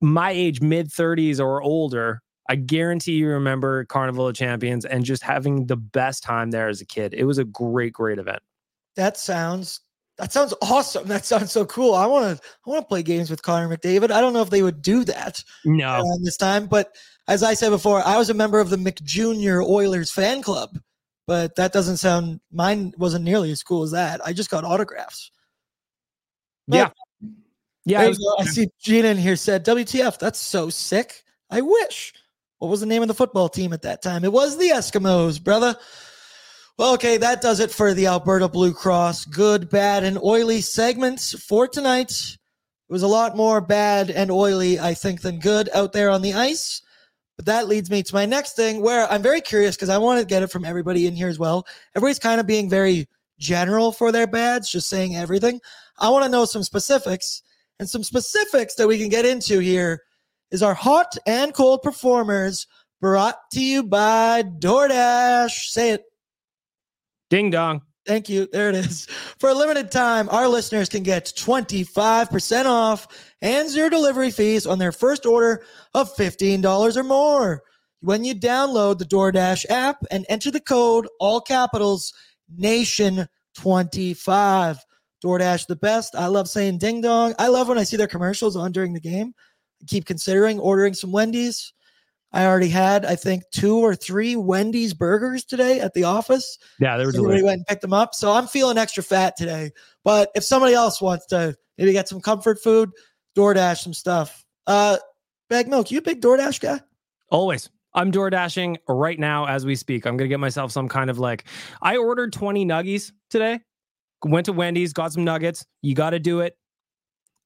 my 0.00 0.32
age, 0.32 0.60
mid 0.60 0.88
30s 0.88 1.38
or 1.38 1.62
older, 1.62 2.22
I 2.48 2.56
guarantee 2.56 3.12
you 3.12 3.28
remember 3.28 3.84
Carnival 3.84 4.26
of 4.26 4.34
Champions 4.34 4.84
and 4.84 5.04
just 5.04 5.22
having 5.22 5.66
the 5.66 5.76
best 5.76 6.24
time 6.24 6.50
there 6.50 6.68
as 6.68 6.80
a 6.80 6.84
kid. 6.84 7.14
It 7.14 7.22
was 7.22 7.38
a 7.38 7.44
great, 7.44 7.92
great 7.92 8.18
event. 8.18 8.40
That 8.96 9.16
sounds 9.16 9.80
that 10.20 10.32
sounds 10.32 10.52
awesome. 10.60 11.08
That 11.08 11.24
sounds 11.24 11.50
so 11.50 11.64
cool. 11.64 11.94
I 11.94 12.06
want 12.06 12.36
to 12.36 12.44
I 12.66 12.70
want 12.70 12.82
to 12.82 12.86
play 12.86 13.02
games 13.02 13.30
with 13.30 13.42
Connor 13.42 13.74
McDavid. 13.74 14.10
I 14.10 14.20
don't 14.20 14.34
know 14.34 14.42
if 14.42 14.50
they 14.50 14.62
would 14.62 14.82
do 14.82 15.02
that 15.04 15.42
no 15.64 15.86
uh, 15.86 16.02
this 16.22 16.36
time, 16.36 16.66
but 16.66 16.94
as 17.26 17.42
I 17.42 17.54
said 17.54 17.70
before, 17.70 18.06
I 18.06 18.18
was 18.18 18.28
a 18.28 18.34
member 18.34 18.60
of 18.60 18.70
the 18.70 18.76
McJunior 18.76 19.66
Oilers 19.66 20.10
fan 20.10 20.42
club, 20.42 20.78
but 21.26 21.56
that 21.56 21.72
doesn't 21.72 21.96
sound 21.96 22.40
mine 22.52 22.92
wasn't 22.98 23.24
nearly 23.24 23.50
as 23.50 23.62
cool 23.62 23.82
as 23.82 23.92
that. 23.92 24.20
I 24.24 24.32
just 24.32 24.50
got 24.50 24.64
autographs. 24.64 25.30
But, 26.68 26.76
yeah. 26.76 26.90
Yeah, 27.86 28.06
was, 28.06 28.36
I 28.38 28.44
see 28.46 28.68
Gina 28.80 29.08
in 29.08 29.16
here 29.16 29.36
said 29.36 29.64
WTF. 29.64 30.18
That's 30.18 30.38
so 30.38 30.68
sick. 30.68 31.24
I 31.48 31.62
wish. 31.62 32.12
What 32.58 32.68
was 32.68 32.80
the 32.80 32.86
name 32.86 33.00
of 33.00 33.08
the 33.08 33.14
football 33.14 33.48
team 33.48 33.72
at 33.72 33.82
that 33.82 34.02
time? 34.02 34.22
It 34.22 34.32
was 34.32 34.58
the 34.58 34.68
Eskimos, 34.68 35.42
brother. 35.42 35.76
Well, 36.80 36.94
okay, 36.94 37.18
that 37.18 37.42
does 37.42 37.60
it 37.60 37.70
for 37.70 37.92
the 37.92 38.06
Alberta 38.06 38.48
Blue 38.48 38.72
Cross 38.72 39.26
good, 39.26 39.68
bad, 39.68 40.02
and 40.02 40.16
oily 40.16 40.62
segments 40.62 41.38
for 41.38 41.68
tonight. 41.68 42.10
It 42.10 42.38
was 42.88 43.02
a 43.02 43.06
lot 43.06 43.36
more 43.36 43.60
bad 43.60 44.08
and 44.08 44.30
oily, 44.30 44.80
I 44.80 44.94
think, 44.94 45.20
than 45.20 45.40
good 45.40 45.68
out 45.74 45.92
there 45.92 46.08
on 46.08 46.22
the 46.22 46.32
ice. 46.32 46.80
But 47.36 47.44
that 47.44 47.68
leads 47.68 47.90
me 47.90 48.02
to 48.02 48.14
my 48.14 48.24
next 48.24 48.56
thing 48.56 48.80
where 48.80 49.06
I'm 49.12 49.20
very 49.20 49.42
curious 49.42 49.76
because 49.76 49.90
I 49.90 49.98
want 49.98 50.20
to 50.20 50.26
get 50.26 50.42
it 50.42 50.50
from 50.50 50.64
everybody 50.64 51.06
in 51.06 51.14
here 51.14 51.28
as 51.28 51.38
well. 51.38 51.66
Everybody's 51.94 52.18
kind 52.18 52.40
of 52.40 52.46
being 52.46 52.70
very 52.70 53.06
general 53.38 53.92
for 53.92 54.10
their 54.10 54.26
bads, 54.26 54.72
just 54.72 54.88
saying 54.88 55.16
everything. 55.16 55.60
I 55.98 56.08
want 56.08 56.24
to 56.24 56.30
know 56.30 56.46
some 56.46 56.62
specifics. 56.62 57.42
And 57.78 57.86
some 57.86 58.02
specifics 58.02 58.76
that 58.76 58.88
we 58.88 58.96
can 58.96 59.10
get 59.10 59.26
into 59.26 59.58
here 59.58 60.00
is 60.50 60.62
our 60.62 60.72
hot 60.72 61.14
and 61.26 61.52
cold 61.52 61.82
performers 61.82 62.66
brought 63.02 63.50
to 63.50 63.62
you 63.62 63.82
by 63.82 64.44
DoorDash. 64.44 65.68
Say 65.68 65.90
it. 65.90 66.09
Ding 67.30 67.50
dong. 67.50 67.82
Thank 68.06 68.28
you. 68.28 68.48
There 68.52 68.68
it 68.68 68.74
is. 68.74 69.06
For 69.38 69.50
a 69.50 69.54
limited 69.54 69.90
time, 69.90 70.28
our 70.30 70.48
listeners 70.48 70.88
can 70.88 71.02
get 71.02 71.26
25% 71.26 72.64
off 72.64 73.06
and 73.40 73.68
zero 73.68 73.88
delivery 73.88 74.30
fees 74.30 74.66
on 74.66 74.78
their 74.78 74.92
first 74.92 75.26
order 75.26 75.64
of 75.94 76.14
$15 76.16 76.96
or 76.96 77.04
more. 77.04 77.62
When 78.00 78.24
you 78.24 78.34
download 78.34 78.98
the 78.98 79.04
DoorDash 79.04 79.66
app 79.70 79.98
and 80.10 80.26
enter 80.28 80.50
the 80.50 80.60
code, 80.60 81.06
all 81.20 81.40
capitals, 81.40 82.12
Nation25. 82.58 84.78
DoorDash 85.22 85.66
the 85.66 85.76
best. 85.76 86.16
I 86.16 86.26
love 86.26 86.48
saying 86.48 86.78
ding 86.78 87.02
dong. 87.02 87.34
I 87.38 87.48
love 87.48 87.68
when 87.68 87.78
I 87.78 87.84
see 87.84 87.98
their 87.98 88.06
commercials 88.06 88.56
on 88.56 88.72
during 88.72 88.94
the 88.94 89.00
game. 89.00 89.34
I 89.82 89.84
keep 89.86 90.06
considering 90.06 90.58
ordering 90.58 90.94
some 90.94 91.12
Wendy's. 91.12 91.74
I 92.32 92.46
already 92.46 92.68
had, 92.68 93.04
I 93.04 93.16
think, 93.16 93.42
two 93.50 93.76
or 93.78 93.94
three 93.94 94.36
Wendy's 94.36 94.94
burgers 94.94 95.44
today 95.44 95.80
at 95.80 95.94
the 95.94 96.04
office. 96.04 96.58
Yeah, 96.78 96.96
there 96.96 97.06
was 97.06 97.16
Somebody 97.16 97.42
went 97.42 97.58
and 97.58 97.66
picked 97.66 97.82
them 97.82 97.92
up. 97.92 98.14
So 98.14 98.32
I'm 98.32 98.46
feeling 98.46 98.78
extra 98.78 99.02
fat 99.02 99.36
today. 99.36 99.72
But 100.04 100.30
if 100.34 100.44
somebody 100.44 100.74
else 100.74 101.02
wants 101.02 101.26
to 101.26 101.56
maybe 101.76 101.92
get 101.92 102.08
some 102.08 102.20
comfort 102.20 102.62
food, 102.62 102.90
DoorDash 103.36 103.78
some 103.82 103.94
stuff. 103.94 104.44
Uh 104.66 104.98
Bag 105.48 105.68
Milk, 105.68 105.90
you 105.90 105.98
a 105.98 106.02
big 106.02 106.20
DoorDash 106.20 106.60
guy? 106.60 106.80
Always. 107.30 107.68
I'm 107.92 108.12
door 108.12 108.30
dashing 108.30 108.78
right 108.86 109.18
now 109.18 109.46
as 109.46 109.66
we 109.66 109.74
speak. 109.74 110.06
I'm 110.06 110.16
gonna 110.16 110.28
get 110.28 110.38
myself 110.38 110.70
some 110.70 110.88
kind 110.88 111.10
of 111.10 111.18
like 111.18 111.44
I 111.82 111.96
ordered 111.96 112.32
20 112.32 112.64
nuggies 112.64 113.10
today. 113.30 113.60
Went 114.24 114.46
to 114.46 114.52
Wendy's, 114.52 114.92
got 114.92 115.12
some 115.12 115.24
nuggets. 115.24 115.64
You 115.82 115.94
got 115.94 116.10
to 116.10 116.18
do 116.18 116.40
it. 116.40 116.56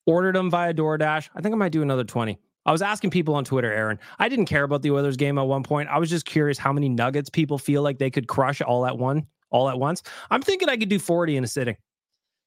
Ordered 0.07 0.35
them 0.35 0.51
via 0.51 0.75
DoorDash. 0.75 1.31
I 1.35 1.40
think 1.40 1.55
I 1.55 1.57
might 1.57 1.73
do 1.73 1.83
another 1.83 2.05
20. 2.05 2.38
I 2.66 2.72
was 2.72 2.83
asking 2.83 3.11
people 3.11 3.35
on 3.35 3.44
Twitter, 3.44 3.72
Aaron. 3.72 3.98
I 4.18 4.29
didn't 4.29 4.46
care 4.46 4.64
about 4.64 4.83
the 4.83 4.90
Oilers 4.90 5.16
game 5.16 5.38
at 5.38 5.46
one 5.46 5.62
point. 5.62 5.88
I 5.88 5.98
was 5.98 6.09
just 6.09 6.24
curious 6.24 6.59
how 6.59 6.72
many 6.72 6.88
nuggets 6.88 7.29
people 7.29 7.59
feel 7.59 7.83
like 7.83 7.98
they 7.98 8.11
could 8.11 8.27
crush 8.27 8.62
all 8.62 8.87
at 8.87 8.96
one, 8.96 9.27
all 9.50 9.68
at 9.68 9.79
once. 9.79 10.03
I'm 10.31 10.42
thinking 10.42 10.68
I 10.68 10.77
could 10.77 10.88
do 10.88 10.98
40 10.98 11.37
in 11.37 11.44
a 11.44 11.46
sitting. 11.46 11.77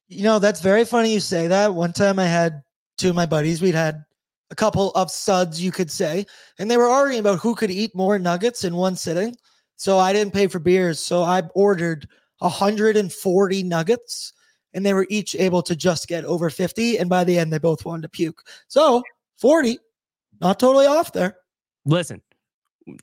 You 0.08 0.24
know, 0.24 0.38
that's 0.38 0.60
very 0.60 0.84
funny 0.84 1.12
you 1.12 1.20
say 1.20 1.46
that. 1.46 1.74
One 1.74 1.92
time 1.92 2.18
I 2.18 2.24
had 2.24 2.62
two 2.96 3.10
of 3.10 3.14
my 3.14 3.26
buddies, 3.26 3.62
we'd 3.62 3.74
had 3.74 4.04
a 4.50 4.54
couple 4.54 4.90
of 4.92 5.10
suds, 5.10 5.62
you 5.62 5.70
could 5.70 5.90
say, 5.90 6.26
and 6.58 6.70
they 6.70 6.78
were 6.78 6.88
arguing 6.88 7.20
about 7.20 7.38
who 7.38 7.54
could 7.54 7.70
eat 7.70 7.94
more 7.94 8.18
nuggets 8.18 8.64
in 8.64 8.74
one 8.74 8.96
sitting. 8.96 9.36
So 9.76 9.98
I 9.98 10.12
didn't 10.12 10.34
pay 10.34 10.46
for 10.48 10.58
beers. 10.58 10.98
So 10.98 11.22
I 11.22 11.42
ordered 11.54 12.08
140 12.38 13.62
nuggets 13.62 14.32
and 14.74 14.84
they 14.84 14.94
were 14.94 15.06
each 15.08 15.36
able 15.36 15.62
to 15.62 15.76
just 15.76 16.08
get 16.08 16.24
over 16.24 16.50
50. 16.50 16.98
And 16.98 17.08
by 17.08 17.24
the 17.24 17.38
end, 17.38 17.52
they 17.52 17.58
both 17.58 17.84
wanted 17.84 18.02
to 18.02 18.08
puke. 18.08 18.42
So 18.66 19.02
40, 19.36 19.78
not 20.40 20.58
totally 20.58 20.86
off 20.86 21.12
there. 21.12 21.36
Listen, 21.84 22.22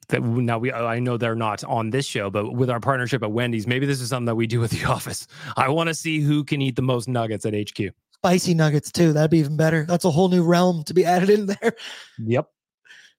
that 0.09 0.21
now 0.23 0.57
we 0.57 0.71
I 0.71 0.99
know 0.99 1.17
they're 1.17 1.35
not 1.35 1.63
on 1.63 1.89
this 1.89 2.05
show, 2.05 2.29
but 2.29 2.53
with 2.53 2.69
our 2.69 2.79
partnership 2.79 3.23
at 3.23 3.31
Wendy's, 3.31 3.67
maybe 3.67 3.85
this 3.85 4.01
is 4.01 4.09
something 4.09 4.25
that 4.25 4.35
we 4.35 4.47
do 4.47 4.59
with 4.59 4.71
the 4.71 4.85
office. 4.89 5.27
I 5.57 5.69
want 5.69 5.87
to 5.87 5.93
see 5.93 6.21
who 6.21 6.43
can 6.43 6.61
eat 6.61 6.75
the 6.75 6.81
most 6.81 7.07
nuggets 7.07 7.45
at 7.45 7.53
HQ. 7.53 7.93
Spicy 8.13 8.53
nuggets 8.53 8.91
too. 8.91 9.13
That'd 9.13 9.31
be 9.31 9.39
even 9.39 9.57
better. 9.57 9.85
That's 9.85 10.05
a 10.05 10.11
whole 10.11 10.29
new 10.29 10.43
realm 10.43 10.83
to 10.85 10.93
be 10.93 11.05
added 11.05 11.29
in 11.29 11.45
there. 11.45 11.75
Yep. 12.19 12.47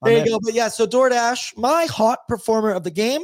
There 0.03 0.13
I'm 0.13 0.13
you 0.13 0.23
in. 0.23 0.29
go. 0.29 0.41
But 0.43 0.55
yeah, 0.55 0.69
so 0.69 0.87
DoorDash, 0.87 1.57
my 1.57 1.87
hot 1.87 2.21
performer 2.29 2.73
of 2.73 2.85
the 2.85 2.91
game. 2.91 3.23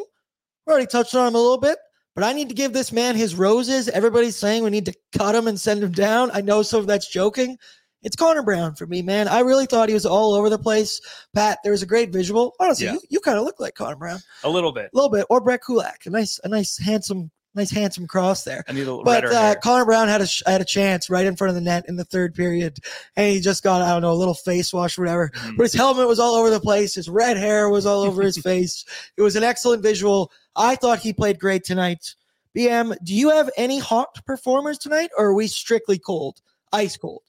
We 0.67 0.71
already 0.71 0.87
touched 0.87 1.15
on 1.15 1.27
him 1.27 1.35
a 1.35 1.41
little 1.41 1.59
bit, 1.59 1.79
but 2.15 2.25
I 2.25 2.33
need 2.33 2.49
to 2.49 2.55
give 2.55 2.73
this 2.73 2.93
man 2.93 3.17
his 3.17 3.35
roses. 3.35 3.89
Everybody's 3.89 4.37
saying 4.37 4.63
we 4.63 4.71
need 4.71 4.87
to 4.87 4.95
cut 5.17 5.35
him 5.35 5.49
and 5.49 5.59
send 5.59 5.83
him 5.83 5.91
down. 5.91 6.31
I 6.33 6.41
know 6.41 6.63
some 6.63 6.81
of 6.81 6.87
that's 6.87 7.09
joking. 7.09 7.59
It's 8.03 8.17
Connor 8.17 8.43
Brown 8.43 8.75
for 8.75 8.87
me, 8.87 9.01
man. 9.03 9.29
I 9.29 9.41
really 9.41 9.67
thought 9.67 9.89
he 9.89 9.95
was 9.95 10.07
all 10.07 10.35
over 10.35 10.51
the 10.51 10.59
place. 10.59 11.01
Pat, 11.35 11.59
there 11.63 11.73
was 11.73 11.83
a 11.83 11.87
great 11.87 12.11
visual. 12.13 12.55
Honestly, 12.59 12.87
Yeah. 12.87 12.95
you, 12.95 13.01
you 13.11 13.21
kind 13.21 13.39
of 13.39 13.45
look 13.45 13.61
like 13.61 13.75
Connor 13.75 13.97
Brown 13.97 14.21
A 14.45 14.51
little 14.51 14.73
bit. 14.73 14.91
a 14.93 14.97
little 14.97 15.11
bit, 15.11 15.25
or 15.31 15.41
Brett 15.41 15.63
Kulak. 15.65 16.07
A 16.07 16.11
nice, 16.11 16.41
a 16.43 16.49
nice, 16.49 16.77
handsome, 16.79 17.31
nice, 17.55 17.71
handsome 17.71 18.07
cross 18.09 18.43
there. 18.45 18.65
I 18.69 18.73
need 18.73 18.83
a 18.89 18.91
little 18.91 19.05
But 19.05 19.27
uh. 19.27 19.55
Connor 19.63 19.85
Brown 19.85 20.09
had 20.09 20.21
a 20.21 20.27
sh- 20.27 20.43
had 20.47 20.61
a 20.61 20.65
chance 20.65 21.09
right 21.11 21.25
in 21.27 21.37
front 21.37 21.51
of 21.51 21.55
the 21.55 21.61
net 21.61 21.85
in 21.87 21.95
the 21.97 22.05
third 22.05 22.35
period, 22.35 22.79
and 23.15 23.31
he 23.33 23.41
just 23.41 23.63
got 23.63 23.83
I 23.83 23.91
don't 23.91 24.03
know 24.03 24.11
a 24.13 24.15
little 24.15 24.35
face 24.35 24.73
wash 24.73 24.99
or 24.99 25.03
whatever. 25.03 25.31
Mhm. 25.35 25.57
But 25.57 25.63
his 25.65 25.75
helmet 25.75 26.09
was 26.09 26.19
all 26.19 26.35
over 26.35 26.51
the 26.51 26.59
place. 26.61 26.95
His 26.95 27.09
red 27.09 27.37
hair 27.37 27.69
was 27.69 27.87
all 27.87 28.03
over 28.03 28.23
his 28.23 28.37
face. 28.43 28.85
It 29.17 29.23
was 29.23 29.37
an 29.37 29.45
excellent 29.45 29.83
visual. 29.83 30.33
I 30.57 30.75
thought 30.75 30.99
he 30.99 31.13
played 31.13 31.39
great 31.39 31.63
tonight. 31.63 32.15
BM, 32.57 32.95
do 33.05 33.15
you 33.15 33.31
have 33.31 33.49
any 33.57 33.79
hot 33.79 34.23
performers 34.27 34.77
tonight, 34.77 35.11
or 35.17 35.27
are 35.27 35.35
we 35.35 35.47
strictly 35.47 35.99
cold, 35.99 36.41
ice 36.73 36.97
cold? 36.97 37.23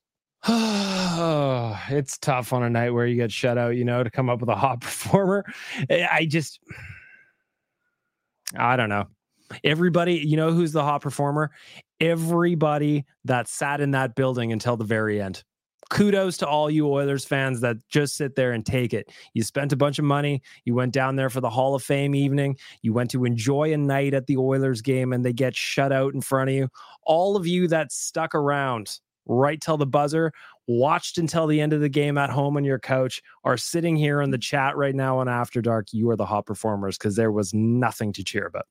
it's 1.90 2.18
tough 2.18 2.52
on 2.52 2.64
a 2.64 2.70
night 2.70 2.90
where 2.90 3.08
you 3.08 3.16
get 3.16 3.32
shut 3.32 3.58
out, 3.58 3.78
you 3.78 3.86
know, 3.86 4.04
to 4.04 4.10
come 4.10 4.30
up 4.30 4.42
with 4.42 4.50
a 4.50 4.56
hot 4.56 4.82
performer. 4.82 5.46
I 5.90 6.26
just, 6.30 6.60
I 8.58 8.76
don't 8.76 8.90
know. 8.90 9.08
Everybody, 9.64 10.16
you 10.16 10.36
know, 10.36 10.52
who's 10.52 10.74
the 10.74 10.84
hot 10.84 11.02
performer? 11.02 11.52
Everybody 12.02 13.06
that 13.24 13.48
sat 13.48 13.80
in 13.80 13.92
that 13.92 14.16
building 14.16 14.52
until 14.52 14.76
the 14.76 14.84
very 14.84 15.22
end. 15.22 15.44
Kudos 15.90 16.38
to 16.38 16.48
all 16.48 16.70
you 16.70 16.90
Oilers 16.90 17.24
fans 17.24 17.62
that 17.62 17.78
just 17.88 18.18
sit 18.18 18.36
there 18.36 18.52
and 18.52 18.66
take 18.66 18.94
it. 18.94 19.12
You 19.34 19.44
spent 19.44 19.72
a 19.72 19.78
bunch 19.78 20.00
of 20.00 20.06
money. 20.06 20.42
You 20.66 20.74
went 20.74 20.92
down 20.92 21.16
there 21.16 21.30
for 21.30 21.40
the 21.40 21.50
Hall 21.50 21.76
of 21.76 21.84
Fame 21.84 22.16
evening. 22.16 22.58
You 22.82 22.94
went 22.94 23.12
to 23.12 23.26
enjoy 23.26 23.74
a 23.74 23.78
night 23.78 24.14
at 24.14 24.28
the 24.28 24.38
Oilers 24.38 24.82
game 24.82 25.14
and 25.14 25.24
they 25.24 25.34
get 25.34 25.56
shut 25.56 25.92
out 25.92 26.14
in 26.14 26.22
front 26.22 26.50
of 26.50 26.56
you. 26.56 26.68
All 27.04 27.38
of 27.38 27.46
you 27.46 27.68
that 27.68 27.92
stuck 27.92 28.34
around 28.34 29.00
right 29.26 29.60
till 29.62 29.78
the 29.78 29.86
buzzer, 29.86 30.32
watched 30.68 31.18
until 31.18 31.48
the 31.48 31.62
end 31.62 31.74
of 31.74 31.82
the 31.82 31.90
game 31.90 32.18
at 32.18 32.30
home 32.30 32.58
on 32.58 32.64
your 32.64 32.80
couch, 32.80 33.22
are 33.44 33.58
sitting 33.58 33.96
here 33.96 34.22
in 34.22 34.32
the 34.32 34.38
chat 34.38 34.76
right 34.78 34.96
now 34.96 35.20
on 35.20 35.28
After 35.28 35.62
Dark. 35.62 35.88
You 35.92 36.10
are 36.10 36.16
the 36.16 36.26
hot 36.26 36.46
performers 36.46 36.98
because 36.98 37.16
there 37.16 37.32
was 37.32 37.54
nothing 37.54 38.14
to 38.14 38.24
cheer 38.24 38.46
about. 38.46 38.66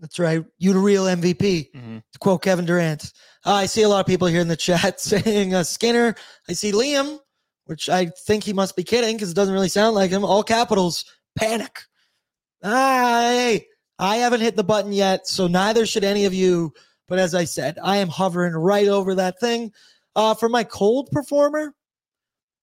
That's 0.00 0.18
right. 0.18 0.44
You 0.58 0.72
the 0.72 0.78
real 0.78 1.04
MVP. 1.04 1.70
Mhm. 1.74 2.02
To 2.12 2.18
quote 2.20 2.42
Kevin 2.42 2.64
Durant. 2.64 3.12
Uh, 3.44 3.54
I 3.54 3.66
see 3.66 3.82
a 3.82 3.88
lot 3.88 4.00
of 4.00 4.06
people 4.06 4.28
here 4.28 4.40
in 4.40 4.48
the 4.48 4.56
chat 4.56 5.00
saying 5.00 5.54
uh, 5.54 5.64
Skinner. 5.64 6.14
I 6.48 6.52
see 6.52 6.70
Liam, 6.72 7.18
which 7.64 7.88
I 7.88 8.06
think 8.26 8.44
he 8.44 8.52
must 8.52 8.76
be 8.76 8.84
kidding 8.84 9.16
because 9.16 9.30
it 9.30 9.34
doesn't 9.34 9.54
really 9.54 9.68
sound 9.68 9.96
like 9.96 10.10
him. 10.10 10.24
All 10.24 10.44
capitals. 10.44 11.04
Panic. 11.36 11.80
Ah, 12.64 13.20
hey, 13.22 13.66
I 13.98 14.16
haven't 14.16 14.40
hit 14.40 14.56
the 14.56 14.64
button 14.64 14.92
yet, 14.92 15.28
so 15.28 15.46
neither 15.46 15.86
should 15.86 16.04
any 16.04 16.24
of 16.24 16.34
you. 16.34 16.72
But 17.08 17.18
as 17.18 17.34
I 17.34 17.44
said, 17.44 17.78
I 17.82 17.96
am 17.96 18.08
hovering 18.08 18.52
right 18.52 18.86
over 18.88 19.14
that 19.14 19.40
thing. 19.40 19.72
Uh, 20.14 20.34
for 20.34 20.48
my 20.48 20.64
cold 20.64 21.10
performer, 21.10 21.74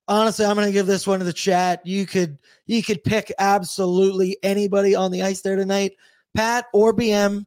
honestly, 0.08 0.45
I'm 0.45 0.55
going 0.55 0.67
to 0.67 0.73
give 0.73 0.88
this 0.88 1.08
one 1.08 1.19
to 1.19 1.25
the 1.25 1.34
chat. 1.34 1.86
You 1.86 2.05
could 2.05 2.38
you 2.65 2.84
could 2.84 3.03
pick 3.03 3.31
absolutely 3.39 4.38
anybody 4.43 4.95
on 4.95 5.12
the 5.12 5.23
ice 5.23 5.41
there 5.41 5.55
tonight. 5.55 5.93
Pat 6.36 6.65
or 6.73 6.93
BM, 6.93 7.45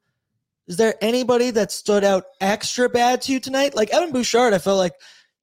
is 0.66 0.76
there 0.76 0.94
anybody 1.00 1.50
that 1.50 1.70
stood 1.70 2.04
out 2.04 2.24
extra 2.40 2.88
bad 2.88 3.22
to 3.22 3.32
you 3.32 3.40
tonight? 3.40 3.74
Like 3.74 3.90
Evan 3.90 4.12
Bouchard, 4.12 4.54
I 4.54 4.58
felt 4.58 4.78
like 4.78 4.94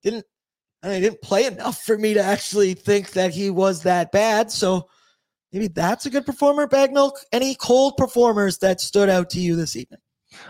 didn't 0.03 0.25
I 0.85 0.89
mean, 0.89 1.01
didn't 1.01 1.21
play 1.21 1.45
enough 1.45 1.81
for 1.81 1.97
me 1.97 2.13
to 2.13 2.21
actually 2.21 2.75
think 2.75 3.11
that 3.11 3.33
he 3.33 3.49
was 3.49 3.83
that 3.83 4.11
bad. 4.11 4.51
So 4.51 4.87
maybe 5.51 5.67
that's 5.67 6.05
a 6.05 6.11
good 6.11 6.27
performer. 6.27 6.67
Bag 6.67 6.93
milk. 6.93 7.19
Any 7.31 7.55
cold 7.55 7.97
performers 7.97 8.59
that 8.59 8.79
stood 8.79 9.09
out 9.09 9.31
to 9.31 9.39
you 9.39 9.55
this 9.55 9.75
evening? 9.75 9.99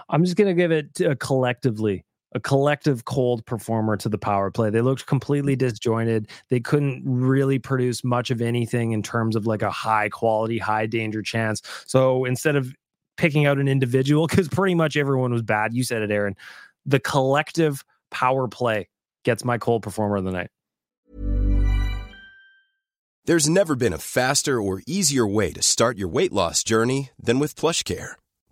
I'm 0.09 0.23
just 0.23 0.35
going 0.35 0.47
to 0.47 0.53
give 0.53 0.71
it 0.71 0.93
to, 0.95 1.11
uh, 1.11 1.15
collectively 1.19 2.05
a 2.35 2.39
collective 2.39 3.05
cold 3.05 3.45
performer 3.45 3.95
to 3.95 4.09
the 4.09 4.17
power 4.17 4.51
play. 4.51 4.69
They 4.69 4.81
looked 4.81 5.05
completely 5.05 5.55
disjointed. 5.55 6.27
They 6.49 6.59
couldn't 6.59 7.01
really 7.05 7.59
produce 7.59 8.03
much 8.03 8.29
of 8.29 8.41
anything 8.41 8.91
in 8.91 9.01
terms 9.01 9.37
of 9.37 9.47
like 9.47 9.61
a 9.61 9.71
high 9.71 10.09
quality, 10.09 10.57
high 10.57 10.85
danger 10.85 11.21
chance. 11.21 11.61
So 11.87 12.25
instead 12.25 12.57
of 12.57 12.75
picking 13.15 13.45
out 13.45 13.57
an 13.57 13.69
individual, 13.69 14.27
because 14.27 14.49
pretty 14.49 14.75
much 14.75 14.97
everyone 14.97 15.31
was 15.31 15.43
bad, 15.43 15.73
you 15.73 15.83
said 15.83 16.01
it, 16.01 16.11
Aaron, 16.11 16.35
the 16.85 16.99
collective 16.99 17.85
power 18.11 18.49
play 18.49 18.89
gets 19.23 19.45
my 19.45 19.57
cold 19.57 19.81
performer 19.81 20.17
of 20.17 20.25
the 20.25 20.31
night. 20.31 20.49
There's 23.23 23.49
never 23.49 23.75
been 23.75 23.93
a 23.93 23.97
faster 23.97 24.61
or 24.61 24.83
easier 24.85 25.25
way 25.25 25.51
to 25.53 25.63
start 25.63 25.97
your 25.97 26.09
weight 26.09 26.33
loss 26.33 26.63
journey 26.63 27.11
than 27.17 27.39
with 27.39 27.55
PlushCare. 27.55 28.15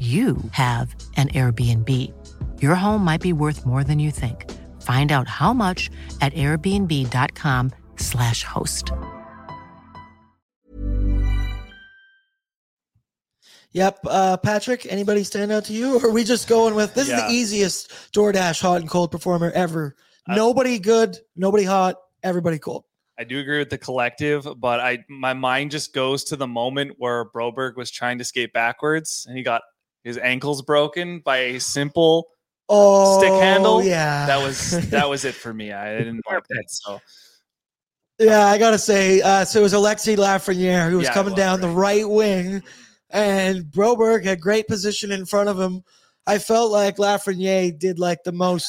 you 0.00 0.36
have 0.52 0.94
an 1.16 1.26
Airbnb. 1.28 1.90
Your 2.62 2.76
home 2.76 3.04
might 3.04 3.20
be 3.20 3.32
worth 3.32 3.66
more 3.66 3.82
than 3.82 3.98
you 3.98 4.12
think. 4.12 4.48
Find 4.82 5.10
out 5.10 5.26
how 5.26 5.52
much 5.52 5.90
at 6.20 6.32
airbnb.com/slash 6.34 8.44
host. 8.44 8.92
Yep. 13.72 13.98
Uh, 14.06 14.36
Patrick, 14.38 14.86
anybody 14.90 15.24
stand 15.24 15.52
out 15.52 15.64
to 15.66 15.72
you? 15.72 15.96
Or 15.98 16.06
are 16.06 16.10
we 16.10 16.24
just 16.24 16.48
going 16.48 16.74
with 16.74 16.94
this 16.94 17.08
Yeah. 17.08 17.16
is 17.18 17.22
the 17.24 17.30
easiest 17.30 17.90
DoorDash 18.12 18.60
hot 18.62 18.80
and 18.80 18.88
cold 18.90 19.10
performer 19.10 19.50
ever? 19.50 19.94
I- 20.26 20.36
nobody 20.36 20.78
good, 20.78 21.18
nobody 21.36 21.64
hot, 21.64 21.96
everybody 22.22 22.58
cold. 22.58 22.84
I 23.18 23.24
do 23.24 23.38
agree 23.40 23.58
with 23.58 23.70
the 23.70 23.78
collective, 23.78 24.46
but 24.58 24.80
I 24.80 25.04
my 25.08 25.34
mind 25.34 25.70
just 25.72 25.92
goes 25.92 26.24
to 26.24 26.36
the 26.36 26.46
moment 26.46 26.92
where 26.98 27.24
Broberg 27.30 27.76
was 27.76 27.90
trying 27.90 28.18
to 28.18 28.24
skate 28.24 28.52
backwards 28.52 29.26
and 29.28 29.36
he 29.36 29.42
got 29.42 29.62
his 30.04 30.18
ankles 30.18 30.62
broken 30.62 31.20
by 31.20 31.38
a 31.38 31.60
simple 31.60 32.28
Oh, 32.70 33.18
stick 33.18 33.32
handle. 33.32 33.82
Yeah. 33.82 34.26
That 34.26 34.42
was 34.42 34.90
that 34.90 35.08
was 35.08 35.24
it 35.24 35.34
for 35.34 35.54
me. 35.54 35.72
I 35.72 35.96
didn't 35.98 36.20
like 36.30 36.44
that. 36.48 36.64
So 36.68 37.00
Yeah, 38.18 38.46
I 38.46 38.58
gotta 38.58 38.78
say, 38.78 39.20
uh, 39.22 39.44
so 39.44 39.60
it 39.60 39.62
was 39.62 39.72
Alexi 39.72 40.16
Lafreniere 40.16 40.90
who 40.90 40.98
was 40.98 41.06
Yeah, 41.06 41.14
coming 41.14 41.32
was, 41.32 41.38
down 41.38 41.60
the 41.60 41.68
right. 41.68 42.02
right 42.02 42.08
wing, 42.08 42.62
and 43.10 43.64
Broberg 43.64 44.24
had 44.24 44.40
great 44.40 44.66
position 44.68 45.12
in 45.12 45.24
front 45.24 45.48
of 45.48 45.58
him. 45.58 45.82
I 46.26 46.38
felt 46.38 46.70
like 46.70 46.98
Lafreniere 46.98 47.78
did 47.78 47.98
like 47.98 48.22
the 48.22 48.32
most 48.32 48.68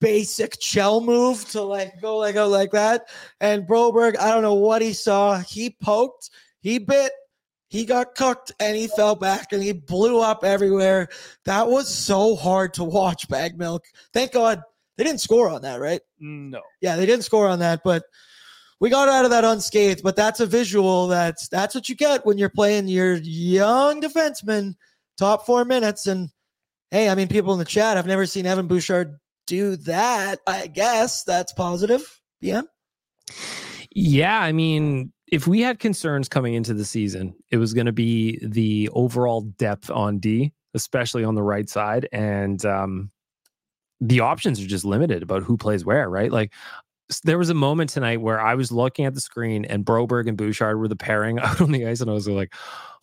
basic 0.00 0.60
shell 0.62 1.00
move 1.00 1.48
to 1.50 1.62
like 1.62 2.00
go 2.02 2.18
like 2.18 2.34
go 2.34 2.46
like 2.48 2.72
that, 2.72 3.08
and 3.40 3.66
Broberg, 3.66 4.18
I 4.18 4.30
don't 4.32 4.42
know 4.42 4.54
what 4.54 4.82
he 4.82 4.92
saw. 4.92 5.38
He 5.38 5.70
poked, 5.82 6.28
he 6.60 6.78
bit, 6.78 7.12
he 7.68 7.84
got 7.84 8.14
cooked, 8.14 8.52
and 8.60 8.76
he 8.76 8.88
fell 8.88 9.14
back, 9.14 9.52
and 9.52 9.62
he 9.62 9.72
blew 9.72 10.20
up 10.20 10.42
everywhere. 10.42 11.08
That 11.44 11.68
was 11.68 11.92
so 11.92 12.34
hard 12.34 12.74
to 12.74 12.84
watch. 12.84 13.28
Bag 13.28 13.58
milk. 13.58 13.84
Thank 14.12 14.32
God 14.32 14.62
they 14.96 15.04
didn't 15.04 15.20
score 15.20 15.48
on 15.48 15.62
that, 15.62 15.80
right? 15.80 16.00
no. 16.18 16.60
Yeah, 16.80 16.96
they 16.96 17.06
didn't 17.06 17.24
score 17.24 17.48
on 17.48 17.60
that, 17.60 17.80
but 17.84 18.04
we 18.80 18.90
got 18.90 19.08
out 19.08 19.24
of 19.24 19.30
that 19.30 19.44
unscathed. 19.44 20.02
But 20.02 20.16
that's 20.16 20.40
a 20.40 20.46
visual. 20.46 21.08
That's 21.08 21.48
that's 21.48 21.74
what 21.74 21.88
you 21.88 21.94
get 21.94 22.24
when 22.24 22.38
you're 22.38 22.48
playing 22.48 22.88
your 22.88 23.14
young 23.16 24.00
defenseman, 24.00 24.74
top 25.16 25.46
four 25.46 25.64
minutes. 25.64 26.06
And 26.06 26.30
hey, 26.90 27.08
I 27.08 27.14
mean, 27.14 27.28
people 27.28 27.52
in 27.52 27.58
the 27.58 27.64
chat, 27.64 27.96
I've 27.96 28.06
never 28.06 28.26
seen 28.26 28.46
Evan 28.46 28.66
Bouchard 28.66 29.18
do 29.46 29.76
that. 29.76 30.40
I 30.46 30.66
guess 30.66 31.24
that's 31.24 31.52
positive. 31.52 32.20
Yeah. 32.40 32.62
Yeah, 33.90 34.38
I 34.38 34.52
mean, 34.52 35.12
if 35.30 35.46
we 35.46 35.60
had 35.60 35.78
concerns 35.78 36.28
coming 36.28 36.54
into 36.54 36.74
the 36.74 36.84
season, 36.84 37.34
it 37.50 37.56
was 37.58 37.74
going 37.74 37.86
to 37.86 37.92
be 37.92 38.38
the 38.42 38.88
overall 38.92 39.42
depth 39.42 39.90
on 39.90 40.18
D, 40.18 40.52
especially 40.74 41.24
on 41.24 41.34
the 41.34 41.42
right 41.42 41.68
side, 41.68 42.08
and 42.12 42.64
um, 42.64 43.10
the 44.00 44.20
options 44.20 44.60
are 44.60 44.66
just 44.66 44.84
limited 44.84 45.22
about 45.22 45.42
who 45.42 45.56
plays 45.56 45.84
where. 45.84 46.08
Right, 46.08 46.32
like 46.32 46.52
there 47.24 47.38
was 47.38 47.50
a 47.50 47.54
moment 47.54 47.90
tonight 47.90 48.20
where 48.20 48.40
I 48.40 48.54
was 48.54 48.70
looking 48.70 49.06
at 49.06 49.14
the 49.14 49.20
screen 49.20 49.64
and 49.64 49.84
Broberg 49.84 50.28
and 50.28 50.36
Bouchard 50.36 50.78
were 50.78 50.88
the 50.88 50.96
pairing 50.96 51.38
out 51.40 51.60
on 51.60 51.72
the 51.72 51.86
ice, 51.86 52.00
and 52.00 52.10
I 52.10 52.14
was 52.14 52.28
like, 52.28 52.54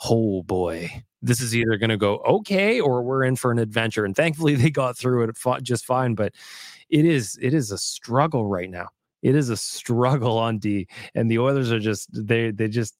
"Oh 0.09 0.43
boy, 0.43 1.03
this 1.21 1.41
is 1.41 1.55
either 1.55 1.77
going 1.77 1.89
to 1.89 1.97
go 1.97 2.17
okay 2.19 2.79
or 2.79 3.03
we're 3.03 3.23
in 3.23 3.35
for 3.35 3.51
an 3.51 3.59
adventure." 3.59 4.05
And 4.05 4.15
thankfully, 4.15 4.55
they 4.55 4.71
got 4.71 4.97
through 4.97 5.23
it 5.23 5.37
just 5.63 5.85
fine. 5.85 6.15
But 6.15 6.33
it 6.89 7.05
is 7.05 7.37
it 7.41 7.53
is 7.53 7.71
a 7.71 7.77
struggle 7.77 8.45
right 8.47 8.69
now. 8.69 8.89
It 9.25 9.35
is 9.35 9.49
a 9.49 9.57
struggle 9.57 10.37
on 10.37 10.59
D, 10.59 10.87
and 11.15 11.31
the 11.31 11.39
Oilers 11.39 11.71
are 11.71 11.79
just 11.79 12.09
they 12.13 12.51
they 12.51 12.67
just. 12.67 12.95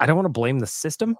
I 0.00 0.06
don't 0.06 0.16
want 0.16 0.24
to 0.24 0.30
blame 0.30 0.60
the 0.60 0.66
system, 0.66 1.14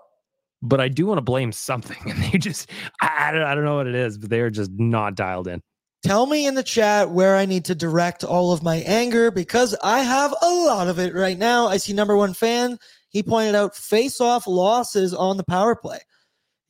but 0.63 0.81
I 0.81 0.89
do 0.89 1.05
want 1.05 1.19
to 1.19 1.23
blame 1.23 1.53
something, 1.53 1.99
and 2.11 2.19
they 2.25 2.39
just 2.39 2.71
I, 3.03 3.29
I 3.29 3.33
don't 3.33 3.43
I 3.43 3.55
don't 3.55 3.67
know 3.67 3.77
what 3.77 3.87
it 3.87 3.95
is, 3.95 4.17
but 4.17 4.31
they 4.31 4.41
are 4.41 4.49
just 4.49 4.71
not 4.73 5.17
dialed 5.17 5.49
in. 5.49 5.61
Tell 6.03 6.25
me 6.25 6.47
in 6.47 6.55
the 6.55 6.63
chat 6.63 7.11
where 7.11 7.37
I 7.37 7.45
need 7.45 7.67
to 7.67 7.75
direct 7.75 8.25
all 8.25 8.53
of 8.53 8.63
my 8.63 8.77
anger 8.77 9.31
because 9.31 9.77
I 9.85 10.01
have 10.01 10.35
a 10.41 10.49
lot 10.49 10.89
of 10.89 10.99
it 10.99 11.15
right 11.15 11.39
now. 11.39 11.67
I 11.67 11.77
see 11.77 11.93
number 11.93 12.17
one 12.17 12.33
fan. 12.33 12.79
He 13.11 13.23
pointed 13.23 13.55
out 13.55 13.77
face 13.77 14.19
off 14.19 14.47
losses 14.47 15.13
on 15.13 15.37
the 15.37 15.45
power 15.45 15.77
play. 15.77 16.01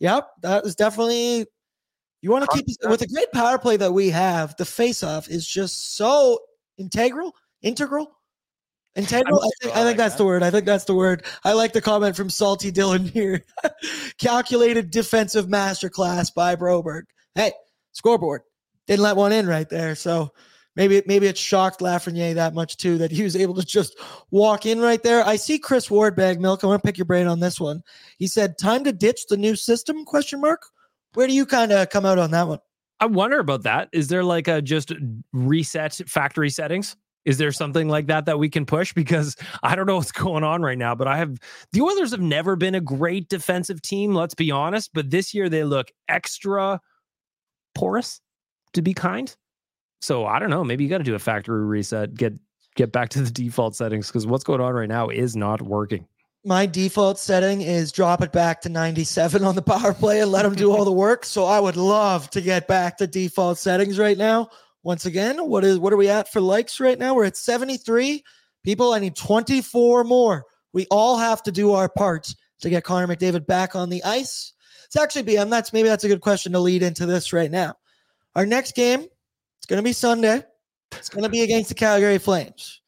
Yep, 0.01 0.27
that 0.43 0.67
is 0.67 0.75
definitely. 0.75 1.47
You 2.23 2.33
want 2.33 2.51
to 2.51 2.57
keep 2.57 2.67
with 2.89 2.99
the 2.99 3.07
great 3.07 3.31
power 3.33 3.57
play 3.57 3.77
that 3.77 3.93
we 3.93 4.11
have. 4.11 4.57
The 4.57 4.65
face 4.65 5.05
off 5.05 5.29
is 5.29 5.47
just 5.47 5.97
so 5.97 6.41
integral, 6.77 7.35
integral, 7.63 8.17
integral. 8.95 9.41
I 9.43 9.51
think, 9.63 9.77
I 9.77 9.85
think 9.85 9.99
that's 9.99 10.17
the 10.17 10.25
word. 10.25 10.43
I 10.43 10.51
think 10.51 10.67
that's 10.67 10.85
the 10.85 10.95
word. 10.95 11.25
I 11.45 11.53
like 11.53 11.73
the 11.73 11.81
comment 11.81 12.17
from 12.17 12.31
Salty 12.31 12.71
Dylan 12.71 13.09
here. 13.09 13.45
Calculated 14.19 14.91
defensive 14.91 15.47
masterclass 15.47 16.33
by 16.35 16.57
Broberg. 16.57 17.03
Hey, 17.35 17.53
scoreboard 17.93 18.43
didn't 18.87 19.03
let 19.03 19.17
one 19.17 19.33
in 19.33 19.47
right 19.47 19.69
there. 19.69 19.95
So 19.95 20.33
maybe 20.77 21.03
maybe 21.07 21.27
it 21.27 21.39
shocked 21.39 21.81
Lafreniere 21.81 22.35
that 22.35 22.55
much 22.55 22.77
too 22.77 22.99
that 22.99 23.11
he 23.11 23.23
was 23.23 23.37
able 23.37 23.55
to 23.55 23.65
just 23.65 23.99
walk 24.31 24.67
in 24.67 24.81
right 24.81 25.03
there. 25.03 25.27
I 25.27 25.37
see 25.37 25.59
Chris 25.59 25.91
Ward 25.91 26.17
bag 26.17 26.41
milk. 26.41 26.63
I 26.63 26.67
want 26.67 26.83
to 26.83 26.87
pick 26.87 26.99
your 26.99 27.05
brain 27.05 27.27
on 27.27 27.41
this 27.41 27.61
one. 27.61 27.83
He 28.19 28.27
said, 28.27 28.59
"Time 28.59 28.85
to 28.85 28.93
ditch 28.93 29.27
the 29.29 29.37
new 29.37 29.57
system?" 29.57 30.05
Question 30.05 30.41
mark. 30.41 30.63
Where 31.15 31.27
do 31.27 31.35
you 31.35 31.47
kind 31.47 31.73
of 31.73 31.91
come 31.91 32.07
out 32.07 32.19
on 32.19 32.31
that 32.33 32.49
one? 32.49 32.59
I 33.01 33.07
wonder 33.07 33.39
about 33.39 33.65
that. 33.65 33.89
Is 33.93 34.09
there 34.09 34.25
like 34.25 34.49
a 34.49 34.63
just 34.63 34.93
reset 35.33 35.95
factory 36.07 36.51
settings? 36.51 36.97
Is 37.25 37.39
there 37.39 37.53
something 37.53 37.89
like 37.89 38.07
that 38.09 38.27
that 38.27 38.39
we 38.39 38.49
can 38.49 38.67
push? 38.67 38.93
Because 38.93 39.37
I 39.63 39.77
don't 39.77 39.87
know 39.87 39.97
what's 39.97 40.13
going 40.13 40.45
on 40.45 40.63
right 40.63 40.79
now, 40.79 40.95
but 40.95 41.07
I 41.07 41.17
have 41.19 41.39
the 41.73 41.81
Oilers 41.81 42.11
have 42.11 42.21
never 42.21 42.57
been 42.57 42.75
a 42.75 42.81
great 42.81 43.29
defensive 43.29 43.83
team, 43.83 44.15
let's 44.15 44.35
be 44.35 44.51
honest. 44.51 44.91
But 44.93 45.11
this 45.11 45.35
year 45.35 45.49
they 45.49 45.65
look 45.65 45.91
extra 46.09 46.81
porous, 47.75 48.21
to 48.75 48.83
be 48.83 48.95
kind. 48.95 49.35
So 50.01 50.27
I 50.27 50.39
don't 50.39 50.51
know. 50.51 50.65
Maybe 50.65 50.85
you 50.85 50.91
got 50.91 50.99
to 50.99 51.05
do 51.05 51.15
a 51.15 51.19
factory 51.19 51.65
reset, 51.65 52.15
get 52.15 52.35
get 52.75 52.93
back 52.93 53.11
to 53.11 53.23
the 53.23 53.31
default 53.31 53.77
settings 53.77 54.09
because 54.09 54.27
what's 54.27 54.45
going 54.45 54.61
on 54.61 54.75
right 54.75 54.89
now 54.89 55.09
is 55.09 55.37
not 55.37 55.63
working. 55.63 56.07
My 56.45 56.67
default 56.67 57.21
setting 57.21 57.63
is 57.63 57.93
drop 57.93 58.21
it 58.21 58.33
back 58.33 58.61
to 58.63 58.69
97 58.69 59.45
on 59.45 59.55
the 59.55 59.63
power 59.63 59.95
play 59.95 60.21
and 60.21 60.33
let 60.33 60.43
them 60.43 60.57
do 60.57 60.73
all 60.73 60.85
the 60.85 60.91
work. 60.91 61.25
So 61.25 61.45
I 61.45 61.61
would 61.61 61.77
love 61.77 62.31
to 62.31 62.41
get 62.41 62.67
back 62.67 62.97
to 62.97 63.07
default 63.07 63.59
settings 63.59 63.97
right 63.97 64.19
now. 64.19 64.51
Once 64.83 65.07
again, 65.07 65.39
what 65.49 65.65
is 65.65 65.79
what 65.79 65.93
are 65.93 65.97
we 65.97 66.09
at 66.09 66.33
for 66.33 66.41
likes 66.41 66.81
right 66.81 66.99
now? 66.99 67.15
We're 67.15 67.25
at 67.25 67.37
73. 67.37 68.25
People, 68.65 68.93
I 68.93 68.99
need 68.99 69.17
24 69.17 70.05
more. 70.05 70.45
We 70.73 70.87
all 70.91 71.19
have 71.19 71.43
to 71.45 71.53
do 71.53 71.73
our 71.73 71.89
part 71.89 72.35
to 72.61 72.71
get 72.71 72.85
Connor 72.85 73.15
McDavid 73.15 73.47
back 73.47 73.77
on 73.77 73.91
the 73.91 74.03
ice. 74.05 74.53
It's 74.87 74.97
actually 74.97 75.25
BM. 75.25 75.43
Um, 75.43 75.51
that's 75.51 75.73
maybe 75.73 75.89
that's 75.89 76.05
a 76.05 76.09
good 76.09 76.21
question 76.21 76.53
to 76.53 76.59
lead 76.59 76.83
into 76.83 77.07
this 77.07 77.33
right 77.33 77.51
now. 77.51 77.77
Our 78.35 78.47
next 78.47 78.75
game, 78.75 79.01
it's 79.01 79.67
going 79.67 79.79
to 79.79 79.85
be 79.85 79.93
Sunday. 79.93 80.43
It's 80.93 81.09
going 81.09 81.25
to 81.25 81.31
be 81.31 81.43
against 81.43 81.69
the 81.69 81.75
Calgary 81.75 82.19
Flames. 82.19 82.81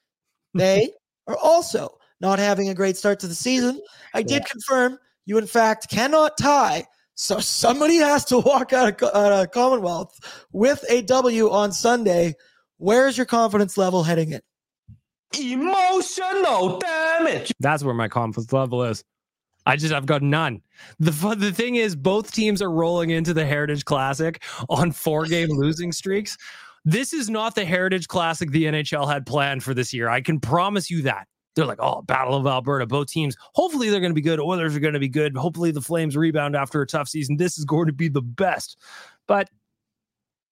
They 0.53 0.91
are 1.27 1.37
also 1.37 1.99
not 2.21 2.39
having 2.39 2.69
a 2.69 2.75
great 2.75 2.97
start 2.97 3.21
to 3.21 3.27
the 3.27 3.35
season. 3.35 3.81
I 4.13 4.23
did 4.23 4.45
confirm 4.47 4.99
you, 5.27 5.39
in 5.39 5.47
fact, 5.47 5.89
cannot 5.91 6.37
tie. 6.39 6.87
So 7.15 7.39
somebody 7.39 7.97
has 7.97 8.25
to 8.27 8.39
walk 8.39 8.73
out 8.73 8.89
of, 8.89 8.97
Co- 8.97 9.19
out 9.19 9.33
of 9.33 9.51
Commonwealth 9.51 10.19
with 10.53 10.85
a 10.89 11.03
W 11.03 11.51
on 11.51 11.73
Sunday. 11.73 12.35
Where's 12.79 13.17
your 13.17 13.27
confidence 13.27 13.79
level 13.79 14.03
heading 14.03 14.33
in? 14.33 14.41
Emotional 15.41 16.79
damage. 16.79 17.53
That's 17.61 17.83
where 17.83 17.95
my 17.95 18.09
confidence 18.09 18.53
level 18.53 18.85
is. 18.85 19.05
I 19.67 19.77
just 19.77 19.95
I've 19.95 20.07
got 20.07 20.23
none. 20.23 20.61
The 20.99 21.11
the 21.37 21.53
thing 21.53 21.77
is, 21.77 21.97
both 21.97 22.33
teams 22.33 22.61
are 22.61 22.71
rolling 22.71 23.11
into 23.11 23.33
the 23.33 23.47
Heritage 23.47 23.85
Classic 23.85 24.43
on 24.69 24.93
four 24.93 25.25
game 25.25 25.49
losing 25.49 25.91
streaks. 25.91 26.37
This 26.85 27.15
is 27.15 27.31
not 27.31 27.55
the 27.55 27.65
Heritage 27.65 28.09
Classic 28.09 28.51
the 28.51 28.65
NHL 28.65 29.11
had 29.11 29.25
planned 29.25 29.63
for 29.63 29.73
this 29.73 29.95
year. 29.95 30.09
I 30.11 30.21
can 30.21 30.39
promise 30.39 30.91
you 30.91 31.03
that. 31.03 31.27
They're 31.55 31.67
like, 31.67 31.81
oh, 31.81 32.03
Battle 32.03 32.35
of 32.35 32.47
Alberta. 32.47 32.87
Both 32.87 33.09
teams, 33.09 33.37
hopefully, 33.55 33.91
they're 33.91 34.01
going 34.01 34.11
to 34.11 34.15
be 34.15 34.21
good. 34.21 34.41
Oilers 34.41 34.75
are 34.75 34.81
going 34.81 34.95
to 34.95 35.01
be 35.01 35.09
good. 35.09 35.37
Hopefully, 35.37 35.71
the 35.71 35.81
Flames 35.81 36.17
rebound 36.17 36.57
after 36.57 36.83
a 36.83 36.87
tough 36.87 37.09
season. 37.09 37.37
This 37.37 37.59
is 37.59 37.65
going 37.65 37.87
to 37.87 37.93
be 37.93 38.09
the 38.09 38.23
best. 38.23 38.79
But 39.27 39.49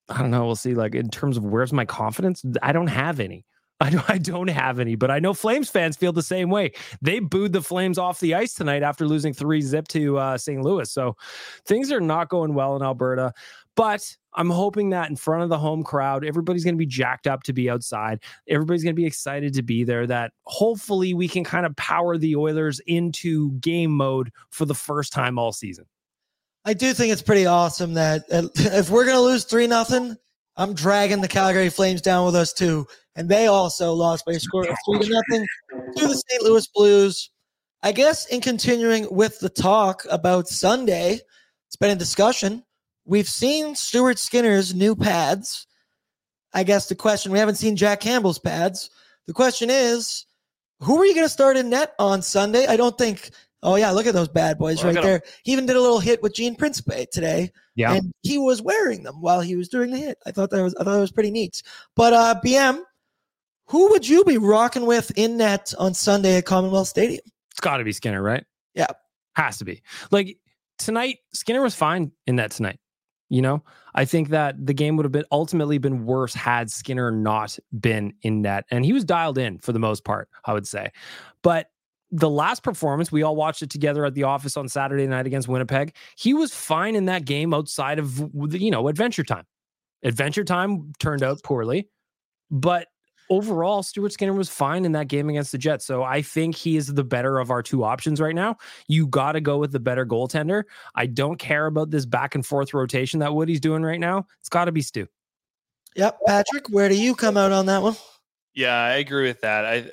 I 0.09 0.21
don't 0.21 0.31
know. 0.31 0.47
We'll 0.47 0.57
see. 0.57 0.75
Like, 0.75 0.95
in 0.95 1.09
terms 1.11 1.37
of 1.37 1.45
where's 1.45 1.73
my 1.73 1.85
confidence, 1.85 2.45
I 2.63 2.73
don't 2.73 2.89
have 2.89 3.21
any. 3.21 3.45
I 3.83 4.19
don't, 4.19 4.49
have 4.49 4.79
any, 4.79 4.95
but 4.95 5.11
I 5.11 5.19
know 5.19 5.35
Flames 5.35 5.69
fans 5.69 5.97
feel 5.97 6.13
the 6.13 6.23
same 6.23 6.51
way. 6.51 6.71
They 7.01 7.19
booed 7.19 7.53
the 7.53 7.63
Flames 7.63 7.99
off 7.99 8.21
the 8.21 8.35
ice 8.35 8.55
tonight 8.55 8.85
after 8.85 9.09
losing 9.09 9.35
three 9.35 9.61
zip 9.61 9.89
to 9.89 10.19
uh, 10.19 10.39
St. 10.39 10.63
Louis. 10.63 10.89
So 10.89 11.17
things 11.67 11.91
are 11.91 12.01
not 12.01 12.29
going 12.29 12.55
well 12.55 12.77
in 12.77 12.83
Alberta. 12.83 13.33
But 13.75 14.17
I'm 14.35 14.51
hoping 14.51 14.91
that 14.91 15.11
in 15.11 15.17
front 15.17 15.43
of 15.43 15.49
the 15.49 15.59
home 15.59 15.83
crowd, 15.83 16.25
everybody's 16.25 16.65
going 16.65 16.75
to 16.75 16.79
be 16.79 16.87
jacked 16.87 17.27
up 17.27 17.43
to 17.45 17.53
be 17.53 17.69
outside. 17.69 18.21
Everybody's 18.49 18.83
going 18.83 18.95
to 18.95 19.01
be 19.01 19.07
excited 19.07 19.55
to 19.55 19.63
be 19.63 19.85
there. 19.85 20.07
That 20.07 20.33
hopefully 20.45 21.15
we 21.15 21.29
can 21.29 21.45
kind 21.45 21.67
of 21.67 21.77
power 21.77 22.17
the 22.17 22.37
Oilers 22.37 22.81
into 22.87 23.53
game 23.53 23.93
mode 23.93 24.31
for 24.51 24.65
the 24.65 24.75
first 24.75 25.13
time 25.13 25.39
all 25.39 25.53
season. 25.53 25.85
I 26.65 26.75
do 26.75 26.95
think 26.95 27.13
it's 27.13 27.23
pretty 27.23 27.47
awesome 27.47 27.95
that 27.95 28.25
uh, 28.31 28.49
if 28.55 28.91
we're 28.91 29.05
going 29.05 29.17
to 29.17 29.23
lose 29.23 29.45
3 29.45 29.67
nothing, 29.67 30.17
I'm 30.57 30.75
dragging 30.75 31.21
the 31.21 31.29
Calgary 31.29 31.71
Flames 31.71 32.03
down 32.03 32.27
with 32.27 32.37
us 32.37 32.53
too. 32.53 32.87
And 33.17 33.29
they 33.29 33.47
also 33.47 33.93
lost 33.93 34.25
by 34.25 34.33
a 34.33 34.41
score 34.41 34.69
of 34.69 34.77
3 34.87 35.01
to 35.01 35.11
nothing 35.11 35.47
to 35.97 36.07
the 36.07 36.15
St. 36.15 36.43
Louis 36.43 36.67
Blues. 36.69 37.31
I 37.83 37.93
guess 37.93 38.27
in 38.27 38.41
continuing 38.41 39.09
with 39.11 39.41
the 39.41 39.49
talk 39.49 40.07
about 40.09 40.49
Sunday, 40.49 41.19
it's 41.67 41.77
been 41.77 41.91
a 41.91 41.97
discussion. 41.97 42.65
We've 43.05 43.29
seen 43.29 43.75
Stuart 43.75 44.19
Skinner's 44.19 44.75
new 44.75 44.95
pads. 44.95 45.67
I 46.55 46.63
guess 46.63 46.87
the 46.87 46.95
question 46.95 47.33
we 47.33 47.39
haven't 47.39 47.57
seen 47.57 47.77
Jack 47.77 48.01
Campbell's 48.01 48.39
pads. 48.39 48.91
The 49.27 49.33
question 49.33 49.71
is, 49.71 50.27
who 50.81 51.01
are 51.01 51.07
you 51.07 51.15
going 51.15 51.25
to 51.25 51.31
start 51.31 51.57
in 51.57 51.71
net 51.71 51.95
on 51.99 52.23
Sunday? 52.23 52.67
I 52.67 52.77
don't 52.77 52.97
think. 52.99 53.31
Oh 53.65 53.77
yeah, 53.77 53.93
look 53.93 54.07
at 54.07 54.15
those 54.15 54.29
bad 54.29 54.59
boys 54.59 54.83
right 54.83 54.95
there. 54.95 55.23
He 55.45 55.53
even 55.53 55.67
did 55.67 55.77
a 55.77 55.81
little 55.81 56.01
hit 56.01 56.21
with 56.21 56.35
Gene 56.35 56.57
Principe 56.57 57.07
today. 57.13 57.53
Yeah, 57.77 57.95
and 57.95 58.13
he 58.23 58.37
was 58.37 58.61
wearing 58.61 59.05
them 59.05 59.21
while 59.21 59.41
he 59.41 59.55
was 59.55 59.69
doing 59.69 59.93
the 59.93 59.99
hit. 59.99 60.19
I 60.27 60.33
thought 60.33 60.51
that 60.51 60.63
was 60.63 60.75
I 60.75 60.85
thought 60.85 60.97
it 60.97 61.01
was 61.01 61.13
pretty 61.13 61.31
neat. 61.31 61.63
But 61.95 62.13
uh, 62.13 62.41
BM, 62.45 62.81
who 63.67 63.91
would 63.91 64.09
you 64.09 64.25
be 64.25 64.37
rocking 64.37 64.85
with 64.85 65.13
in 65.17 65.37
net 65.37 65.73
on 65.79 65.95
Sunday 65.95 66.39
at 66.39 66.45
Commonwealth 66.45 66.89
Stadium? 66.89 67.23
It's 67.53 67.61
got 67.61 67.77
to 67.77 67.85
be 67.85 67.93
Skinner, 67.93 68.21
right? 68.21 68.45
Yeah, 68.75 68.89
has 69.35 69.59
to 69.59 69.65
be. 69.65 69.81
Like 70.11 70.39
tonight, 70.79 71.19
Skinner 71.33 71.63
was 71.63 71.77
fine 71.77 72.11
in 72.27 72.37
that 72.37 72.51
tonight. 72.51 72.81
You 73.33 73.41
know, 73.41 73.65
I 73.95 74.05
think 74.05 74.29
that 74.29 74.67
the 74.67 74.75
game 74.75 74.95
would 74.99 75.07
have 75.07 75.13
been 75.13 75.25
ultimately 75.33 75.79
been 75.79 76.05
worse 76.05 76.35
had 76.35 76.71
Skinner 76.71 77.11
not 77.11 77.59
been 77.81 78.13
in 78.21 78.43
net. 78.43 78.67
And 78.71 78.85
he 78.85 78.93
was 78.93 79.07
dialed 79.07 79.39
in 79.39 79.57
for 79.57 79.73
the 79.73 79.79
most 79.79 80.05
part, 80.05 80.29
I 80.45 80.53
would 80.53 80.69
say. 80.69 80.93
But 81.41 81.71
the 82.11 82.29
last 82.29 82.63
performance, 82.63 83.11
we 83.11 83.23
all 83.23 83.35
watched 83.35 83.63
it 83.63 83.71
together 83.71 84.05
at 84.05 84.13
the 84.13 84.25
office 84.25 84.59
on 84.59 84.69
Saturday 84.69 85.07
night 85.07 85.27
against 85.27 85.49
Winnipeg. 85.49 85.97
He 86.19 86.35
was 86.35 86.55
fine 86.55 86.95
in 86.95 87.07
that 87.07 87.25
game 87.25 87.55
outside 87.55 87.99
of, 87.99 88.19
you 88.53 88.71
know, 88.71 88.87
Adventure 88.89 89.25
Time. 89.25 89.47
Adventure 90.03 90.45
Time 90.45 90.93
turned 90.99 91.23
out 91.23 91.43
poorly, 91.43 91.89
but 92.51 92.89
overall, 93.33 93.83
Stuart 93.83 94.13
Skinner 94.13 94.35
was 94.35 94.51
fine 94.51 94.85
in 94.85 94.93
that 94.93 95.09
game 95.09 95.31
against 95.31 95.53
the 95.53 95.59
Jets. 95.59 95.87
So 95.87 96.03
I 96.03 96.21
think 96.21 96.55
he 96.55 96.77
is 96.77 96.93
the 96.93 97.03
better 97.03 97.39
of 97.39 97.51
our 97.51 97.63
two 97.63 97.83
options 97.83 98.21
right 98.21 98.35
now. 98.35 98.59
You 98.89 99.07
got 99.07 99.33
to 99.33 99.41
go 99.41 99.57
with 99.57 99.73
the 99.73 99.81
better 99.81 100.05
goaltender. 100.05 100.65
I 100.95 101.07
don't 101.07 101.39
care 101.39 101.67
about 101.67 101.91
this 101.91 102.05
back 102.05 102.35
and 102.35 102.45
forth 102.45 102.75
rotation 102.75 103.21
that 103.21 103.35
Woody's 103.35 103.61
doing 103.61 103.83
right 103.83 103.99
now. 103.99 104.27
It's 104.41 104.51
got 104.51 104.67
to 104.67 104.73
be 104.73 104.83
Stu. 104.83 105.09
Yep. 105.97 106.19
Patrick, 106.27 106.69
where 106.69 106.91
do 106.91 106.95
you 106.95 107.15
come 107.15 107.39
out 107.39 107.53
on 107.53 107.67
that 107.67 107.83
one? 107.83 107.97
Yeah, 108.55 108.75
I 108.75 108.97
agree 108.97 109.27
with 109.27 109.41
that. 109.41 109.65
I. 109.65 109.91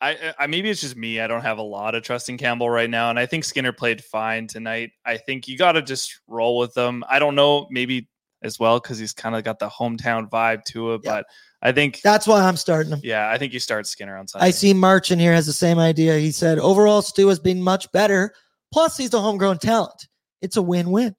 I, 0.00 0.34
I 0.38 0.46
maybe 0.48 0.68
it's 0.68 0.82
just 0.82 0.96
me. 0.96 1.18
I 1.18 1.26
don't 1.26 1.40
have 1.40 1.56
a 1.56 1.62
lot 1.62 1.94
of 1.94 2.02
trust 2.02 2.28
in 2.28 2.36
Campbell 2.36 2.68
right 2.68 2.90
now, 2.90 3.08
and 3.08 3.18
I 3.18 3.24
think 3.24 3.42
Skinner 3.42 3.72
played 3.72 4.04
fine 4.04 4.46
tonight. 4.46 4.90
I 5.06 5.16
think 5.16 5.48
you 5.48 5.56
got 5.56 5.72
to 5.72 5.82
just 5.82 6.20
roll 6.28 6.58
with 6.58 6.74
them. 6.74 7.04
I 7.08 7.18
don't 7.18 7.34
know, 7.34 7.66
maybe 7.70 8.10
as 8.44 8.58
well 8.58 8.78
because 8.78 8.98
he's 8.98 9.12
kind 9.12 9.34
of 9.34 9.42
got 9.42 9.58
the 9.58 9.68
hometown 9.68 10.28
vibe 10.30 10.64
to 10.66 10.94
it, 10.94 11.02
but 11.02 11.26
I 11.62 11.72
think 11.72 12.02
that's 12.02 12.26
why 12.26 12.42
I'm 12.42 12.56
starting 12.56 12.92
him. 12.92 13.00
Yeah, 13.02 13.30
I 13.30 13.38
think 13.38 13.52
you 13.52 13.58
start 13.58 13.86
Skinner 13.86 14.16
on 14.16 14.28
Sunday. 14.28 14.46
I 14.46 14.50
see 14.50 14.74
March 14.74 15.10
in 15.10 15.18
here 15.18 15.32
has 15.32 15.46
the 15.46 15.52
same 15.52 15.78
idea. 15.78 16.18
He 16.18 16.30
said 16.30 16.58
overall 16.58 17.02
Stu 17.02 17.26
has 17.28 17.38
been 17.38 17.62
much 17.62 17.90
better. 17.90 18.34
Plus, 18.72 18.96
he's 18.96 19.14
a 19.14 19.20
homegrown 19.20 19.58
talent. 19.58 20.08
It's 20.42 20.56
a 20.56 20.62
win-win. 20.62 21.16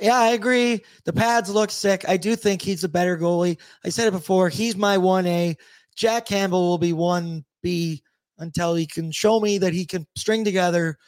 Yeah, 0.00 0.18
I 0.18 0.30
agree. 0.30 0.82
The 1.04 1.12
pads 1.12 1.48
look 1.48 1.70
sick. 1.70 2.04
I 2.08 2.16
do 2.16 2.36
think 2.36 2.60
he's 2.60 2.84
a 2.84 2.88
better 2.88 3.16
goalie. 3.16 3.58
I 3.84 3.88
said 3.88 4.08
it 4.08 4.12
before. 4.12 4.48
He's 4.48 4.76
my 4.76 4.96
1A. 4.96 5.54
Jack 5.94 6.26
Campbell 6.26 6.68
will 6.68 6.78
be 6.78 6.92
1B 6.92 8.02
until 8.38 8.74
he 8.74 8.86
can 8.86 9.10
show 9.10 9.40
me 9.40 9.58
that 9.58 9.72
he 9.72 9.86
can 9.86 10.06
string 10.16 10.44
together 10.44 10.98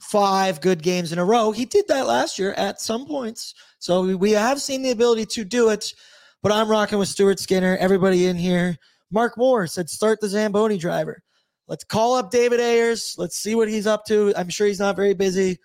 five 0.00 0.60
good 0.60 0.82
games 0.82 1.12
in 1.12 1.18
a 1.18 1.24
row. 1.24 1.52
He 1.52 1.64
did 1.64 1.86
that 1.88 2.06
last 2.06 2.38
year 2.38 2.52
at 2.54 2.80
some 2.80 3.06
points. 3.06 3.54
So 3.86 4.16
we 4.16 4.32
have 4.32 4.60
seen 4.60 4.82
the 4.82 4.90
ability 4.90 5.26
to 5.26 5.44
do 5.44 5.68
it. 5.68 5.94
But 6.42 6.50
I'm 6.50 6.68
rocking 6.68 6.98
with 6.98 7.06
Stuart 7.06 7.38
Skinner. 7.38 7.76
Everybody 7.76 8.26
in 8.26 8.34
here. 8.34 8.76
Mark 9.12 9.38
Moore 9.38 9.68
said 9.68 9.88
start 9.88 10.20
the 10.20 10.28
Zamboni 10.28 10.76
driver. 10.76 11.22
Let's 11.68 11.84
call 11.84 12.16
up 12.16 12.32
David 12.32 12.58
Ayres. 12.58 13.14
Let's 13.16 13.36
see 13.36 13.54
what 13.54 13.68
he's 13.68 13.86
up 13.86 14.04
to. 14.06 14.34
I'm 14.36 14.48
sure 14.48 14.66
he's 14.66 14.80
not 14.80 14.96
very 14.96 15.14
busy. 15.14 15.58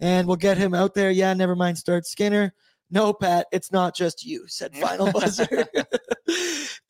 And 0.00 0.26
we'll 0.26 0.36
get 0.36 0.58
him 0.58 0.74
out 0.74 0.92
there. 0.92 1.10
Yeah, 1.10 1.32
never 1.32 1.56
mind. 1.56 1.78
Start 1.78 2.04
Skinner. 2.04 2.52
No, 2.90 3.14
Pat, 3.14 3.46
it's 3.52 3.72
not 3.72 3.96
just 3.96 4.22
you, 4.22 4.46
said 4.48 4.76
Final 4.76 5.10
Buzzer. 5.12 5.48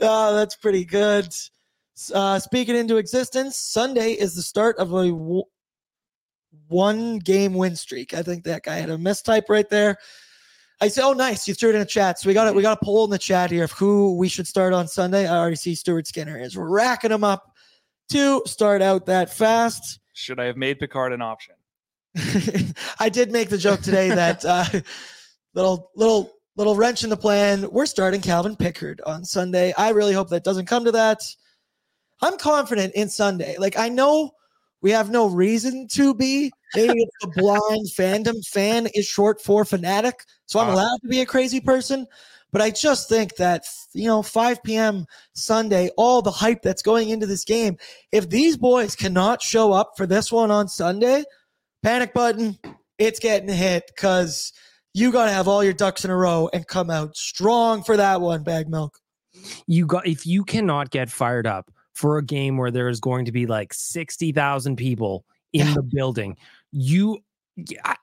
oh, 0.00 0.34
that's 0.34 0.56
pretty 0.56 0.84
good. 0.84 1.28
Uh, 2.12 2.40
speaking 2.40 2.74
into 2.74 2.96
existence, 2.96 3.56
Sunday 3.56 4.14
is 4.14 4.34
the 4.34 4.42
start 4.42 4.78
of 4.78 4.92
a 4.92 5.10
w- 5.10 5.44
one 6.66 7.20
game 7.20 7.54
win 7.54 7.76
streak. 7.76 8.14
I 8.14 8.24
think 8.24 8.42
that 8.44 8.64
guy 8.64 8.74
had 8.74 8.90
a 8.90 8.98
mistype 8.98 9.48
right 9.48 9.70
there. 9.70 9.98
I 10.80 10.88
say, 10.88 11.02
oh, 11.02 11.14
nice. 11.14 11.48
You 11.48 11.54
threw 11.54 11.70
it 11.70 11.74
in 11.74 11.80
the 11.80 11.86
chat. 11.86 12.18
So 12.18 12.28
we 12.28 12.34
got 12.34 12.46
it. 12.48 12.54
We 12.54 12.62
got 12.62 12.78
a 12.80 12.84
poll 12.84 13.04
in 13.04 13.10
the 13.10 13.18
chat 13.18 13.50
here 13.50 13.64
of 13.64 13.72
who 13.72 14.16
we 14.16 14.28
should 14.28 14.46
start 14.46 14.72
on 14.72 14.86
Sunday. 14.88 15.26
I 15.26 15.38
already 15.38 15.56
see 15.56 15.74
Stuart 15.74 16.06
Skinner 16.06 16.38
is 16.38 16.56
racking 16.56 17.10
them 17.10 17.24
up 17.24 17.54
to 18.10 18.42
start 18.46 18.82
out 18.82 19.06
that 19.06 19.32
fast. 19.32 20.00
Should 20.12 20.38
I 20.38 20.44
have 20.44 20.56
made 20.56 20.78
Pickard 20.78 21.12
an 21.12 21.22
option? 21.22 21.54
I 23.00 23.08
did 23.08 23.32
make 23.32 23.48
the 23.48 23.58
joke 23.58 23.80
today 23.80 24.08
that 24.08 24.44
uh, 24.44 24.64
little 25.54 25.90
little 25.94 26.32
little 26.56 26.76
wrench 26.76 27.04
in 27.04 27.10
the 27.10 27.16
plan. 27.16 27.70
We're 27.70 27.86
starting 27.86 28.20
Calvin 28.20 28.56
Pickard 28.56 29.00
on 29.04 29.24
Sunday. 29.24 29.74
I 29.76 29.90
really 29.90 30.14
hope 30.14 30.30
that 30.30 30.44
doesn't 30.44 30.66
come 30.66 30.84
to 30.86 30.92
that. 30.92 31.20
I'm 32.22 32.38
confident 32.38 32.94
in 32.94 33.08
Sunday. 33.08 33.56
Like 33.58 33.78
I 33.78 33.88
know 33.88 34.32
we 34.80 34.90
have 34.92 35.10
no 35.10 35.28
reason 35.28 35.88
to 35.92 36.14
be. 36.14 36.52
Maybe 36.74 37.02
it's 37.02 37.16
the 37.20 37.28
blind 37.28 37.86
fandom. 37.96 38.44
Fan 38.46 38.88
is 38.94 39.06
short 39.06 39.40
for 39.40 39.64
fanatic. 39.64 40.24
So 40.46 40.58
I'm 40.58 40.68
uh-huh. 40.68 40.76
allowed 40.76 40.98
to 41.02 41.08
be 41.08 41.20
a 41.20 41.26
crazy 41.26 41.60
person. 41.60 42.06
But 42.52 42.62
I 42.62 42.70
just 42.70 43.08
think 43.08 43.36
that, 43.36 43.64
you 43.92 44.06
know, 44.06 44.22
5 44.22 44.62
p.m. 44.62 45.06
Sunday, 45.34 45.90
all 45.96 46.22
the 46.22 46.30
hype 46.30 46.62
that's 46.62 46.82
going 46.82 47.10
into 47.10 47.26
this 47.26 47.44
game, 47.44 47.76
if 48.12 48.30
these 48.30 48.56
boys 48.56 48.96
cannot 48.96 49.42
show 49.42 49.72
up 49.72 49.92
for 49.96 50.06
this 50.06 50.32
one 50.32 50.50
on 50.50 50.68
Sunday, 50.68 51.24
panic 51.82 52.14
button, 52.14 52.58
it's 52.98 53.18
getting 53.18 53.48
hit 53.48 53.90
because 53.94 54.52
you 54.94 55.12
got 55.12 55.26
to 55.26 55.32
have 55.32 55.48
all 55.48 55.62
your 55.62 55.74
ducks 55.74 56.04
in 56.04 56.10
a 56.10 56.16
row 56.16 56.48
and 56.52 56.66
come 56.66 56.88
out 56.88 57.16
strong 57.16 57.82
for 57.82 57.96
that 57.96 58.20
one, 58.20 58.42
bag 58.42 58.68
milk. 58.68 58.98
You 59.66 59.84
got, 59.84 60.06
if 60.06 60.26
you 60.26 60.44
cannot 60.44 60.90
get 60.90 61.10
fired 61.10 61.46
up 61.46 61.70
for 61.94 62.16
a 62.16 62.24
game 62.24 62.56
where 62.56 62.70
there 62.70 62.88
is 62.88 63.00
going 63.00 63.24
to 63.24 63.32
be 63.32 63.46
like 63.46 63.74
60,000 63.74 64.76
people 64.76 65.24
in 65.52 65.74
the 65.74 65.82
building. 65.82 66.36
You, 66.78 67.20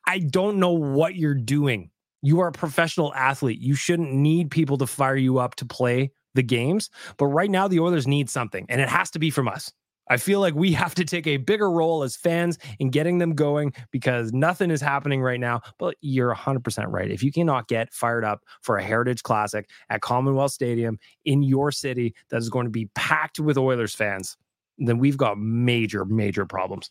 I 0.05 0.17
don't 0.19 0.57
know 0.57 0.71
what 0.71 1.15
you're 1.15 1.35
doing. 1.35 1.91
You 2.23 2.39
are 2.39 2.47
a 2.47 2.51
professional 2.51 3.13
athlete. 3.13 3.59
You 3.59 3.75
shouldn't 3.75 4.11
need 4.11 4.49
people 4.49 4.79
to 4.79 4.87
fire 4.87 5.15
you 5.15 5.37
up 5.37 5.55
to 5.55 5.65
play 5.65 6.11
the 6.33 6.41
games. 6.41 6.89
But 7.17 7.27
right 7.27 7.51
now, 7.51 7.67
the 7.67 7.79
Oilers 7.79 8.07
need 8.07 8.31
something, 8.31 8.65
and 8.69 8.81
it 8.81 8.89
has 8.89 9.11
to 9.11 9.19
be 9.19 9.29
from 9.29 9.47
us. 9.47 9.71
I 10.09 10.17
feel 10.17 10.39
like 10.39 10.55
we 10.55 10.71
have 10.73 10.95
to 10.95 11.05
take 11.05 11.27
a 11.27 11.37
bigger 11.37 11.69
role 11.69 12.01
as 12.01 12.15
fans 12.15 12.57
in 12.79 12.89
getting 12.89 13.19
them 13.19 13.35
going 13.35 13.73
because 13.91 14.33
nothing 14.33 14.71
is 14.71 14.81
happening 14.81 15.21
right 15.21 15.39
now. 15.39 15.61
But 15.77 15.95
you're 16.01 16.33
100% 16.33 16.85
right. 16.89 17.11
If 17.11 17.21
you 17.21 17.31
cannot 17.31 17.67
get 17.67 17.93
fired 17.93 18.25
up 18.25 18.41
for 18.61 18.77
a 18.77 18.83
Heritage 18.83 19.21
Classic 19.21 19.69
at 19.89 20.01
Commonwealth 20.01 20.51
Stadium 20.51 20.97
in 21.25 21.43
your 21.43 21.71
city 21.71 22.15
that 22.29 22.37
is 22.37 22.49
going 22.49 22.65
to 22.65 22.71
be 22.71 22.89
packed 22.95 23.39
with 23.39 23.57
Oilers 23.57 23.93
fans, 23.93 24.35
then 24.79 24.97
we've 24.97 25.17
got 25.17 25.37
major, 25.37 26.05
major 26.05 26.45
problems. 26.47 26.89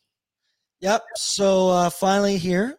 Yep. 0.83 1.05
So 1.15 1.69
uh, 1.69 1.91
finally, 1.91 2.39
here, 2.39 2.77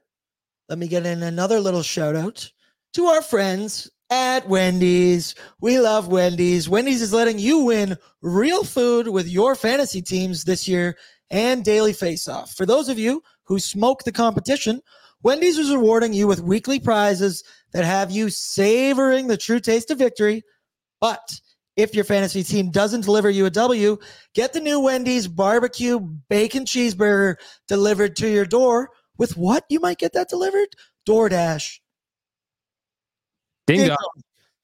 let 0.68 0.78
me 0.78 0.90
get 0.90 1.06
in 1.06 1.24
another 1.24 1.62
little 1.62 1.82
shout 1.82 2.18
out 2.18 2.52
to 2.96 3.06
our 3.06 3.22
friends 3.22 3.90
at 4.10 4.48
Wendy's. 4.50 5.36
We 5.62 5.80
love 5.80 6.10
Wendy's. 6.10 6.68
Wendy's 6.68 7.02
is 7.02 7.14
letting 7.14 7.40
you 7.40 7.60
win 7.60 7.98
real 8.22 8.66
food 8.66 9.08
with 9.08 9.30
your 9.30 9.56
fantasy 9.56 10.02
teams 10.02 10.44
this 10.44 10.68
year 10.68 10.98
and 11.30 11.64
daily 11.64 11.94
face 11.94 12.28
off. 12.28 12.54
For 12.54 12.66
those 12.66 12.90
of 12.90 13.00
you 13.00 13.24
who 13.46 13.58
smoke 13.58 14.04
the 14.04 14.12
competition, 14.12 14.82
Wendy's 15.22 15.58
is 15.58 15.72
rewarding 15.72 16.12
you 16.12 16.28
with 16.28 16.42
weekly 16.42 16.82
prizes 16.82 17.42
that 17.72 17.86
have 17.86 18.12
you 18.12 18.30
savoring 18.30 19.28
the 19.28 19.38
true 19.38 19.62
taste 19.62 19.92
of 19.92 19.98
victory. 19.98 20.44
But 21.00 21.40
if 21.76 21.96
your 21.96 22.04
fantasy 22.04 22.44
team 22.44 22.70
doesn't 22.70 23.02
deliver 23.02 23.30
you 23.30 23.46
a 23.46 23.50
W, 23.50 23.98
get 24.34 24.54
the 24.54 24.60
new 24.60 24.80
Wendy's 24.80 25.28
barbecue 25.28 26.00
bacon 26.30 26.66
cheeseburger 26.66 27.36
delivered 27.68 28.16
to 28.18 28.30
your 28.30 28.46
door. 28.46 28.90
With 29.18 29.38
what 29.38 29.64
you 29.70 29.80
might 29.80 30.00
get 30.00 30.14
that 30.14 30.30
delivered? 30.30 30.70
DoorDash. 31.08 31.80
Dingo. 33.68 33.96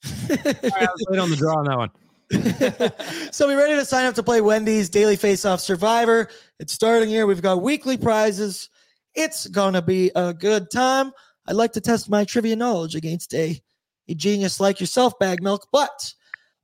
Sorry, 0.04 0.40
I 0.42 0.88
was 0.92 1.06
late 1.10 1.20
on 1.20 1.30
the 1.30 1.36
draw 1.36 1.58
on 1.58 1.66
that 1.66 1.78
one. 1.78 1.92
so 3.32 3.48
be 3.48 3.56
ready 3.56 3.76
to 3.76 3.86
sign 3.86 4.06
up 4.06 4.16
to 4.16 4.24
play 4.24 4.42
Wendy's 4.42 4.90
Daily 4.90 5.16
Face 5.16 5.46
Off 5.46 5.60
Survivor. 5.60 6.30
It's 6.60 6.74
starting 6.74 7.10
here. 7.10 7.26
We've 7.26 7.42
got 7.42 7.62
weekly 7.62 7.98
prizes. 7.98 8.70
It's 9.16 9.48
gonna 9.48 9.82
be 9.82 10.12
a 10.16 10.34
good 10.34 10.70
time. 10.72 11.12
I'd 11.48 11.56
like 11.56 11.72
to 11.74 11.82
test 11.82 12.10
my 12.10 12.26
trivia 12.26 12.56
knowledge 12.56 12.96
against 12.96 13.34
a, 13.34 13.60
a 14.08 14.14
genius 14.14 14.60
like 14.60 14.80
yourself, 14.80 15.18
Bag 15.18 15.42
Milk, 15.42 15.68
but 15.72 16.14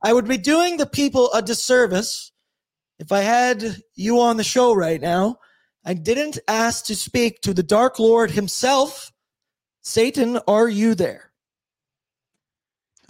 I 0.05 0.13
would 0.13 0.27
be 0.27 0.37
doing 0.37 0.77
the 0.77 0.85
people 0.85 1.33
a 1.33 1.41
disservice 1.41 2.31
if 2.99 3.11
I 3.11 3.21
had 3.21 3.77
you 3.95 4.19
on 4.21 4.37
the 4.37 4.43
show 4.43 4.71
right 4.75 5.01
now. 5.01 5.37
I 5.83 5.95
didn't 5.95 6.37
ask 6.47 6.85
to 6.85 6.95
speak 6.95 7.41
to 7.41 7.55
the 7.55 7.63
Dark 7.63 7.97
Lord 7.97 8.29
himself. 8.29 9.11
Satan, 9.81 10.37
are 10.47 10.69
you 10.69 10.93
there? 10.93 11.31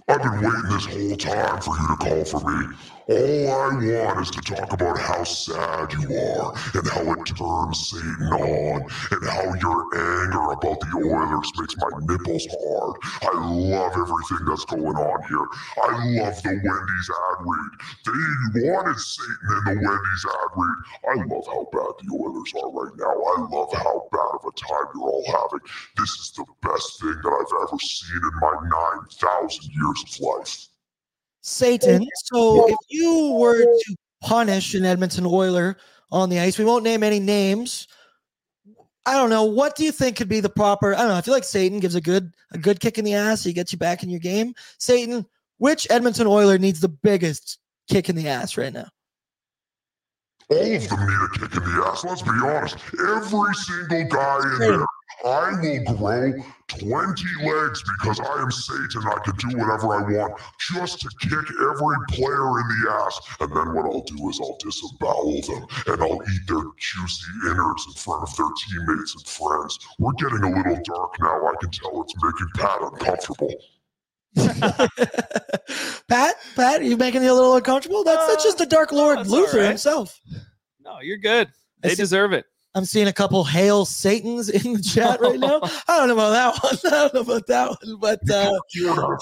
I've 0.08 0.22
been 0.22 0.40
waiting 0.40 0.70
this 0.70 0.86
whole 0.86 1.16
time 1.16 1.60
for 1.60 1.76
you 1.76 1.86
to 1.86 1.96
call 1.96 2.24
for 2.24 2.50
me. 2.50 2.74
All 3.08 3.14
I 3.14 3.68
want 3.70 4.20
is 4.20 4.32
to 4.32 4.40
talk 4.40 4.72
about 4.72 4.98
how 4.98 5.22
sad 5.22 5.92
you 5.92 6.10
are 6.10 6.50
and 6.74 6.88
how 6.90 7.06
it 7.14 7.22
turns 7.22 7.94
Satan 7.94 8.34
on 8.34 8.82
and 8.82 9.22
how 9.30 9.46
your 9.62 9.86
anger 9.94 10.50
about 10.50 10.80
the 10.82 10.90
Oilers 11.06 11.52
makes 11.54 11.76
my 11.78 11.86
nipples 12.02 12.48
hard. 12.50 12.96
I 13.22 13.46
love 13.46 13.92
everything 13.94 14.42
that's 14.50 14.64
going 14.64 14.98
on 14.98 15.22
here. 15.30 15.46
I 15.86 16.18
love 16.18 16.42
the 16.42 16.50
Wendy's 16.50 17.10
ad 17.14 17.46
read. 17.46 17.72
They 18.10 18.66
wanted 18.66 18.98
Satan 18.98 19.54
in 19.54 19.62
the 19.70 19.86
Wendy's 19.86 20.26
ad 20.26 20.50
read. 20.58 20.78
I 21.06 21.14
love 21.30 21.46
how 21.46 21.62
bad 21.70 21.94
the 22.02 22.10
Oilers 22.10 22.52
are 22.58 22.72
right 22.74 22.96
now. 22.98 23.14
I 23.14 23.38
love 23.54 23.70
how 23.70 24.08
bad 24.10 24.34
of 24.34 24.50
a 24.50 24.54
time 24.58 24.90
you're 24.98 25.06
all 25.06 25.22
having. 25.30 25.62
This 25.96 26.10
is 26.10 26.32
the 26.34 26.44
best 26.60 26.98
thing 26.98 27.14
that 27.22 27.34
I've 27.38 27.70
ever 27.70 27.78
seen 27.78 28.18
in 28.18 28.34
my 28.42 28.58
9,000 28.66 29.62
years 29.62 30.02
of 30.02 30.20
life. 30.26 30.74
Satan. 31.46 32.04
So 32.24 32.68
if 32.68 32.76
you 32.88 33.36
were 33.38 33.62
to 33.62 33.96
punish 34.20 34.74
an 34.74 34.84
Edmonton 34.84 35.24
Oiler 35.24 35.76
on 36.10 36.28
the 36.28 36.40
ice, 36.40 36.58
we 36.58 36.64
won't 36.64 36.82
name 36.82 37.04
any 37.04 37.20
names. 37.20 37.86
I 39.06 39.14
don't 39.14 39.30
know. 39.30 39.44
What 39.44 39.76
do 39.76 39.84
you 39.84 39.92
think 39.92 40.16
could 40.16 40.28
be 40.28 40.40
the 40.40 40.48
proper? 40.48 40.92
I 40.92 40.98
don't 40.98 41.08
know. 41.08 41.14
I 41.14 41.20
feel 41.20 41.34
like 41.34 41.44
Satan 41.44 41.78
gives 41.78 41.94
a 41.94 42.00
good 42.00 42.34
a 42.50 42.58
good 42.58 42.80
kick 42.80 42.98
in 42.98 43.04
the 43.04 43.14
ass. 43.14 43.44
He 43.44 43.52
gets 43.52 43.72
you 43.72 43.78
back 43.78 44.02
in 44.02 44.10
your 44.10 44.18
game. 44.18 44.54
Satan, 44.78 45.24
which 45.58 45.86
Edmonton 45.88 46.26
Oiler 46.26 46.58
needs 46.58 46.80
the 46.80 46.88
biggest 46.88 47.58
kick 47.88 48.08
in 48.08 48.16
the 48.16 48.28
ass 48.28 48.56
right 48.56 48.72
now? 48.72 48.88
All 50.50 50.58
of 50.58 50.88
them 50.88 51.06
need 51.06 51.14
a 51.14 51.38
kick 51.38 51.56
in 51.56 51.62
the 51.62 51.84
ass. 51.86 52.04
Let's 52.04 52.22
be 52.22 52.30
honest. 52.30 52.76
Every 52.98 53.54
single 53.54 54.08
guy 54.08 54.40
in 54.52 54.58
there. 54.58 54.86
I 55.24 55.50
will 55.62 55.96
grow 55.96 56.32
20 56.68 57.22
legs 57.44 57.82
because 57.82 58.20
I 58.20 58.42
am 58.42 58.50
Satan. 58.50 59.02
I 59.06 59.18
can 59.24 59.36
do 59.36 59.56
whatever 59.58 59.94
I 59.94 60.02
want 60.02 60.40
just 60.58 61.00
to 61.00 61.08
kick 61.20 61.32
every 61.32 61.96
player 62.10 62.60
in 62.60 62.66
the 62.68 62.90
ass. 62.90 63.20
And 63.40 63.50
then 63.54 63.74
what 63.74 63.86
I'll 63.86 64.02
do 64.02 64.28
is 64.28 64.40
I'll 64.40 64.58
disembowel 64.58 65.40
them 65.42 65.66
and 65.86 66.02
I'll 66.02 66.22
eat 66.22 66.46
their 66.48 66.62
juicy 66.78 67.32
innards 67.44 67.86
in 67.86 67.94
front 67.94 68.28
of 68.28 68.36
their 68.36 68.46
teammates 68.68 69.14
and 69.14 69.26
friends. 69.26 69.78
We're 69.98 70.12
getting 70.12 70.44
a 70.44 70.56
little 70.56 70.82
dark 70.84 71.14
now. 71.20 71.46
I 71.46 71.54
can 71.60 71.70
tell 71.70 72.02
it's 72.02 72.14
making 72.22 72.48
Pat 72.54 72.82
uncomfortable. 72.82 73.54
Pat, 76.08 76.36
Pat, 76.56 76.80
are 76.80 76.84
you 76.84 76.96
making 76.96 77.22
me 77.22 77.28
a 77.28 77.34
little 77.34 77.56
uncomfortable? 77.56 78.04
That's 78.04 78.26
that's 78.26 78.44
uh, 78.44 78.48
just 78.48 78.58
the 78.58 78.66
Dark 78.66 78.92
Lord 78.92 79.18
that's 79.18 79.30
Luther 79.30 79.56
all 79.56 79.62
right. 79.62 79.68
himself. 79.68 80.20
No, 80.84 81.00
you're 81.00 81.16
good. 81.16 81.48
They 81.80 81.94
deserve 81.94 82.32
it. 82.34 82.44
I'm 82.76 82.84
seeing 82.84 83.08
a 83.08 83.12
couple 83.12 83.42
hail 83.42 83.86
Satans 83.86 84.50
in 84.50 84.74
the 84.74 84.82
chat 84.82 85.18
right 85.18 85.40
now. 85.40 85.60
I 85.88 85.96
don't 85.96 86.08
know 86.08 86.14
about 86.14 86.30
that 86.30 86.62
one. 86.62 86.78
I 86.84 86.90
don't 86.90 87.14
know 87.14 87.20
about 87.22 87.46
that 87.46 87.68
one, 87.70 87.96
but 87.98 88.30
uh, 88.30 88.60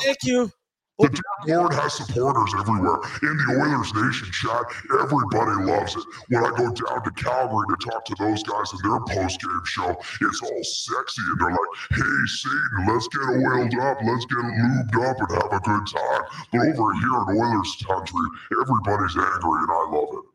thank 0.02 0.18
you. 0.24 0.50
The 0.98 1.08
Dark 1.08 1.46
Lord 1.46 1.74
has 1.74 1.94
supporters 1.94 2.54
everywhere. 2.58 2.98
In 3.22 3.34
the 3.34 3.62
Oilers 3.62 3.94
Nation 3.94 4.30
chat, 4.30 4.62
everybody 5.02 5.70
loves 5.70 5.94
it. 5.94 6.02
When 6.30 6.42
I 6.44 6.50
go 6.50 6.70
down 6.70 7.02
to 7.02 7.10
Calgary 7.14 7.66
to 7.70 7.76
talk 7.78 8.04
to 8.06 8.14
those 8.18 8.42
guys 8.42 8.70
in 8.74 8.78
their 8.82 9.02
post-game 9.06 9.64
show, 9.66 9.90
it's 9.90 10.42
all 10.42 10.62
sexy 10.62 11.22
and 11.22 11.38
they're 11.38 11.50
like, 11.50 11.74
hey, 11.94 12.20
Satan, 12.26 12.90
let's 12.90 13.06
get 13.06 13.22
oiled 13.22 13.74
up, 13.86 13.98
let's 14.02 14.26
get 14.26 14.38
lubed 14.38 14.98
up 14.98 15.18
and 15.18 15.30
have 15.30 15.52
a 15.54 15.62
good 15.62 15.86
time. 15.94 16.22
But 16.50 16.74
over 16.74 16.90
here 16.94 17.18
in 17.22 17.42
Oilers 17.42 17.74
country, 17.86 18.26
everybody's 18.50 19.14
angry 19.14 19.62
and 19.62 19.70
I 19.70 19.82
love 19.94 20.10
it. 20.10 20.33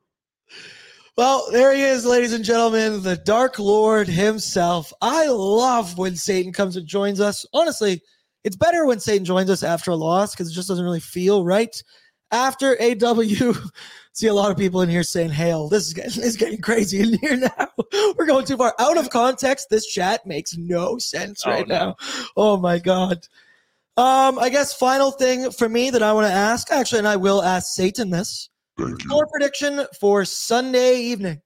Well, 1.19 1.49
there 1.51 1.73
he 1.73 1.81
is, 1.81 2.05
ladies 2.05 2.31
and 2.31 2.45
gentlemen, 2.45 3.03
the 3.03 3.17
Dark 3.17 3.59
Lord 3.59 4.07
himself. 4.07 4.93
I 5.01 5.27
love 5.27 5.97
when 5.97 6.15
Satan 6.15 6.53
comes 6.53 6.77
and 6.77 6.87
joins 6.87 7.19
us. 7.19 7.45
Honestly, 7.53 8.01
it's 8.45 8.55
better 8.55 8.85
when 8.85 9.01
Satan 9.01 9.25
joins 9.25 9.49
us 9.49 9.61
after 9.61 9.91
a 9.91 9.97
loss 9.97 10.33
because 10.33 10.49
it 10.49 10.53
just 10.53 10.69
doesn't 10.69 10.85
really 10.85 11.01
feel 11.01 11.43
right. 11.43 11.75
After 12.31 12.81
AW, 12.81 13.21
see 14.13 14.27
a 14.27 14.33
lot 14.33 14.49
of 14.49 14.55
people 14.55 14.79
in 14.79 14.87
here 14.87 15.03
saying, 15.03 15.31
Hail, 15.31 15.67
this 15.67 15.87
is 15.87 15.93
getting, 15.93 16.21
this 16.21 16.25
is 16.25 16.37
getting 16.37 16.61
crazy 16.61 17.01
in 17.01 17.17
here 17.19 17.35
now. 17.35 17.67
We're 18.17 18.25
going 18.25 18.45
too 18.45 18.55
far. 18.55 18.73
Out 18.79 18.97
of 18.97 19.09
context, 19.09 19.67
this 19.69 19.87
chat 19.87 20.25
makes 20.25 20.55
no 20.55 20.99
sense 20.99 21.43
Oh, 21.45 21.49
right 21.49 21.67
no. 21.67 21.75
now. 21.79 21.95
Oh 22.37 22.55
my 22.55 22.79
God. 22.79 23.27
Um, 23.97 24.39
I 24.39 24.47
guess 24.47 24.73
final 24.73 25.11
thing 25.11 25.51
for 25.51 25.67
me 25.67 25.89
that 25.89 26.01
I 26.01 26.13
want 26.13 26.27
to 26.27 26.33
ask, 26.33 26.71
actually, 26.71 26.99
and 26.99 27.09
I 27.09 27.17
will 27.17 27.43
ask 27.43 27.73
Satan 27.73 28.09
this. 28.09 28.48
Thank 28.79 29.03
you. 29.03 29.09
Score 29.09 29.27
prediction 29.27 29.85
for 29.99 30.23
Sunday 30.25 31.01
evening. 31.01 31.41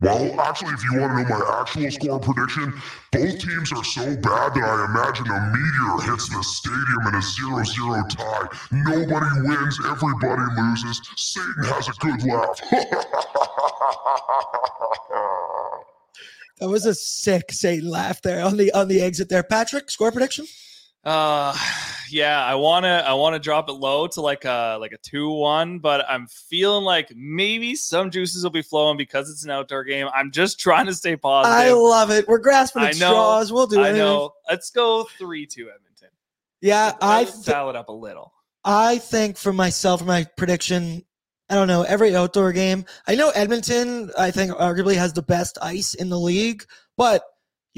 Well, 0.00 0.40
actually, 0.40 0.74
if 0.74 0.84
you 0.84 1.00
want 1.00 1.18
to 1.18 1.24
know 1.28 1.38
my 1.38 1.60
actual 1.60 1.90
score 1.90 2.20
prediction, 2.20 2.72
both 3.10 3.36
teams 3.40 3.72
are 3.72 3.82
so 3.82 4.14
bad 4.16 4.54
that 4.54 4.62
I 4.62 4.84
imagine 4.84 5.26
a 5.26 5.40
meteor 5.52 5.98
hits 6.08 6.28
the 6.28 6.40
stadium 6.42 7.08
in 7.08 7.16
a 7.16 7.22
0 7.22 7.64
0 7.64 8.04
tie. 8.08 8.46
Nobody 8.70 9.40
wins, 9.42 9.80
everybody 9.84 10.42
loses. 10.56 11.00
Satan 11.16 11.64
has 11.64 11.88
a 11.88 11.92
good 11.98 12.22
laugh. 12.24 12.60
That 16.60 16.68
was 16.68 16.86
a 16.86 16.94
sick 16.94 17.52
Satan 17.52 17.88
laugh 17.88 18.20
there 18.20 18.44
on 18.44 18.56
the 18.56 18.72
on 18.72 18.88
the 18.88 19.00
exit 19.00 19.28
there. 19.28 19.44
Patrick, 19.44 19.92
score 19.92 20.10
prediction? 20.10 20.44
Uh 21.04 21.56
yeah, 22.10 22.44
I 22.44 22.54
wanna 22.54 23.04
I 23.06 23.14
wanna 23.14 23.38
drop 23.38 23.68
it 23.68 23.72
low 23.72 24.06
to 24.08 24.20
like 24.20 24.44
a 24.44 24.78
like 24.80 24.92
a 24.92 24.98
two 24.98 25.30
one, 25.30 25.78
but 25.78 26.04
I'm 26.08 26.26
feeling 26.26 26.84
like 26.84 27.12
maybe 27.14 27.74
some 27.74 28.10
juices 28.10 28.42
will 28.42 28.50
be 28.50 28.62
flowing 28.62 28.96
because 28.96 29.30
it's 29.30 29.44
an 29.44 29.50
outdoor 29.50 29.84
game. 29.84 30.08
I'm 30.14 30.30
just 30.30 30.58
trying 30.60 30.86
to 30.86 30.94
stay 30.94 31.16
positive. 31.16 31.58
I 31.58 31.72
love 31.72 32.10
it. 32.10 32.26
We're 32.28 32.38
grasping 32.38 32.82
I 32.82 32.88
at 32.88 32.94
straws. 32.96 33.52
We'll 33.52 33.66
do 33.66 33.80
it. 33.80 33.88
I 33.88 33.92
know. 33.92 34.32
Let's 34.48 34.70
go 34.70 35.04
three 35.18 35.46
two 35.46 35.70
Edmonton. 35.70 36.08
Yeah, 36.60 36.92
I 37.00 37.20
Let's 37.20 37.34
th- 37.34 37.46
dial 37.46 37.70
it 37.70 37.76
up 37.76 37.88
a 37.88 37.92
little. 37.92 38.32
I 38.64 38.98
think 38.98 39.36
for 39.36 39.52
myself, 39.52 40.04
my 40.04 40.24
prediction, 40.36 41.04
I 41.48 41.54
don't 41.54 41.68
know, 41.68 41.82
every 41.82 42.14
outdoor 42.14 42.52
game. 42.52 42.84
I 43.06 43.14
know 43.14 43.30
Edmonton, 43.30 44.10
I 44.18 44.30
think 44.30 44.52
arguably 44.52 44.96
has 44.96 45.12
the 45.12 45.22
best 45.22 45.56
ice 45.62 45.94
in 45.94 46.08
the 46.08 46.18
league, 46.18 46.64
but 46.96 47.22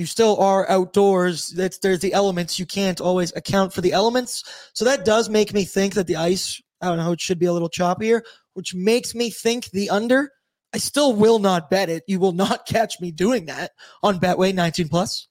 you 0.01 0.07
still 0.07 0.40
are 0.40 0.66
outdoors. 0.70 1.51
There's 1.51 2.01
the 2.01 2.14
elements. 2.14 2.59
You 2.59 2.64
can't 2.64 3.03
always 3.03 3.36
account 3.36 3.74
for 3.74 3.82
the 3.82 3.92
elements. 3.92 4.70
So 4.72 4.86
that 4.86 5.05
does 5.05 5.28
make 5.28 5.53
me 5.53 5.64
think 5.64 5.92
that 5.92 6.07
the 6.07 6.16
ice, 6.16 6.59
I 6.80 6.86
don't 6.86 6.96
know, 6.96 7.12
it 7.12 7.20
should 7.20 7.38
be 7.38 7.44
a 7.44 7.53
little 7.53 7.68
choppier, 7.68 8.22
which 8.55 8.74
makes 8.74 9.14
me 9.14 9.28
think 9.28 9.66
the 9.66 9.90
under. 9.90 10.32
I 10.72 10.78
still 10.78 11.12
will 11.12 11.38
not 11.38 11.68
bet 11.68 11.90
it. 11.90 12.05
You 12.07 12.18
will 12.18 12.32
not 12.32 12.64
catch 12.66 12.98
me 12.98 13.12
doing 13.12 13.44
that 13.46 13.72
on 14.03 14.18
Betway 14.18 14.55
19 14.55 14.88
plus. 14.88 15.28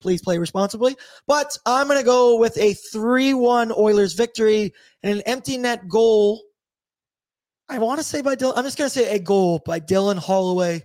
Please 0.00 0.22
play 0.22 0.38
responsibly. 0.38 0.96
But 1.26 1.54
I'm 1.66 1.86
going 1.86 1.98
to 1.98 2.04
go 2.04 2.38
with 2.38 2.56
a 2.56 2.72
3 2.72 3.34
1 3.34 3.72
Oilers 3.76 4.14
victory 4.14 4.72
and 5.02 5.18
an 5.18 5.22
empty 5.26 5.58
net 5.58 5.86
goal. 5.86 6.40
I 7.68 7.78
want 7.78 8.00
to 8.00 8.04
say 8.04 8.22
by 8.22 8.36
Dylan. 8.36 8.54
I'm 8.56 8.64
just 8.64 8.78
going 8.78 8.88
to 8.88 8.98
say 8.98 9.14
a 9.14 9.18
goal 9.18 9.60
by 9.66 9.80
Dylan 9.80 10.16
Holloway. 10.16 10.82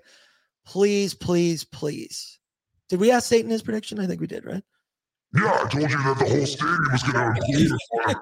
Please, 0.66 1.14
please, 1.14 1.64
please. 1.64 2.37
Did 2.90 3.00
we 3.00 3.12
ask 3.12 3.28
Satan 3.28 3.52
his 3.52 3.62
prediction? 3.62 4.00
I 4.00 4.08
think 4.08 4.22
we 4.22 4.28
did, 4.28 4.46
right? 4.46 4.64
yeah, 5.36 5.52
I 5.64 5.68
told 5.70 5.90
you 5.92 5.98
that 5.98 6.16
the 6.20 6.26
whole 6.26 6.46
stadium 6.46 6.88
was 6.92 7.04
going 7.04 7.36
to 7.36 7.42
implode. 7.42 8.16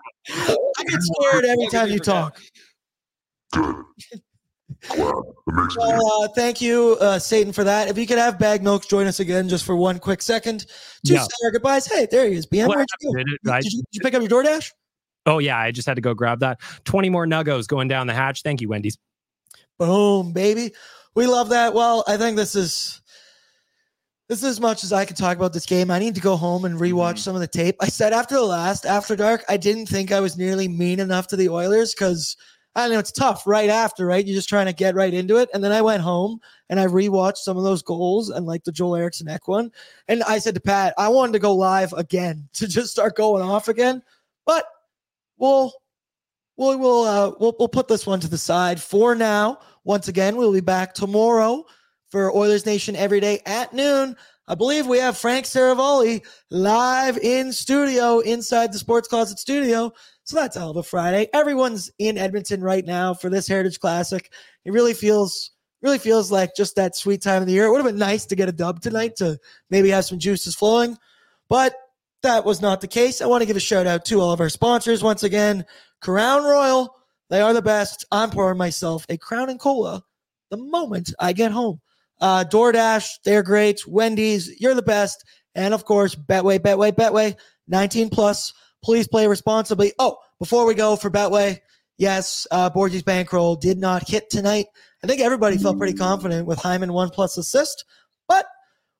I 0.79 0.83
get 0.85 1.01
scared 1.01 1.45
every 1.45 1.67
time 1.67 1.89
you 1.89 1.99
talk. 1.99 2.39
Good. 3.53 3.75
Glad. 4.89 5.13
It 5.47 5.53
makes 5.53 5.77
Well, 5.77 6.23
uh, 6.23 6.27
thank 6.35 6.59
you, 6.61 6.97
uh, 6.99 7.19
Satan, 7.19 7.53
for 7.53 7.63
that. 7.63 7.87
If 7.87 7.97
you 7.97 8.07
could 8.07 8.17
have 8.17 8.39
Bag 8.39 8.63
Milk 8.63 8.87
join 8.87 9.05
us 9.07 9.19
again 9.19 9.47
just 9.47 9.63
for 9.65 9.75
one 9.75 9.99
quick 9.99 10.21
second 10.21 10.61
to 11.05 11.13
Yeah. 11.13 11.21
say 11.21 11.29
our 11.45 11.51
goodbyes. 11.51 11.85
Hey, 11.85 12.07
there 12.09 12.27
he 12.27 12.35
is. 12.35 12.47
BM, 12.47 12.67
where'd 12.67 12.87
you 13.01 13.11
go? 13.11 13.17
did 13.17 13.27
it, 13.27 13.39
Did 13.43 13.63
you, 13.73 13.79
did 13.79 13.85
you 13.91 14.01
pick 14.01 14.13
up 14.15 14.21
your 14.21 14.29
DoorDash? 14.29 14.71
Oh 15.27 15.39
yeah, 15.39 15.57
I 15.57 15.71
just 15.71 15.87
had 15.87 15.95
to 15.95 16.01
go 16.01 16.13
grab 16.13 16.39
that. 16.41 16.59
Twenty 16.83 17.09
more 17.09 17.25
nuggos 17.25 17.67
going 17.67 17.87
down 17.87 18.05
the 18.07 18.13
hatch. 18.13 18.41
Thank 18.43 18.61
you, 18.61 18.69
Wendy's. 18.69 18.97
Boom, 19.79 20.33
baby. 20.33 20.71
We 21.15 21.25
love 21.27 21.49
that. 21.49 21.73
Well, 21.73 22.03
I 22.07 22.17
think 22.17 22.35
this 22.37 22.55
is 22.55 23.01
this 24.27 24.39
is 24.39 24.45
as 24.45 24.59
much 24.59 24.83
as 24.83 24.91
I 24.91 25.05
can 25.05 25.15
talk 25.15 25.37
about 25.37 25.53
this 25.53 25.65
game. 25.65 25.91
I 25.91 25.99
need 25.99 26.15
to 26.15 26.21
go 26.21 26.35
home 26.35 26.65
and 26.65 26.79
rewatch 26.79 27.15
Mhm. 27.15 27.19
some 27.19 27.35
of 27.35 27.41
the 27.41 27.47
tape. 27.47 27.75
I 27.79 27.87
said 27.87 28.11
after 28.13 28.35
the 28.35 28.41
last 28.43 28.85
After 28.85 29.15
Dark, 29.15 29.43
I 29.47 29.57
didn't 29.57 29.85
think 29.87 30.11
I 30.11 30.19
was 30.19 30.37
nearly 30.37 30.67
mean 30.67 30.99
enough 30.99 31.27
to 31.27 31.35
the 31.35 31.49
Oilers 31.49 31.93
because 31.93 32.35
I 32.75 32.81
don't 32.81 32.91
know 32.93 32.99
it's 32.99 33.11
tough 33.11 33.47
right 33.47 33.69
after, 33.69 34.05
right? 34.05 34.25
You're 34.25 34.35
just 34.35 34.49
trying 34.49 34.65
to 34.65 34.73
get 34.73 34.95
right 34.95 35.13
into 35.13 35.37
it. 35.37 35.49
And 35.53 35.63
then 35.63 35.71
I 35.71 35.81
went 35.81 36.01
home 36.01 36.39
and 36.69 36.79
I 36.79 36.87
rewatched 36.87 37.37
some 37.37 37.55
of 37.55 37.63
those 37.63 37.81
goals 37.81 38.29
and 38.31 38.45
like 38.45 38.63
the 38.65 38.71
Joel 38.71 38.97
Eriksson 38.97 39.29
Ek 39.29 39.47
one. 39.47 39.71
And 40.09 40.23
I 40.23 40.39
said 40.39 40.55
to 40.55 40.59
Pat, 40.59 40.93
I 40.97 41.07
wanted 41.07 41.33
to 41.33 41.39
go 41.39 41.55
live 41.55 41.93
again 41.93 42.49
to 42.53 42.67
just 42.67 42.91
start 42.91 43.15
going 43.15 43.43
off 43.43 43.67
again. 43.67 44.01
But 44.45 44.65
we'll 45.37 45.71
we'll 46.57 46.77
we'll 46.79 47.03
uh, 47.03 47.31
we'll, 47.39 47.55
we'll 47.59 47.67
put 47.69 47.87
this 47.87 48.05
one 48.07 48.19
to 48.21 48.27
the 48.27 48.37
side 48.37 48.81
for 48.81 49.15
now. 49.15 49.59
Once 49.83 50.07
again, 50.07 50.35
we'll 50.35 50.51
be 50.51 50.61
back 50.61 50.93
tomorrow 50.95 51.63
for 52.15 52.33
Oilers 52.33 52.65
Nation 52.65 52.95
every 52.95 53.19
day 53.19 53.41
at 53.45 53.73
noon. 53.73 54.15
I 54.47 54.55
believe 54.55 54.87
we 54.87 54.99
have 54.99 55.17
Frank 55.17 55.45
Seravalli 55.45 56.25
live 56.49 57.17
in 57.17 57.51
studio 57.51 58.19
inside 58.19 58.71
the 58.71 58.77
Sports 58.77 59.09
Closet 59.09 59.37
studio. 59.37 59.91
So 60.23 60.37
that's 60.37 60.55
a 60.55 60.59
hell 60.59 60.69
of 60.69 60.77
a 60.77 60.83
Friday. 60.83 61.27
Everyone's 61.33 61.91
in 61.99 62.17
Edmonton 62.17 62.61
right 62.61 62.85
now 62.85 63.13
for 63.13 63.29
this 63.29 63.49
Heritage 63.49 63.81
Classic. 63.81 64.31
It 64.63 64.71
really 64.71 64.93
feels 64.93 65.51
really 65.81 65.97
feels 65.97 66.31
like 66.31 66.55
just 66.55 66.77
that 66.77 66.95
sweet 66.95 67.21
time 67.21 67.41
of 67.41 67.49
the 67.49 67.53
year. 67.53 67.65
It 67.65 67.71
would 67.71 67.81
have 67.83 67.91
been 67.91 67.99
nice 67.99 68.25
to 68.27 68.35
get 68.37 68.47
a 68.47 68.53
dub 68.53 68.79
tonight 68.79 69.17
to 69.17 69.37
maybe 69.69 69.89
have 69.89 70.05
some 70.05 70.17
juices 70.17 70.55
flowing, 70.55 70.97
but 71.49 71.75
that 72.23 72.45
was 72.45 72.61
not 72.61 72.79
the 72.79 72.87
case. 72.87 73.19
I 73.19 73.25
want 73.25 73.41
to 73.41 73.45
give 73.45 73.57
a 73.57 73.59
shout 73.59 73.87
out 73.87 74.05
to 74.05 74.21
all 74.21 74.31
of 74.31 74.39
our 74.39 74.47
sponsors 74.47 75.03
once 75.03 75.23
again. 75.23 75.65
Crown 75.99 76.45
Royal, 76.45 76.95
they 77.29 77.41
are 77.41 77.53
the 77.53 77.61
best. 77.61 78.05
I'm 78.09 78.29
pouring 78.29 78.57
myself 78.57 79.05
a 79.09 79.17
Crown 79.17 79.49
and 79.49 79.59
Cola 79.59 80.01
the 80.49 80.55
moment 80.55 81.13
I 81.19 81.33
get 81.33 81.51
home. 81.51 81.81
Uh, 82.21 82.43
DoorDash, 82.43 83.07
they're 83.23 83.43
great. 83.43 83.87
Wendy's, 83.87 84.59
you're 84.59 84.75
the 84.75 84.81
best. 84.81 85.23
And 85.53 85.73
of 85.73 85.85
course, 85.85 86.15
Betway, 86.15 86.59
Betway, 86.59 86.91
Betway, 86.91 87.35
19 87.67 88.09
plus. 88.09 88.53
Please 88.83 89.07
play 89.07 89.27
responsibly. 89.27 89.93
Oh, 89.99 90.17
before 90.39 90.65
we 90.65 90.73
go 90.73 90.95
for 90.95 91.09
Betway, 91.09 91.59
yes, 91.97 92.45
uh, 92.51 92.69
bankroll 93.05 93.55
did 93.55 93.77
not 93.77 94.07
hit 94.07 94.29
tonight. 94.29 94.67
I 95.03 95.07
think 95.07 95.21
everybody 95.21 95.57
felt 95.57 95.77
pretty 95.77 95.97
confident 95.97 96.47
with 96.47 96.59
Hyman 96.59 96.93
one 96.93 97.09
plus 97.09 97.37
assist, 97.37 97.85
but 98.27 98.45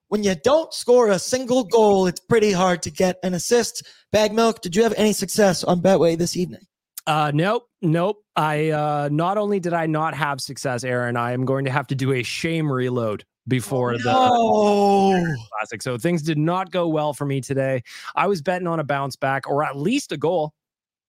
when 0.07 0.24
you 0.24 0.36
don't 0.43 0.74
score 0.74 1.09
a 1.09 1.20
single 1.20 1.63
goal, 1.63 2.07
it's 2.07 2.20
pretty 2.20 2.51
hard 2.51 2.84
to 2.84 2.91
get 2.91 3.18
an 3.24 3.34
assist. 3.34 3.84
Bag 4.11 4.34
Milk, 4.34 4.61
did 4.61 4.76
you 4.76 4.84
have 4.84 4.93
any 4.97 5.13
success 5.13 5.63
on 5.63 5.82
Betway 5.82 6.18
this 6.18 6.38
evening? 6.38 6.66
Uh, 7.08 7.32
nope, 7.34 7.68
nope. 7.82 8.24
I 8.36 8.70
uh, 8.72 9.10
not 9.12 9.38
only 9.38 9.60
did 9.60 9.74
I 9.74 9.86
not 9.86 10.14
have 10.16 10.41
success, 10.41 10.84
Aaron, 10.84 11.16
I 11.18 11.32
am 11.34 11.45
going 11.45 11.66
to 11.66 11.72
have 11.72 11.88
to 11.88 11.95
do 11.95 12.14
a 12.14 12.24
shame 12.24 12.72
reload 12.72 13.24
before 13.47 13.97
the 13.97 14.12
Oh, 14.14 15.24
classic. 15.51 15.84
So 15.84 15.97
things 15.97 16.22
did 16.24 16.38
not 16.38 16.72
go 16.72 16.88
well 16.88 17.14
for 17.14 17.26
me 17.26 17.41
today. 17.41 17.84
I 18.16 18.26
was 18.28 18.41
betting 18.41 18.68
on 18.68 18.80
a 18.80 18.84
bounce 18.84 19.16
back 19.16 19.47
or 19.47 19.64
at 19.64 19.78
least 19.78 20.12
a 20.12 20.18
goal. 20.18 20.53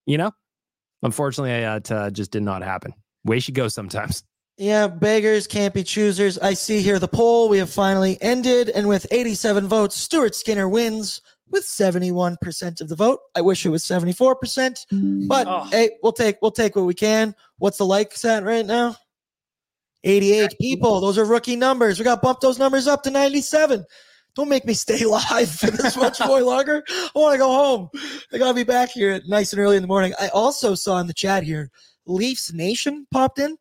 You 0.04 0.18
know, 0.18 0.32
unfortunately, 1.02 1.52
it 1.52 1.90
uh, 1.90 2.10
just 2.10 2.30
did 2.30 2.42
not 2.42 2.62
happen. 2.62 2.92
Way 3.24 3.40
she 3.40 3.52
goes 3.52 3.74
sometimes. 3.74 4.22
yeah, 4.58 4.86
beggars 4.86 5.46
can't 5.46 5.74
be 5.74 5.82
choosers. 5.82 6.38
I 6.38 6.52
see 6.54 6.80
here 6.82 6.98
the 6.98 7.08
poll. 7.08 7.48
We 7.48 7.58
have 7.58 7.70
finally 7.70 8.18
ended, 8.20 8.68
and 8.68 8.86
with 8.86 9.06
87 9.10 9.66
votes, 9.66 9.96
Stuart 9.96 10.34
Skinner 10.34 10.68
wins 10.68 11.22
with 11.50 11.64
71% 11.64 12.80
of 12.80 12.88
the 12.88 12.96
vote. 12.96 13.20
I 13.34 13.40
wish 13.40 13.64
it 13.64 13.70
was 13.70 13.84
74%, 13.84 15.26
but 15.28 15.46
Oh. 15.46 15.64
hey, 15.70 15.90
we'll 16.02 16.12
take 16.12 16.36
we'll 16.42 16.50
take 16.50 16.74
what 16.76 16.84
we 16.86 16.94
can. 16.94 17.34
What's 17.58 17.78
the 17.78 17.86
likes 17.86 18.24
at 18.24 18.42
right 18.44 18.66
now? 18.66 18.96
88 20.04 20.54
people. 20.60 21.00
Those 21.00 21.18
are 21.18 21.24
rookie 21.24 21.56
numbers. 21.56 21.98
We 21.98 22.04
got 22.04 22.16
to 22.16 22.20
bump 22.20 22.40
those 22.40 22.58
numbers 22.58 22.86
up 22.86 23.02
to 23.04 23.10
97. 23.10 23.84
Don't 24.36 24.48
make 24.48 24.64
me 24.64 24.74
stay 24.74 25.04
live 25.04 25.50
for 25.50 25.70
this 25.70 25.96
much 25.96 26.20
more 26.26 26.42
longer. 26.42 26.84
I 26.88 27.10
want 27.14 27.34
to 27.34 27.38
go 27.38 27.48
home. 27.48 27.88
I 28.32 28.38
got 28.38 28.48
to 28.48 28.54
be 28.54 28.62
back 28.64 28.90
here 28.90 29.10
at 29.12 29.22
nice 29.26 29.52
and 29.52 29.60
early 29.60 29.76
in 29.76 29.82
the 29.82 29.88
morning. 29.88 30.12
I 30.20 30.28
also 30.28 30.74
saw 30.74 30.98
in 30.98 31.06
the 31.06 31.14
chat 31.14 31.42
here, 31.42 31.70
Leafs 32.06 32.52
Nation 32.52 33.06
popped 33.10 33.38
in. 33.38 33.56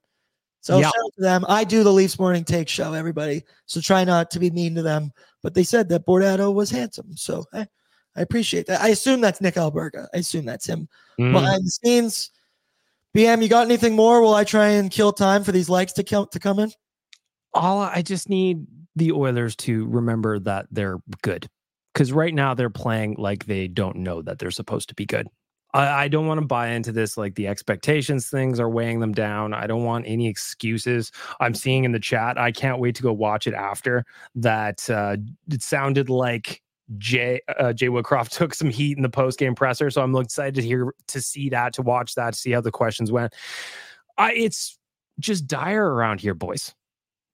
So 0.61 0.77
Yeah. 0.79 0.85
shout 0.85 0.93
out 1.05 1.13
to 1.15 1.21
them. 1.21 1.45
I 1.47 1.63
do 1.63 1.83
the 1.83 1.93
Leafs 1.93 2.19
morning 2.19 2.43
take 2.43 2.67
show, 2.67 2.93
everybody. 2.93 3.43
So 3.67 3.79
try 3.81 4.03
not 4.03 4.29
to 4.31 4.39
be 4.39 4.49
mean 4.51 4.75
to 4.75 4.81
them. 4.83 5.11
But 5.45 5.53
they 5.53 5.61
said 5.63 5.89
that 5.89 6.07
Bordato 6.07 6.51
was 6.51 6.71
handsome. 6.71 7.15
So 7.15 7.45
I, 7.53 7.67
I 8.15 8.21
appreciate 8.21 8.65
that. 8.65 8.81
I 8.81 8.87
assume 8.87 9.21
that's 9.21 9.41
Nick 9.41 9.53
Alberga. 9.53 10.07
I 10.11 10.17
assume 10.17 10.43
that's 10.43 10.65
him 10.65 10.89
Mm. 11.19 11.33
behind 11.33 11.63
the 11.63 11.69
scenes. 11.69 12.31
BM, 13.15 13.43
you 13.43 13.47
got 13.47 13.67
anything 13.67 13.95
more? 13.95 14.21
Will 14.23 14.33
I 14.33 14.43
try 14.43 14.69
and 14.69 14.89
kill 14.89 15.13
time 15.13 15.43
for 15.43 15.51
these 15.51 15.69
likes 15.69 15.93
to 15.93 16.03
count 16.03 16.31
to 16.31 16.39
come 16.39 16.57
in? 16.57 16.71
all 17.53 17.79
I 17.79 18.01
just 18.01 18.27
need 18.27 18.65
the 18.95 19.11
Oilers 19.11 19.55
to 19.57 19.85
remember 19.85 20.39
that 20.39 20.65
they're 20.71 20.97
good. 21.21 21.47
Because 21.93 22.11
right 22.11 22.33
now 22.33 22.55
they're 22.55 22.71
playing 22.71 23.15
like 23.19 23.45
they 23.45 23.67
don't 23.67 23.97
know 23.97 24.23
that 24.23 24.39
they're 24.39 24.49
supposed 24.49 24.89
to 24.89 24.95
be 24.95 25.05
good. 25.05 25.27
I, 25.75 26.03
I 26.03 26.07
don't 26.07 26.27
want 26.27 26.39
to 26.39 26.45
buy 26.45 26.69
into 26.69 26.91
this, 26.91 27.17
like 27.17 27.35
the 27.35 27.47
expectations 27.47 28.27
things 28.29 28.59
are 28.59 28.69
weighing 28.69 28.99
them 28.99 29.13
down. 29.13 29.53
I 29.53 29.67
don't 29.67 29.83
want 29.83 30.05
any 30.07 30.27
excuses. 30.27 31.11
I'm 31.39 31.53
seeing 31.53 31.83
in 31.83 31.91
the 31.91 31.99
chat, 31.99 32.37
I 32.37 32.51
can't 32.51 32.79
wait 32.79 32.95
to 32.95 33.03
go 33.03 33.13
watch 33.13 33.47
it 33.47 33.53
after 33.53 34.05
that. 34.35 34.89
Uh, 34.89 35.17
it 35.51 35.61
sounded 35.61 36.09
like 36.09 36.61
Jay 36.97 37.41
uh, 37.59 37.73
Jay 37.73 37.87
Woodcroft 37.87 38.29
took 38.37 38.53
some 38.53 38.69
heat 38.69 38.97
in 38.97 39.03
the 39.03 39.09
post 39.09 39.39
game 39.39 39.55
presser, 39.55 39.89
so 39.89 40.01
I'm 40.01 40.15
excited 40.15 40.55
to 40.55 40.61
hear 40.61 40.93
to 41.07 41.21
see 41.21 41.49
that, 41.49 41.73
to 41.73 41.81
watch 41.81 42.15
that, 42.15 42.33
to 42.33 42.39
see 42.39 42.51
how 42.51 42.61
the 42.61 42.71
questions 42.71 43.11
went. 43.11 43.33
I, 44.17 44.33
it's 44.33 44.79
just 45.19 45.47
dire 45.47 45.85
around 45.85 46.21
here, 46.21 46.33
boys 46.33 46.73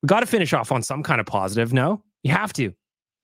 we 0.02 0.08
got 0.08 0.22
to 0.22 0.26
finish 0.26 0.54
off 0.54 0.72
on 0.72 0.84
some 0.84 1.04
kind 1.04 1.20
of 1.20 1.28
positive. 1.28 1.74
No, 1.74 2.04
you 2.24 2.32
have 2.32 2.54
to. 2.54 2.74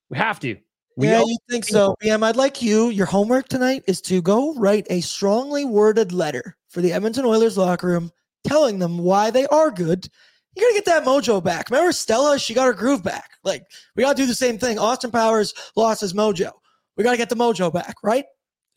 We 0.09 0.17
have 0.17 0.39
to. 0.41 0.57
We 0.97 1.09
yeah, 1.09 1.21
you 1.23 1.37
think 1.47 1.63
so. 1.63 1.95
BM, 2.03 2.23
I'd 2.23 2.35
like 2.35 2.59
you, 2.59 2.89
your 2.89 3.05
homework 3.05 3.47
tonight 3.49 3.83
is 3.85 4.01
to 4.01 4.19
go 4.19 4.55
write 4.55 4.87
a 4.89 4.99
strongly 5.01 5.63
worded 5.63 6.11
letter 6.11 6.57
for 6.69 6.81
the 6.81 6.91
Edmonton 6.91 7.23
Oilers 7.23 7.55
locker 7.55 7.85
room 7.85 8.11
telling 8.47 8.79
them 8.79 8.97
why 8.97 9.29
they 9.29 9.45
are 9.47 9.69
good. 9.69 10.09
You 10.55 10.63
got 10.63 10.69
to 10.69 10.73
get 10.73 10.85
that 10.85 11.05
mojo 11.05 11.43
back. 11.43 11.69
Remember 11.69 11.91
Stella? 11.91 12.39
She 12.39 12.55
got 12.55 12.65
her 12.65 12.73
groove 12.73 13.03
back. 13.03 13.29
Like, 13.43 13.63
we 13.95 14.01
got 14.01 14.17
to 14.17 14.23
do 14.23 14.25
the 14.25 14.33
same 14.33 14.57
thing. 14.57 14.79
Austin 14.79 15.11
Powers 15.11 15.53
lost 15.75 16.01
his 16.01 16.13
mojo. 16.13 16.51
We 16.95 17.03
got 17.03 17.11
to 17.11 17.17
get 17.17 17.29
the 17.29 17.35
mojo 17.35 17.71
back, 17.71 17.97
right? 18.03 18.25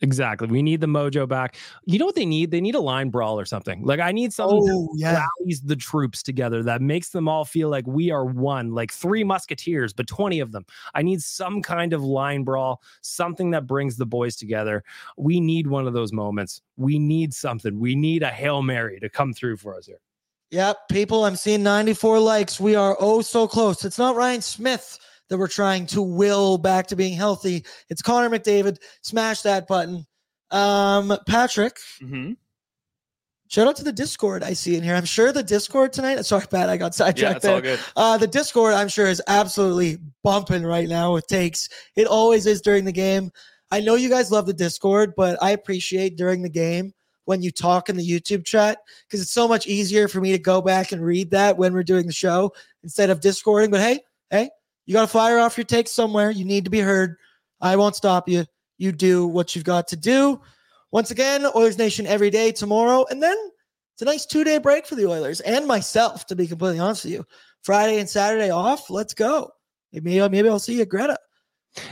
Exactly. 0.03 0.47
We 0.47 0.63
need 0.63 0.81
the 0.81 0.87
mojo 0.87 1.27
back. 1.27 1.57
You 1.85 1.99
know 1.99 2.05
what 2.07 2.15
they 2.15 2.25
need? 2.25 2.49
They 2.49 2.59
need 2.59 2.73
a 2.73 2.79
line 2.79 3.09
brawl 3.09 3.39
or 3.39 3.45
something. 3.45 3.83
Like 3.85 3.99
I 3.99 4.11
need 4.11 4.33
something 4.33 4.63
that 4.65 4.73
Oh, 4.73 4.89
yeah. 4.95 5.27
rallies 5.39 5.61
the 5.61 5.75
troops 5.75 6.23
together 6.23 6.63
that 6.63 6.81
makes 6.81 7.09
them 7.09 7.27
all 7.27 7.45
feel 7.45 7.69
like 7.69 7.85
we 7.85 8.09
are 8.09 8.25
one, 8.25 8.71
like 8.71 8.91
three 8.91 9.23
musketeers, 9.23 9.93
but 9.93 10.07
20 10.07 10.39
of 10.39 10.51
them. 10.51 10.65
I 10.95 11.03
need 11.03 11.21
some 11.21 11.61
kind 11.61 11.93
of 11.93 12.03
line 12.03 12.43
brawl, 12.43 12.81
something 13.01 13.51
that 13.51 13.67
brings 13.67 13.95
the 13.97 14.05
boys 14.07 14.35
together. 14.35 14.83
We 15.17 15.39
need 15.39 15.67
one 15.67 15.87
of 15.87 15.93
those 15.93 16.11
moments. 16.11 16.61
We 16.77 16.97
need 16.97 17.31
something. 17.33 17.79
We 17.79 17.93
need 17.95 18.23
a 18.23 18.29
Hail 18.29 18.63
Mary 18.63 18.99
to 19.01 19.09
come 19.09 19.33
through 19.33 19.57
for 19.57 19.75
us 19.75 19.85
here. 19.85 20.01
Yep, 20.49 20.89
people, 20.89 21.23
I'm 21.25 21.35
seeing 21.35 21.63
94 21.63 22.19
likes. 22.19 22.59
We 22.59 22.75
are 22.75 22.97
oh 22.99 23.21
so 23.21 23.47
close. 23.47 23.85
It's 23.85 23.97
not 23.99 24.15
Ryan 24.15 24.41
Smyth 24.41 24.97
that 25.31 25.37
we're 25.37 25.47
trying 25.47 25.85
to 25.85 26.01
will 26.01 26.57
back 26.57 26.87
to 26.87 26.95
being 26.97 27.13
healthy. 27.13 27.63
It's 27.89 28.01
Connor 28.01 28.29
McDavid. 28.29 28.77
Smash 29.01 29.41
that 29.43 29.65
button. 29.65 30.05
Um, 30.51 31.17
Patrick, 31.25 31.77
Mhm. 32.01 32.35
shout 33.47 33.65
out 33.65 33.77
to 33.77 33.83
the 33.85 33.93
Discord 33.93 34.43
I 34.43 34.51
see 34.51 34.75
in 34.75 34.83
here. 34.83 34.93
I'm 34.93 35.05
sure 35.05 35.31
the 35.31 35.41
Discord 35.41 35.93
tonight. 35.93 36.21
Sorry, 36.25 36.45
Pat, 36.45 36.67
I 36.67 36.75
got 36.75 36.91
Yeah, 36.91 36.97
sidetracked 36.97 37.45
all 37.45 37.51
there. 37.53 37.61
good. 37.61 37.79
Uh, 37.95 38.17
the 38.17 38.27
Discord, 38.27 38.73
I'm 38.73 38.89
sure, 38.89 39.07
is 39.07 39.21
absolutely 39.27 39.99
bumping 40.21 40.63
right 40.63 40.89
now 40.89 41.13
with 41.13 41.27
takes. 41.27 41.69
It 41.95 42.07
always 42.07 42.45
is 42.45 42.59
during 42.59 42.83
the 42.83 42.91
game. 42.91 43.31
I 43.71 43.79
know 43.79 43.95
you 43.95 44.09
guys 44.09 44.31
love 44.31 44.47
the 44.47 44.53
Discord, 44.53 45.13
but 45.15 45.41
I 45.41 45.51
appreciate 45.51 46.17
during 46.17 46.41
the 46.41 46.49
game 46.49 46.93
when 47.23 47.41
you 47.41 47.51
talk 47.51 47.87
in 47.87 47.95
the 47.95 48.05
YouTube 48.05 48.43
chat 48.43 48.79
because 49.07 49.21
it's 49.21 49.31
so 49.31 49.47
much 49.47 49.65
easier 49.65 50.09
for 50.09 50.19
me 50.19 50.33
to 50.33 50.37
go 50.37 50.61
back 50.61 50.91
and 50.91 51.01
read 51.01 51.31
that 51.31 51.57
when 51.57 51.73
we're 51.73 51.83
doing 51.83 52.05
the 52.05 52.11
show 52.11 52.51
instead 52.83 53.09
of 53.09 53.21
Discording. 53.21 53.71
But 53.71 53.79
hey, 53.79 54.01
hey, 54.29 54.49
you 54.85 54.93
got 54.93 55.01
to 55.01 55.07
fire 55.07 55.39
off 55.39 55.57
your 55.57 55.65
takes 55.65 55.91
somewhere. 55.91 56.31
You 56.31 56.45
need 56.45 56.65
to 56.65 56.71
be 56.71 56.79
heard. 56.79 57.15
I 57.61 57.75
won't 57.75 57.95
stop 57.95 58.27
you. 58.27 58.45
You 58.77 58.91
do 58.91 59.27
what 59.27 59.55
you've 59.55 59.65
got 59.65 59.87
to 59.89 59.95
do. 59.95 60.41
Once 60.91 61.11
again, 61.11 61.45
Oilers 61.55 61.77
Nation 61.77 62.07
every 62.07 62.29
day 62.29 62.51
tomorrow. 62.51 63.05
And 63.09 63.21
then 63.21 63.37
it's 63.93 64.01
a 64.01 64.05
nice 64.05 64.25
two 64.25 64.43
day 64.43 64.57
break 64.57 64.85
for 64.85 64.95
the 64.95 65.07
Oilers 65.07 65.39
and 65.41 65.67
myself, 65.67 66.25
to 66.27 66.35
be 66.35 66.47
completely 66.47 66.79
honest 66.79 67.05
with 67.05 67.13
you. 67.13 67.25
Friday 67.63 67.99
and 67.99 68.09
Saturday 68.09 68.49
off. 68.49 68.89
Let's 68.89 69.13
go. 69.13 69.51
Maybe, 69.93 70.27
maybe 70.29 70.49
I'll 70.49 70.59
see 70.59 70.77
you 70.77 70.85
Greta. 70.85 71.17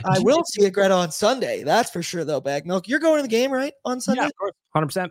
I 0.04 0.18
will 0.18 0.42
see 0.44 0.64
you 0.64 0.70
Greta 0.70 0.94
on 0.94 1.10
Sunday. 1.10 1.62
That's 1.62 1.90
for 1.90 2.02
sure, 2.02 2.24
though, 2.24 2.40
Bag 2.40 2.66
Milk. 2.66 2.88
You're 2.88 2.98
going 2.98 3.16
to 3.16 3.22
the 3.22 3.28
game, 3.28 3.50
right? 3.50 3.72
On 3.84 4.00
Sunday? 4.00 4.22
Yeah, 4.22 4.28
of 4.28 4.36
course. 4.36 4.52
100%. 4.76 5.10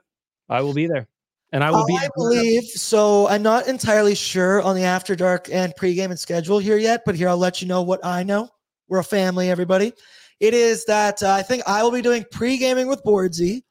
I 0.50 0.62
will 0.62 0.74
be 0.74 0.88
there. 0.88 1.08
And 1.52 1.64
I 1.64 1.72
will 1.72 1.86
be. 1.86 1.96
I 1.96 2.10
believe 2.16 2.64
so. 2.64 3.28
I'm 3.28 3.42
not 3.42 3.68
entirely 3.68 4.14
sure 4.14 4.62
on 4.62 4.76
the 4.76 4.84
after 4.84 5.16
dark 5.16 5.50
and 5.52 5.74
pregame 5.76 6.12
and 6.12 6.20
schedule 6.20 6.60
here 6.60 6.78
yet, 6.78 7.02
but 7.06 7.16
here 7.16 7.28
I'll 7.28 7.38
let 7.38 7.62
you 7.62 7.68
know 7.68 7.82
what 7.82 8.06
I 8.06 8.24
know. 8.24 8.50
We're 8.88 9.00
a 9.00 9.04
family, 9.04 9.50
everybody. 9.50 9.94
It 10.40 10.54
is 10.54 10.86
that 10.86 11.24
uh, 11.24 11.32
I 11.32 11.42
think 11.42 11.64
I 11.68 11.84
will 11.84 11.92
be 11.92 12.02
doing 12.02 12.24
pre-gaming 12.32 12.88
with 12.88 13.04
Boardsy 13.04 13.64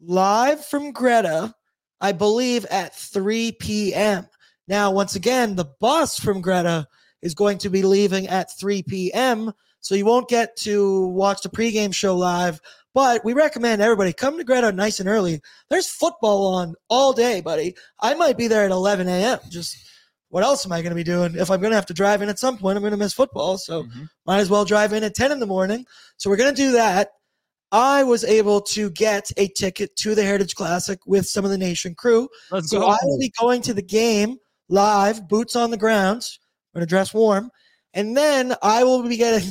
live 0.00 0.64
from 0.64 0.92
Greta, 0.92 1.54
I 2.00 2.12
believe 2.12 2.64
at 2.66 2.94
3 2.94 3.52
p.m. 3.52 4.28
Now, 4.68 4.90
once 4.90 5.16
again, 5.16 5.56
the 5.56 5.70
bus 5.80 6.18
from 6.18 6.40
Greta 6.40 6.86
is 7.22 7.34
going 7.34 7.58
to 7.58 7.70
be 7.70 7.82
leaving 7.82 8.28
at 8.28 8.56
3 8.58 8.82
p.m. 8.84 9.52
So 9.80 9.94
you 9.94 10.04
won't 10.04 10.28
get 10.28 10.56
to 10.58 11.08
watch 11.08 11.42
the 11.42 11.48
pregame 11.48 11.94
show 11.94 12.16
live. 12.16 12.60
But 12.94 13.24
we 13.24 13.32
recommend 13.32 13.82
everybody 13.82 14.12
come 14.12 14.38
to 14.38 14.44
Greta 14.44 14.70
nice 14.70 15.00
and 15.00 15.08
early. 15.08 15.40
There's 15.68 15.88
football 15.88 16.54
on 16.54 16.74
all 16.88 17.12
day, 17.12 17.40
buddy. 17.40 17.74
I 18.00 18.14
might 18.14 18.38
be 18.38 18.46
there 18.46 18.64
at 18.64 18.70
11 18.70 19.08
a.m. 19.08 19.40
Just 19.50 19.76
what 20.28 20.44
else 20.44 20.64
am 20.64 20.72
I 20.72 20.80
going 20.80 20.90
to 20.90 20.96
be 20.96 21.04
doing? 21.04 21.34
If 21.34 21.50
I'm 21.50 21.60
going 21.60 21.72
to 21.72 21.76
have 21.76 21.86
to 21.86 21.94
drive 21.94 22.22
in 22.22 22.28
at 22.28 22.38
some 22.38 22.56
point, 22.56 22.76
I'm 22.76 22.82
going 22.82 22.92
to 22.92 22.96
miss 22.96 23.12
football. 23.12 23.58
So 23.58 23.82
Mhm. 23.82 24.08
might 24.26 24.38
as 24.38 24.48
well 24.48 24.64
drive 24.64 24.92
in 24.92 25.02
at 25.02 25.14
10 25.14 25.32
in 25.32 25.40
the 25.40 25.46
morning. 25.46 25.84
So 26.16 26.30
we're 26.30 26.36
going 26.36 26.54
to 26.54 26.62
do 26.62 26.72
that. 26.72 27.10
I 27.72 28.04
was 28.04 28.22
able 28.22 28.60
to 28.60 28.90
get 28.90 29.32
a 29.36 29.48
ticket 29.48 29.96
to 29.96 30.14
the 30.14 30.22
Heritage 30.22 30.54
Classic 30.54 31.00
with 31.06 31.26
some 31.26 31.44
of 31.44 31.50
the 31.50 31.58
Nation 31.58 31.96
crew. 31.96 32.28
Let's 32.52 32.70
So 32.70 32.78
go. 32.80 32.86
I 32.86 32.98
will 33.02 33.18
be 33.18 33.32
going 33.40 33.62
to 33.62 33.74
the 33.74 33.82
game 33.82 34.36
live, 34.68 35.28
boots 35.28 35.56
on 35.56 35.72
the 35.72 35.76
ground. 35.76 36.28
I'm 36.72 36.78
going 36.78 36.86
to 36.86 36.90
dress 36.90 37.12
warm. 37.12 37.50
And 37.92 38.16
then 38.16 38.54
I 38.62 38.84
will 38.84 39.02
be 39.02 39.16
getting, 39.16 39.48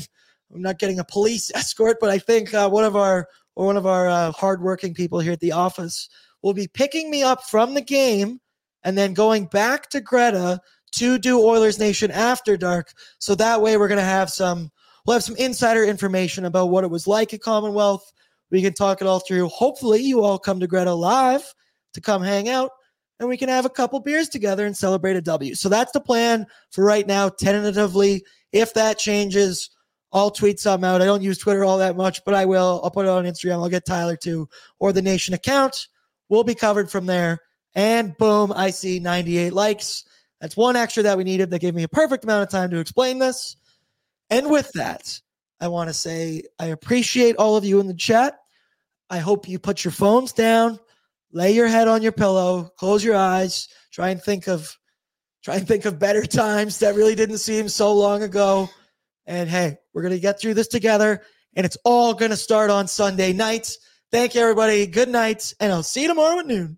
I'm 0.53 0.61
not 0.61 0.79
getting 0.79 0.99
a 0.99 1.05
police 1.05 1.51
escort, 1.55 1.97
but 1.99 2.09
I 2.09 2.19
think 2.19 2.53
uh, 2.53 2.69
one 2.69 2.83
of 2.83 2.95
our, 2.95 3.27
or 3.55 3.65
one 3.65 3.77
of 3.77 3.85
our 3.85 4.07
uh, 4.07 4.31
hardworking 4.31 4.93
people 4.93 5.19
here 5.19 5.33
at 5.33 5.39
the 5.39 5.51
office 5.51 6.09
will 6.41 6.53
be 6.53 6.67
picking 6.67 7.09
me 7.09 7.23
up 7.23 7.43
from 7.43 7.73
the 7.73 7.81
game 7.81 8.39
and 8.83 8.97
then 8.97 9.13
going 9.13 9.45
back 9.45 9.89
to 9.89 10.01
Greta 10.01 10.59
to 10.93 11.17
do 11.17 11.39
Oilers 11.39 11.79
Nation 11.79 12.11
after 12.11 12.57
dark. 12.57 12.91
So 13.19 13.35
that 13.35 13.61
way 13.61 13.77
we're 13.77 13.87
to 13.87 14.01
have 14.01 14.29
some, 14.29 14.71
we'll 15.05 15.15
have 15.15 15.23
some 15.23 15.37
insider 15.37 15.83
information 15.83 16.45
about 16.45 16.69
what 16.69 16.83
it 16.83 16.91
was 16.91 17.07
like 17.07 17.33
at 17.33 17.41
Commonwealth. 17.41 18.11
We 18.51 18.61
can 18.61 18.73
talk 18.73 19.01
it 19.01 19.07
all 19.07 19.19
through. 19.19 19.47
Hopefully 19.47 20.01
you 20.01 20.23
all 20.23 20.37
come 20.37 20.59
to 20.59 20.67
Greta 20.67 20.93
live 20.93 21.53
to 21.93 22.01
come 22.01 22.21
hang 22.21 22.49
out 22.49 22.71
and 23.19 23.29
we 23.29 23.37
can 23.37 23.49
have 23.49 23.65
a 23.65 23.69
couple 23.69 23.99
beers 23.99 24.29
together 24.29 24.65
and 24.65 24.75
celebrate 24.75 25.15
a 25.15 25.21
W. 25.21 25.55
So 25.55 25.69
that's 25.69 25.91
the 25.91 26.01
plan 26.01 26.45
for 26.71 26.83
right 26.83 27.07
now, 27.07 27.29
tentatively. 27.29 28.23
If 28.51 28.73
that 28.73 28.99
changes, 28.99 29.69
I'll 30.13 30.31
tweet 30.31 30.59
some 30.59 30.83
out. 30.83 31.01
I 31.01 31.05
don't 31.05 31.23
use 31.23 31.39
Twitter 31.39 31.65
all 31.65 31.79
that 31.79 31.97
much, 31.97 32.23
but 32.23 32.35
I 32.35 32.45
will. 32.45 32.79
I'll 32.83 32.91
put 32.91 33.05
it 33.05 33.09
on 33.09 33.25
Instagram. 33.25 33.53
I'll 33.53 33.69
get 33.69 33.85
Tyler 33.85 34.15
to 34.17 34.47
or 34.79 34.93
the 34.93 35.01
Nation 35.01 35.33
account. 35.33 35.87
We'll 36.29 36.43
be 36.43 36.55
covered 36.55 36.89
from 36.89 37.07
there. 37.07 37.39
And 37.75 38.15
boom, 38.17 38.53
I 38.55 38.69
see 38.69 38.99
98 38.99 39.51
likes. 39.51 40.05
That's 40.39 40.55
one 40.55 40.75
extra 40.75 41.03
that 41.03 41.17
we 41.17 41.23
needed. 41.23 41.49
That 41.49 41.59
gave 41.59 41.73
me 41.73 41.83
a 41.83 41.87
perfect 41.87 42.23
amount 42.23 42.43
of 42.43 42.49
time 42.49 42.69
to 42.69 42.79
explain 42.79 43.17
this. 43.17 43.55
And 44.29 44.49
with 44.49 44.71
that, 44.73 45.19
I 45.59 45.67
want 45.67 45.89
to 45.89 45.93
say 45.93 46.43
I 46.59 46.67
appreciate 46.67 47.37
all 47.37 47.55
of 47.55 47.65
you 47.65 47.79
in 47.79 47.87
the 47.87 47.93
chat. 47.93 48.37
I 49.09 49.19
hope 49.19 49.47
you 49.47 49.59
put 49.59 49.83
your 49.83 49.91
phones 49.91 50.33
down, 50.33 50.79
lay 51.31 51.53
your 51.53 51.67
head 51.67 51.87
on 51.87 52.01
your 52.01 52.11
pillow, 52.11 52.71
close 52.77 53.03
your 53.03 53.15
eyes, 53.15 53.67
try 53.91 54.09
and 54.09 54.21
think 54.21 54.47
of 54.47 54.77
try 55.43 55.55
and 55.55 55.67
think 55.67 55.85
of 55.85 55.99
better 55.99 56.25
times 56.25 56.79
that 56.79 56.95
really 56.95 57.15
didn't 57.15 57.39
seem 57.39 57.67
so 57.67 57.93
long 57.93 58.23
ago. 58.23 58.69
And 59.25 59.49
hey, 59.49 59.77
we're 59.93 60.01
going 60.01 60.13
to 60.13 60.19
get 60.19 60.39
through 60.39 60.55
this 60.55 60.67
together 60.67 61.21
and 61.55 61.65
it's 61.65 61.77
all 61.83 62.13
going 62.13 62.31
to 62.31 62.37
start 62.37 62.69
on 62.69 62.87
Sunday 62.87 63.33
nights. 63.33 63.77
Thank 64.11 64.35
you 64.35 64.41
everybody. 64.41 64.85
Good 64.87 65.09
night 65.09 65.53
and 65.59 65.71
I'll 65.71 65.83
see 65.83 66.03
you 66.03 66.07
tomorrow 66.07 66.39
at 66.39 66.47
noon. 66.47 66.77